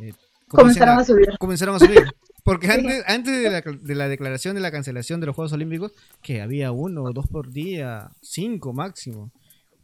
eh, 0.00 0.12
Comenzaron 0.48 0.98
a 0.98 1.04
subir. 1.04 1.28
comenzaron 1.38 1.76
a 1.76 1.78
subir. 1.78 2.04
Porque 2.48 2.70
antes, 2.70 3.04
antes 3.06 3.42
de, 3.42 3.50
la, 3.50 3.60
de 3.60 3.94
la 3.94 4.08
declaración 4.08 4.54
de 4.54 4.62
la 4.62 4.70
cancelación 4.70 5.20
de 5.20 5.26
los 5.26 5.36
Juegos 5.36 5.52
Olímpicos, 5.52 5.92
que 6.22 6.40
había 6.40 6.72
uno 6.72 7.02
o 7.02 7.12
dos 7.12 7.26
por 7.26 7.50
día, 7.50 8.10
cinco 8.22 8.72
máximo, 8.72 9.30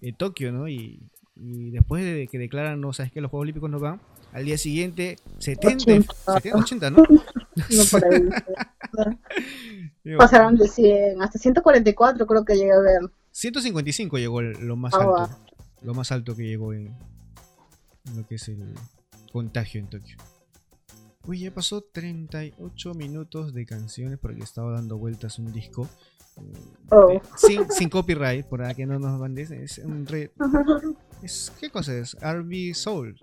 en 0.01 0.17
Tokio, 0.17 0.51
¿no? 0.51 0.67
Y, 0.67 1.11
y 1.37 1.71
después 1.71 2.05
de 2.05 2.27
que 2.27 2.39
declaran, 2.39 2.81
no, 2.81 2.93
sabes 2.93 3.13
que 3.13 3.21
los 3.21 3.31
Juegos 3.31 3.45
Olímpicos 3.45 3.71
no 3.71 3.79
van, 3.79 4.01
al 4.33 4.45
día 4.47 4.57
siguiente, 4.57 5.17
70, 5.39 5.77
80. 5.77 6.15
70, 6.41 6.59
80, 6.59 6.91
¿no? 6.91 6.97
No 6.99 7.85
por 7.91 8.05
ahí. 8.05 8.23
Pasaron 10.19 10.57
de 10.57 10.67
100 10.67 11.23
hasta 11.23 11.39
144, 11.39 12.27
creo 12.27 12.45
que 12.45 12.55
llegué 12.57 12.73
a 12.73 12.81
ver. 12.81 13.01
155 13.31 14.19
llegó 14.19 14.43
lo 14.43 14.77
más 14.77 14.95
Ah, 14.95 14.99
alto. 15.25 15.39
Lo 15.83 15.95
más 15.95 16.11
alto 16.13 16.35
que 16.35 16.45
llegó 16.45 16.73
en, 16.73 16.95
en 18.07 18.17
lo 18.17 18.27
que 18.27 18.37
es 18.37 18.49
el 18.49 18.75
contagio 19.33 19.81
en 19.81 19.89
Tokio. 19.89 20.17
Uy, 21.27 21.41
ya 21.41 21.51
pasó 21.55 21.81
38 21.83 22.95
minutos 22.95 23.55
de 23.55 23.65
canciones 23.65 24.19
porque 24.19 24.43
estaba 24.43 24.73
dando 24.73 24.99
vueltas 24.99 25.39
un 25.39 25.53
disco. 25.53 25.89
eh, 26.37 26.41
Oh. 26.91 27.21
sin, 27.37 27.71
sin 27.71 27.89
copyright, 27.89 28.45
por 28.47 28.75
que 28.75 28.85
no 28.87 28.99
nos 28.99 29.19
bandes. 29.19 29.51
Es 29.51 29.79
un 29.79 30.07
re- 30.07 30.33
es, 31.23 31.53
¿Qué 31.61 31.71
cosa 31.71 31.97
es? 31.97 32.17
RB 32.21 32.75
Soul. 32.75 33.19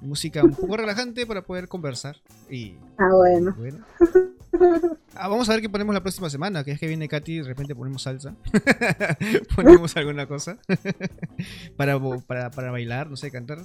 Música 0.00 0.42
un 0.42 0.54
poco 0.54 0.76
relajante 0.76 1.24
para 1.26 1.42
poder 1.42 1.68
conversar. 1.68 2.16
Y 2.50 2.74
Ah, 2.98 3.08
bueno. 3.14 3.54
bueno. 3.56 3.84
Ah, 5.14 5.28
vamos 5.28 5.48
a 5.48 5.52
ver 5.52 5.60
qué 5.62 5.68
ponemos 5.70 5.94
la 5.94 6.02
próxima 6.02 6.28
semana. 6.30 6.64
Que 6.64 6.72
es 6.72 6.80
que 6.80 6.86
viene 6.86 7.08
Katy 7.08 7.32
y 7.32 7.38
de 7.38 7.44
repente 7.44 7.74
ponemos 7.74 8.02
salsa. 8.02 8.34
ponemos 9.56 9.96
alguna 9.96 10.26
cosa. 10.26 10.58
para, 11.76 11.98
para, 12.26 12.50
para 12.50 12.70
bailar, 12.70 13.08
no 13.10 13.16
sé, 13.16 13.30
cantar. 13.30 13.58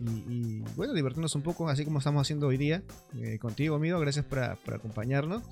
Y, 0.00 0.32
y, 0.32 0.64
bueno, 0.76 0.94
divertirnos 0.94 1.34
un 1.34 1.42
poco, 1.42 1.68
así 1.68 1.84
como 1.84 1.98
estamos 1.98 2.22
haciendo 2.22 2.46
hoy 2.46 2.56
día. 2.56 2.82
eh, 3.20 3.38
contigo, 3.38 3.76
amigo. 3.76 4.00
Gracias 4.00 4.24
por, 4.24 4.56
por 4.58 4.74
acompañarnos. 4.74 5.42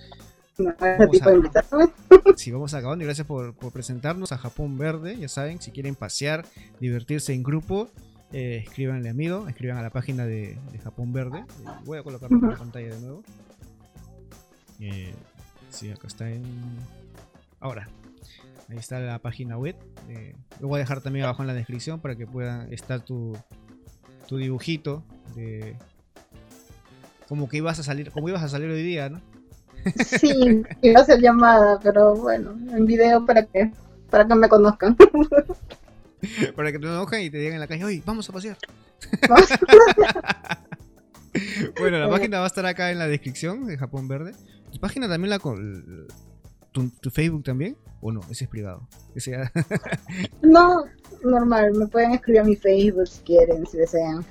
No, 0.58 0.72
de 0.76 1.34
invitaciones. 1.36 1.90
Sí, 2.36 2.50
vamos 2.50 2.74
acabando 2.74 3.04
y 3.04 3.06
gracias 3.06 3.26
por, 3.26 3.54
por 3.54 3.72
presentarnos 3.72 4.32
a 4.32 4.38
Japón 4.38 4.76
Verde. 4.76 5.16
Ya 5.16 5.28
saben, 5.28 5.60
si 5.60 5.70
quieren 5.70 5.94
pasear, 5.94 6.44
divertirse 6.80 7.32
en 7.32 7.42
grupo, 7.42 7.90
eh, 8.32 8.64
escríbanle 8.66 9.08
amigo, 9.08 9.48
escriban 9.48 9.78
a 9.78 9.82
la 9.82 9.90
página 9.90 10.26
de, 10.26 10.58
Japón 10.82 11.12
Verde. 11.12 11.38
Eh, 11.38 11.64
voy 11.84 11.98
a 11.98 12.02
colocarlo 12.02 12.38
en 12.38 12.50
la 12.50 12.56
pantalla 12.56 12.94
de 12.94 13.00
nuevo. 13.00 13.22
Eh, 14.80 15.14
sí, 15.70 15.90
acá 15.90 16.06
está 16.06 16.28
en. 16.30 16.44
Ahora, 17.60 17.88
ahí 18.68 18.78
está 18.78 19.00
la 19.00 19.18
página 19.20 19.56
web. 19.56 19.76
lo 20.60 20.68
voy 20.68 20.76
a 20.76 20.80
dejar 20.80 21.00
también 21.00 21.24
abajo 21.24 21.42
en 21.42 21.48
la 21.48 21.54
descripción 21.54 22.00
para 22.00 22.16
que 22.16 22.26
puedan 22.26 22.72
estar 22.72 23.00
tu, 23.00 23.36
tu 24.28 24.36
dibujito 24.36 25.02
de. 25.34 25.74
Como 27.28 27.48
que 27.48 27.56
ibas 27.56 27.78
a 27.78 27.82
salir, 27.82 28.12
como 28.12 28.28
ibas 28.28 28.42
a 28.42 28.48
salir 28.48 28.70
hoy 28.70 28.82
día, 28.82 29.08
¿no? 29.08 29.20
Sí, 30.20 30.62
iba 30.82 31.00
a 31.00 31.04
ser 31.04 31.20
llamada, 31.20 31.80
pero 31.82 32.14
bueno, 32.14 32.56
en 32.72 32.86
video 32.86 33.24
para 33.24 33.44
que, 33.44 33.72
para 34.10 34.26
que 34.26 34.34
me 34.34 34.48
conozcan. 34.48 34.96
Para 36.56 36.72
que 36.72 36.80
te 36.80 36.86
enojen 36.88 37.22
y 37.22 37.30
te 37.30 37.38
digan 37.38 37.54
en 37.54 37.60
la 37.60 37.68
calle, 37.68 37.84
oye, 37.84 38.02
vamos 38.04 38.28
a 38.28 38.32
pasear. 38.32 38.58
bueno, 41.78 42.00
la 42.00 42.10
página 42.10 42.38
va 42.38 42.44
a 42.44 42.48
estar 42.48 42.66
acá 42.66 42.90
en 42.90 42.98
la 42.98 43.06
descripción 43.06 43.66
de 43.66 43.78
Japón 43.78 44.08
Verde. 44.08 44.32
¿Tu 44.72 44.80
página 44.80 45.08
también 45.08 45.30
la 45.30 45.38
con 45.38 46.08
tu, 46.72 47.10
Facebook 47.12 47.44
también? 47.44 47.76
¿O 48.00 48.10
no? 48.10 48.20
Ese 48.30 48.46
es 48.46 48.50
privado. 48.50 48.88
no, 50.42 50.86
normal. 51.22 51.72
Me 51.74 51.86
pueden 51.86 52.12
escribir 52.12 52.40
a 52.40 52.44
mi 52.44 52.56
Facebook 52.56 53.06
si 53.06 53.22
quieren, 53.22 53.66
si 53.66 53.76
desean. 53.76 54.24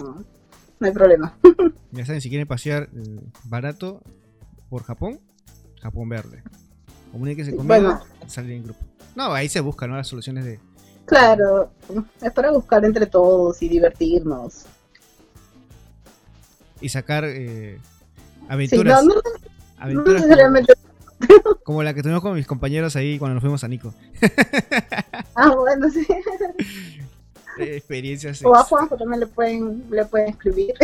No, 0.00 0.24
hay 0.80 0.92
problema. 0.92 1.36
ya 1.92 2.04
saben, 2.04 2.20
si 2.20 2.28
quieren 2.28 2.46
pasear 2.46 2.88
eh, 2.94 3.20
barato 3.44 4.02
por 4.68 4.82
Japón, 4.82 5.20
Japón 5.80 6.08
Verde. 6.08 6.42
Comuníquense 7.12 7.54
conmigo, 7.54 7.80
bueno. 7.80 8.00
salir 8.26 8.52
en 8.52 8.64
grupo. 8.64 8.80
No, 9.14 9.32
ahí 9.32 9.48
se 9.48 9.60
buscan 9.60 9.92
las 9.92 10.08
soluciones 10.08 10.44
de, 10.44 10.58
Claro, 11.06 11.70
es 12.22 12.32
para 12.32 12.50
buscar 12.50 12.84
entre 12.84 13.06
todos 13.06 13.60
y 13.62 13.68
divertirnos. 13.68 14.66
Y 16.80 16.88
sacar 16.88 17.24
eh, 17.26 17.78
aventuras. 18.48 19.00
Sí, 19.00 19.08
no, 19.08 19.14
aventuras 19.78 20.24
como, 21.62 21.82
la 21.82 21.94
que 21.94 22.02
tuvimos 22.02 22.22
con 22.22 22.34
mis 22.34 22.46
compañeros 22.46 22.96
ahí 22.96 23.18
cuando 23.18 23.34
nos 23.34 23.42
fuimos 23.42 23.64
a 23.64 23.68
Nico. 23.68 23.94
ah, 25.34 25.54
bueno, 25.54 25.90
sí. 25.90 26.06
experiencias. 27.58 28.44
O 28.44 28.54
a 28.54 28.64
Juanjo 28.64 28.96
también 28.96 29.20
le 29.20 29.26
pueden, 29.26 29.84
le 29.90 30.04
pueden 30.04 30.30
escribir. 30.30 30.74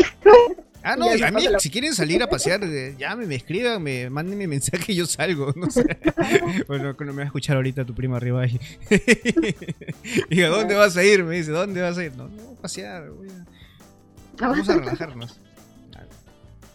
Ah, 0.82 0.96
no, 0.96 1.10
a 1.10 1.30
mí, 1.30 1.44
si 1.58 1.70
quieren 1.70 1.94
salir 1.94 2.22
a 2.22 2.26
pasear, 2.26 2.62
ya 2.96 3.14
me 3.14 3.34
escriban, 3.34 3.82
me 3.82 4.08
mándenme 4.08 4.46
mensaje 4.46 4.92
y 4.92 4.96
yo 4.96 5.06
salgo. 5.06 5.52
No 5.54 5.70
sé. 5.70 5.84
bueno, 6.68 6.96
no 6.98 7.06
me 7.06 7.16
va 7.18 7.22
a 7.22 7.26
escuchar 7.26 7.56
ahorita 7.56 7.84
tu 7.84 7.94
primo 7.94 8.16
arriba 8.16 8.42
ahí. 8.42 8.58
Diga, 10.30 10.48
¿dónde 10.48 10.74
vas 10.74 10.96
a 10.96 11.04
ir? 11.04 11.22
Me 11.22 11.36
dice, 11.36 11.50
¿dónde 11.50 11.82
vas 11.82 11.98
a 11.98 12.04
ir? 12.04 12.16
No, 12.16 12.28
no, 12.28 12.52
a 12.52 12.62
pasear. 12.62 13.10
Voy 13.10 13.28
a... 13.28 13.44
Vamos 14.40 14.68
a 14.68 14.76
relajarnos. 14.76 15.40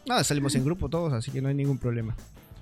Nada, 0.05 0.23
salimos 0.23 0.53
en 0.53 0.63
grupo 0.63 0.87
todos, 0.87 1.13
así 1.13 1.31
que 1.31 1.41
no 1.41 1.49
hay 1.49 1.55
ningún 1.55 1.79
problema. 1.79 2.15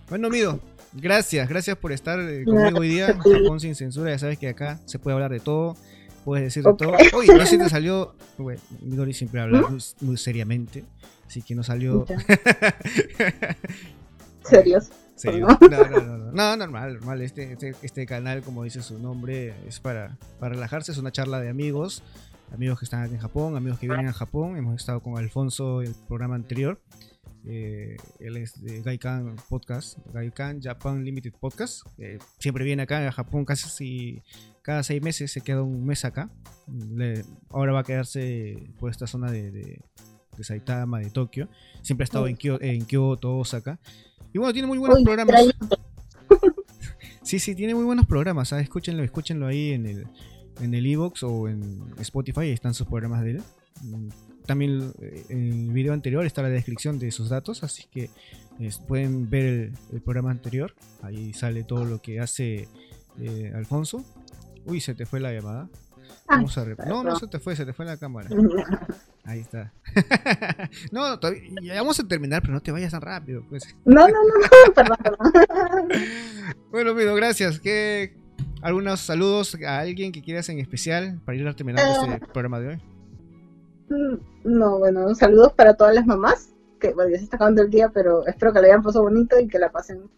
Bueno, 0.09 0.29
Mido, 0.29 0.61
gracias, 0.95 1.47
gracias 1.49 1.77
por 1.77 1.91
estar 1.91 2.19
eh, 2.19 2.43
conmigo 2.45 2.79
hoy 2.79 2.89
día. 2.89 3.07
Japón 3.17 3.59
sin 3.59 3.75
censura, 3.75 4.11
ya 4.11 4.19
sabes 4.19 4.37
que 4.37 4.49
acá 4.49 4.79
se 4.85 4.99
puede 4.99 5.13
hablar 5.15 5.31
de 5.31 5.39
todo 5.39 5.75
puedes 6.23 6.45
decir 6.45 6.63
de 6.63 6.73
todo. 6.73 6.93
Oye, 7.13 7.33
no 7.33 7.45
sé 7.45 7.47
si 7.47 7.57
te 7.57 7.69
salió. 7.69 8.15
Bueno, 8.37 8.61
Midori 8.81 9.13
siempre 9.13 9.41
habla 9.41 9.67
muy, 10.01 10.17
seriamente, 10.17 10.83
así 11.27 11.41
que 11.41 11.55
no 11.55 11.63
salió. 11.63 12.05
¿Serios? 14.43 14.89
¿Serio? 15.15 15.47
No, 15.47 15.57
no, 15.69 15.89
no, 15.89 16.31
no, 16.31 16.57
normal, 16.57 16.95
normal. 16.95 17.21
Este, 17.21 17.53
este, 17.53 17.75
este, 17.81 18.05
canal, 18.05 18.41
como 18.41 18.63
dice 18.63 18.81
su 18.81 18.97
nombre, 18.99 19.53
es 19.67 19.79
para, 19.79 20.17
para 20.39 20.55
relajarse, 20.55 20.91
es 20.91 20.97
una 20.97 21.11
charla 21.11 21.39
de 21.39 21.49
amigos, 21.49 22.03
amigos 22.51 22.79
que 22.79 22.85
están 22.85 23.05
en 23.05 23.19
Japón, 23.19 23.55
amigos 23.55 23.79
que 23.79 23.87
vienen 23.87 24.07
a 24.07 24.13
Japón. 24.13 24.57
Hemos 24.57 24.75
estado 24.75 25.01
con 25.01 25.17
Alfonso 25.17 25.81
el 25.81 25.93
programa 26.07 26.35
anterior. 26.35 26.81
Eh, 27.45 27.97
él 28.19 28.37
es 28.37 28.61
de 28.61 28.81
Gaikan 28.81 29.35
Podcast, 29.49 29.97
Gaikan 30.13 30.61
Japan 30.61 31.03
Limited 31.03 31.33
Podcast. 31.33 31.81
siempre 32.39 32.63
viene 32.63 32.83
acá 32.83 33.07
a 33.07 33.11
Japón 33.11 33.45
casi 33.45 34.21
cada 34.61 34.83
seis 34.83 35.01
meses, 35.01 35.31
se 35.31 35.41
queda 35.41 35.61
un 35.61 35.85
mes 35.85 36.05
acá. 36.05 36.29
ahora 37.49 37.73
va 37.73 37.79
a 37.81 37.83
quedarse 37.83 38.69
por 38.79 38.89
esta 38.89 39.07
zona 39.07 39.31
de, 39.31 39.81
Saitama, 40.39 40.99
de 40.99 41.09
Tokio. 41.09 41.49
Siempre 41.81 42.03
ha 42.03 42.05
estado 42.05 42.27
en, 42.27 42.85
Kyoto, 42.85 43.37
Osaka. 43.37 43.79
Y 44.33 44.37
bueno, 44.37 44.53
tiene 44.53 44.67
muy 44.67 44.77
buenos 44.77 45.03
programas. 45.03 45.45
sí, 47.23 47.39
sí, 47.39 47.55
tiene 47.55 47.75
muy 47.75 47.83
buenos 47.83 48.05
programas. 48.05 48.49
¿sabes? 48.49 48.63
Escúchenlo, 48.63 49.03
escúchenlo 49.03 49.47
ahí 49.47 49.71
en 49.71 49.85
el 49.85 50.07
en 50.61 50.73
el 50.73 50.85
Evox 50.85 51.23
o 51.23 51.47
en 51.47 51.83
Spotify, 51.99 52.41
ahí 52.41 52.51
están 52.51 52.73
sus 52.73 52.87
programas 52.87 53.23
de 53.23 53.31
él. 53.31 53.43
También 54.45 54.93
eh, 55.01 55.25
en 55.29 55.67
el 55.67 55.73
video 55.73 55.93
anterior 55.93 56.25
está 56.25 56.41
la 56.41 56.49
descripción 56.49 56.99
de 56.99 57.11
sus 57.11 57.29
datos, 57.29 57.63
así 57.63 57.85
que 57.91 58.09
pueden 58.87 59.29
ver 59.29 59.71
el, 59.91 60.01
programa 60.01 60.31
anterior. 60.31 60.73
Ahí 61.01 61.33
sale 61.33 61.63
todo 61.63 61.85
lo 61.85 62.01
que 62.01 62.19
hace 62.19 62.67
eh, 63.19 63.51
Alfonso. 63.55 64.03
Uy, 64.65 64.81
se 64.81 64.95
te 64.95 65.05
fue 65.05 65.19
la 65.19 65.33
llamada. 65.33 65.69
Ah, 66.27 66.37
vamos 66.37 66.57
a 66.57 66.65
no, 66.87 67.03
no 67.03 67.15
se 67.17 67.27
te 67.27 67.39
fue, 67.39 67.55
se 67.55 67.65
te 67.65 67.73
fue 67.73 67.85
la 67.85 67.97
cámara. 67.97 68.29
Ahí 69.25 69.39
está. 69.39 69.73
no, 70.91 71.19
ya 71.61 71.75
vamos 71.75 71.99
a 71.99 72.07
terminar, 72.07 72.41
pero 72.41 72.53
no 72.53 72.61
te 72.61 72.71
vayas 72.71 72.91
tan 72.91 73.01
rápido. 73.01 73.45
Pues. 73.47 73.75
No, 73.85 74.07
no, 74.07 74.07
no, 74.07 74.73
perdón, 74.75 74.97
perdón. 75.01 75.29
bueno, 76.71 76.93
Mido, 76.93 77.15
gracias. 77.15 77.59
¿Qué, 77.59 78.15
algunos 78.61 79.01
saludos 79.01 79.57
a 79.65 79.79
alguien 79.79 80.11
que 80.11 80.21
quieras 80.21 80.47
en 80.49 80.59
especial 80.59 81.19
para 81.25 81.37
ir 81.37 81.53
terminando 81.55 82.13
este 82.13 82.27
programa 82.27 82.59
de 82.59 82.67
hoy. 82.69 82.81
Mm, 83.89 84.15
no, 84.43 84.79
bueno, 84.79 85.13
saludos 85.15 85.53
para 85.53 85.75
todas 85.75 85.95
las 85.95 86.05
mamás, 86.05 86.49
que 86.79 86.93
bueno, 86.93 87.11
ya 87.11 87.17
se 87.17 87.25
está 87.25 87.37
acabando 87.37 87.61
el 87.61 87.69
día, 87.69 87.89
pero 87.89 88.25
espero 88.27 88.53
que 88.53 88.61
le 88.61 88.67
hayan 88.67 88.83
pasado 88.83 89.03
bonito 89.03 89.39
y 89.39 89.47
que 89.47 89.59
la 89.59 89.71
pasen, 89.71 90.09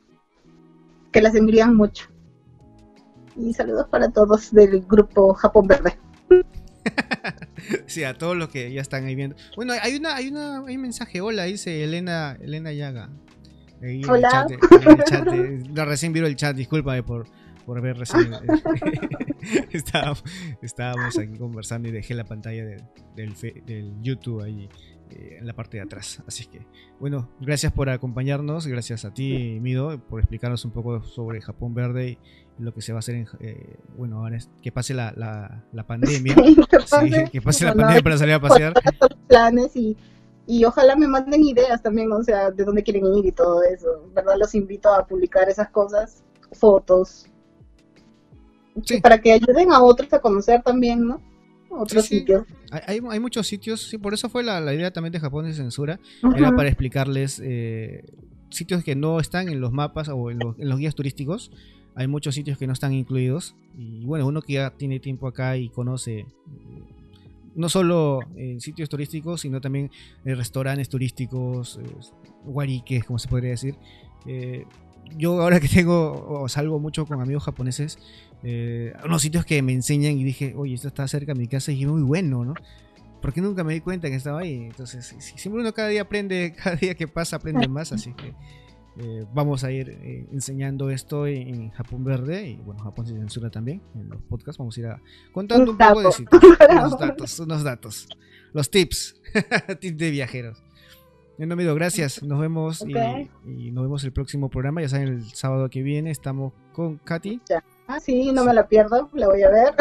que 1.11 1.22
las 1.22 1.36
envían 1.36 1.76
mucho. 1.76 2.07
Y 3.36 3.53
saludos 3.53 3.88
para 3.89 4.09
todos 4.09 4.51
del 4.53 4.82
grupo 4.82 5.34
Japón 5.34 5.68
Verde. 5.68 5.97
sí, 7.86 8.03
a 8.03 8.18
todos 8.18 8.38
los 8.38 8.49
que 8.49 8.72
ya 8.72 8.82
están 8.82 9.05
ahí 9.05 9.16
viendo. 9.16 9.36
Bueno, 9.55 9.74
hay 9.82 9.95
una, 9.95 10.16
hay 10.16 10.30
una, 10.30 10.66
hay 10.66 10.76
un 10.76 10.82
mensaje, 10.82 11.22
hola, 11.22 11.43
dice 11.43 11.84
Elena, 11.84 12.38
Elena 12.41 12.72
Yaga. 12.72 13.09
hola. 14.07 14.47
la 15.74 15.86
recién 15.86 16.13
vieron 16.13 16.30
el 16.30 16.38
chat, 16.38 16.55
discúlpame 16.55 17.03
por, 17.03 17.28
por 17.66 17.82
ver 17.82 17.97
recién. 17.97 18.32
estábamos, 19.72 20.24
estábamos, 20.61 21.18
aquí 21.18 21.38
conversando 21.38 21.88
y 21.88 21.91
dejé 21.91 22.13
la 22.13 22.26
pantalla 22.26 22.66
del, 22.66 22.84
del, 23.66 23.93
YouTube 24.01 24.41
ahí 24.41 24.70
eh, 25.09 25.38
en 25.39 25.47
la 25.47 25.53
parte 25.53 25.78
de 25.78 25.84
atrás. 25.84 26.22
Así 26.28 26.45
que, 26.45 26.66
bueno, 26.99 27.30
gracias 27.39 27.72
por 27.72 27.89
acompañarnos. 27.89 28.68
Gracias 28.68 29.05
a 29.05 29.13
ti, 29.13 29.59
Mido, 29.61 29.99
por 29.99 30.20
explicarnos 30.20 30.66
un 30.66 30.72
poco 30.72 31.03
sobre 31.03 31.41
Japón 31.41 31.74
Verde 31.74 32.18
y 32.57 32.63
lo 32.63 32.74
que 32.74 32.82
se 32.82 32.93
va 32.93 32.97
a 32.97 32.99
hacer 32.99 33.16
en. 33.16 33.28
Eh, 33.39 33.78
bueno, 33.97 34.20
ahora 34.20 34.38
es 34.38 34.49
que 34.61 34.72
pase 34.72 34.93
la, 34.93 35.11
la, 35.16 35.88
pandemia. 35.88 36.36
que, 37.32 37.41
pase, 37.41 37.66
la 37.66 37.74
pandemia 37.74 38.01
para 38.01 38.18
salir 38.18 38.36
a 38.36 38.39
pasear. 38.39 38.74
Planes 39.28 39.76
y 39.76 39.97
y 40.47 40.63
ojalá 40.63 40.95
me 40.95 41.07
manden 41.07 41.43
ideas 41.43 41.82
también, 41.82 42.11
o 42.11 42.22
sea, 42.24 42.51
de 42.51 42.63
dónde 42.63 42.84
quieren 42.84 43.05
ir 43.16 43.26
y 43.26 43.32
todo 43.32 43.63
eso. 43.63 44.09
¿Verdad? 44.13 44.36
Los 44.38 44.53
invito 44.53 44.93
a 44.93 45.05
publicar 45.05 45.49
esas 45.49 45.70
cosas, 45.70 46.24
fotos, 46.51 47.26
para 49.01 49.19
que 49.19 49.34
ayuden 49.34 49.71
a 49.71 49.82
otros 49.82 50.11
a 50.13 50.19
conocer 50.19 50.61
también, 50.63 51.05
¿no? 51.05 51.21
Otros 51.69 52.05
sitios. 52.05 52.45
Hay, 52.71 52.99
hay, 53.09 53.19
muchos 53.19 53.47
sitios, 53.47 53.82
sí, 53.89 53.97
por 53.97 54.13
eso 54.13 54.30
fue 54.30 54.43
la, 54.43 54.61
la 54.61 54.73
idea 54.73 54.91
también 54.91 55.11
de 55.11 55.19
Japón 55.19 55.45
de 55.45 55.53
censura, 55.53 55.99
era 56.36 56.55
para 56.55 56.69
explicarles 56.69 57.41
eh, 57.43 58.03
sitios 58.49 58.84
que 58.84 58.95
no 58.95 59.19
están 59.19 59.49
en 59.49 59.59
los 59.59 59.71
mapas 59.71 60.09
o 60.09 60.32
en 60.32 60.39
los, 60.39 60.57
en 60.57 60.69
los, 60.69 60.80
guías 60.80 60.95
turísticos. 60.95 61.51
Hay 61.95 62.07
muchos 62.07 62.36
sitios 62.36 62.57
que 62.57 62.67
no 62.67 62.73
están 62.73 62.93
incluidos. 62.93 63.55
Y 63.78 64.05
bueno, 64.05 64.28
uno 64.28 64.41
que 64.41 64.53
ya 64.53 64.71
tiene 64.71 64.99
tiempo 64.99 65.28
acá 65.28 65.57
y 65.57 65.69
conoce 65.69 66.19
eh, 66.19 66.26
no 67.55 67.69
solo 67.69 68.19
en 68.36 68.59
sitios 68.59 68.89
turísticos, 68.89 69.41
sino 69.41 69.61
también 69.61 69.89
en 70.26 70.38
restaurantes 70.38 70.89
turísticos, 70.89 71.80
eh, 71.82 73.03
como 73.07 73.19
se 73.19 73.28
podría 73.28 73.51
decir. 73.51 73.76
Eh, 74.26 74.65
yo 75.18 75.41
ahora 75.41 75.60
que 75.60 75.68
tengo 75.68 76.26
o 76.28 76.49
salgo 76.49 76.80
mucho 76.80 77.06
con 77.06 77.22
amigos 77.22 77.43
japoneses, 77.43 77.99
eh, 78.43 78.93
unos 79.06 79.22
sitios 79.22 79.45
que 79.45 79.62
me 79.62 79.74
enseñan 79.74 80.18
y 80.18 80.24
dije, 80.24 80.53
oye, 80.56 80.74
esto 80.74 80.88
está 80.88 81.08
cerca 81.08 81.34
de 81.34 81.39
mi 81.39 81.47
casa 81.47 81.72
y 81.72 81.82
es 81.82 81.88
muy 81.88 82.03
bueno, 82.03 82.43
¿no? 82.43 82.53
Porque 83.22 83.41
nunca 83.41 83.64
me 83.64 83.74
di 83.74 83.82
cuenta 83.82 84.10
que 84.10 84.16
estaba 84.16 84.41
ahí. 84.41 84.66
Entonces, 84.66 85.16
siempre 85.20 85.62
uno 85.62 85.74
cada 85.74 85.88
día 85.88 86.01
aprende, 86.01 86.53
cada 86.64 86.76
día 86.76 86.95
que 86.95 87.08
pasa 87.08 87.38
aprende 87.38 87.68
más, 87.68 87.91
así 87.91 88.14
que 88.14 88.34
eh, 88.97 89.26
vamos 89.34 89.64
a 89.66 89.72
ir 89.72 89.89
eh, 89.89 90.28
enseñando 90.32 90.89
esto 90.89 91.28
en, 91.28 91.70
Japón 91.72 92.06
Verde 92.06 92.47
y 92.47 92.56
bueno, 92.58 92.82
Japón 92.82 93.06
sin 93.06 93.18
censura 93.20 93.49
también, 93.49 93.82
en 93.93 94.10
los 94.10 94.22
podcasts 94.22 94.58
vamos 94.58 94.78
a 94.78 94.80
ir 94.80 94.88
contando 95.34 95.72
un 95.72 95.78
poco 95.78 96.01
de 96.01 96.12
sitios, 96.14 96.41
unos 96.70 96.99
datos, 96.99 97.39
unos 97.39 97.64
datos, 97.64 98.08
los 98.53 98.72
tips, 98.72 99.22
tips 99.82 99.97
de 99.97 100.12
viajeros. 100.12 100.64
Bueno, 101.38 101.54
amigo, 101.54 101.76
gracias. 101.76 102.24
Nos 102.24 102.40
vemos 102.40 102.86
y, 102.88 103.72
nos 103.72 103.84
vemos 103.84 104.04
el 104.06 104.14
próximo 104.14 104.50
programa. 104.50 104.82
Ya 104.82 104.88
saben, 104.88 105.10
el 105.10 105.24
sábado 105.34 105.70
que 105.70 105.82
viene 105.84 106.10
estamos 106.10 106.54
con 106.72 106.98
Katy. 106.98 107.42
Ah, 107.88 108.00
sí, 108.00 108.32
no 108.32 108.46
me 108.46 108.54
la 108.54 108.70
pierdo, 108.70 109.10
la 109.14 109.28
voy 109.28 109.44
a 109.44 109.50
ver. 109.50 109.74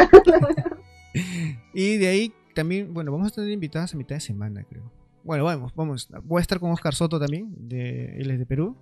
y 1.73 1.97
de 1.97 2.07
ahí 2.07 2.33
también, 2.53 2.93
bueno, 2.93 3.13
vamos 3.13 3.29
a 3.29 3.35
tener 3.35 3.51
invitadas 3.51 3.93
a 3.93 3.97
mitad 3.97 4.15
de 4.15 4.21
semana, 4.21 4.65
creo. 4.69 4.91
Bueno, 5.23 5.45
vamos, 5.45 5.73
vamos. 5.75 6.09
Voy 6.25 6.39
a 6.39 6.41
estar 6.41 6.59
con 6.59 6.71
Oscar 6.71 6.93
Soto 6.93 7.19
también, 7.19 7.55
de, 7.57 8.17
él 8.17 8.31
es 8.31 8.37
de 8.37 8.45
Perú. 8.45 8.75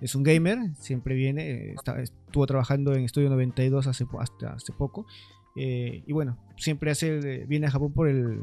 Es 0.00 0.16
un 0.16 0.24
gamer, 0.24 0.58
siempre 0.78 1.14
viene, 1.14 1.74
estuvo 1.74 2.46
trabajando 2.46 2.92
en 2.92 3.04
Estudio 3.04 3.30
92 3.30 3.86
hace, 3.86 4.04
hasta 4.18 4.54
hace 4.54 4.72
poco. 4.72 5.06
Eh, 5.54 6.02
y 6.04 6.12
bueno, 6.12 6.38
siempre 6.56 6.90
hace, 6.90 7.46
viene 7.46 7.68
a 7.68 7.70
Japón 7.70 7.92
por 7.92 8.08
el, 8.08 8.40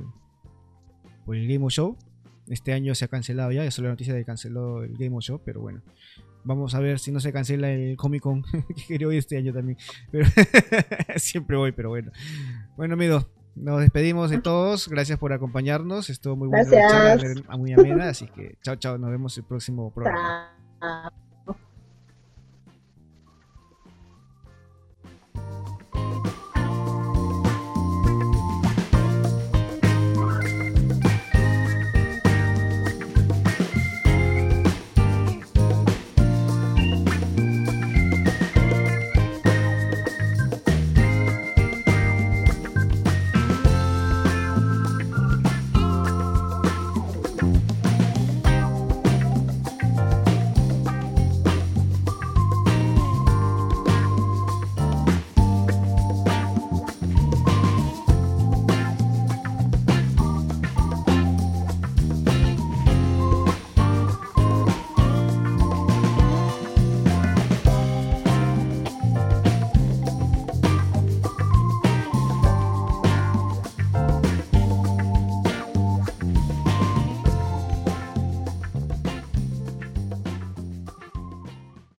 por 1.25 1.35
el 1.35 1.47
Game 1.47 1.69
Show. 1.69 1.97
Este 2.47 2.73
año 2.73 2.93
se 2.95 3.05
ha 3.05 3.07
cancelado 3.07 3.51
ya, 3.51 3.63
eso 3.63 3.81
es 3.81 3.83
la 3.83 3.89
noticia 3.89 4.13
de 4.13 4.21
que 4.21 4.25
canceló 4.25 4.83
el 4.83 4.97
Game 4.97 5.15
Show, 5.21 5.41
pero 5.43 5.61
bueno. 5.61 5.81
Vamos 6.45 6.75
a 6.75 6.79
ver 6.79 6.99
si 6.99 7.11
no 7.11 7.21
se 7.21 7.31
cancela 7.31 7.71
el 7.71 7.95
Comic 7.95 8.21
Con, 8.21 8.43
que 8.75 8.85
quería 8.87 9.07
hoy 9.07 9.17
este 9.17 9.37
año 9.37 9.53
también. 9.53 9.77
Pero 10.11 10.25
siempre 11.15 11.55
voy, 11.55 11.71
pero 11.71 11.89
bueno. 11.89 12.11
Bueno, 12.75 12.95
amigos, 12.95 13.27
nos 13.55 13.79
despedimos 13.79 14.29
de 14.29 14.39
todos. 14.41 14.89
Gracias 14.89 15.17
por 15.19 15.31
acompañarnos. 15.31 16.09
Estuvo 16.09 16.35
muy 16.35 16.49
bueno, 16.49 16.69
Gracias. 16.69 17.43
muy 17.57 17.71
amena. 17.73 18.09
Así 18.09 18.27
que 18.27 18.57
chao, 18.61 18.75
chao. 18.75 18.97
Nos 18.97 19.09
vemos 19.09 19.37
el 19.37 19.45
próximo 19.45 19.93
programa. 19.93 20.53
Chao. 20.81 21.32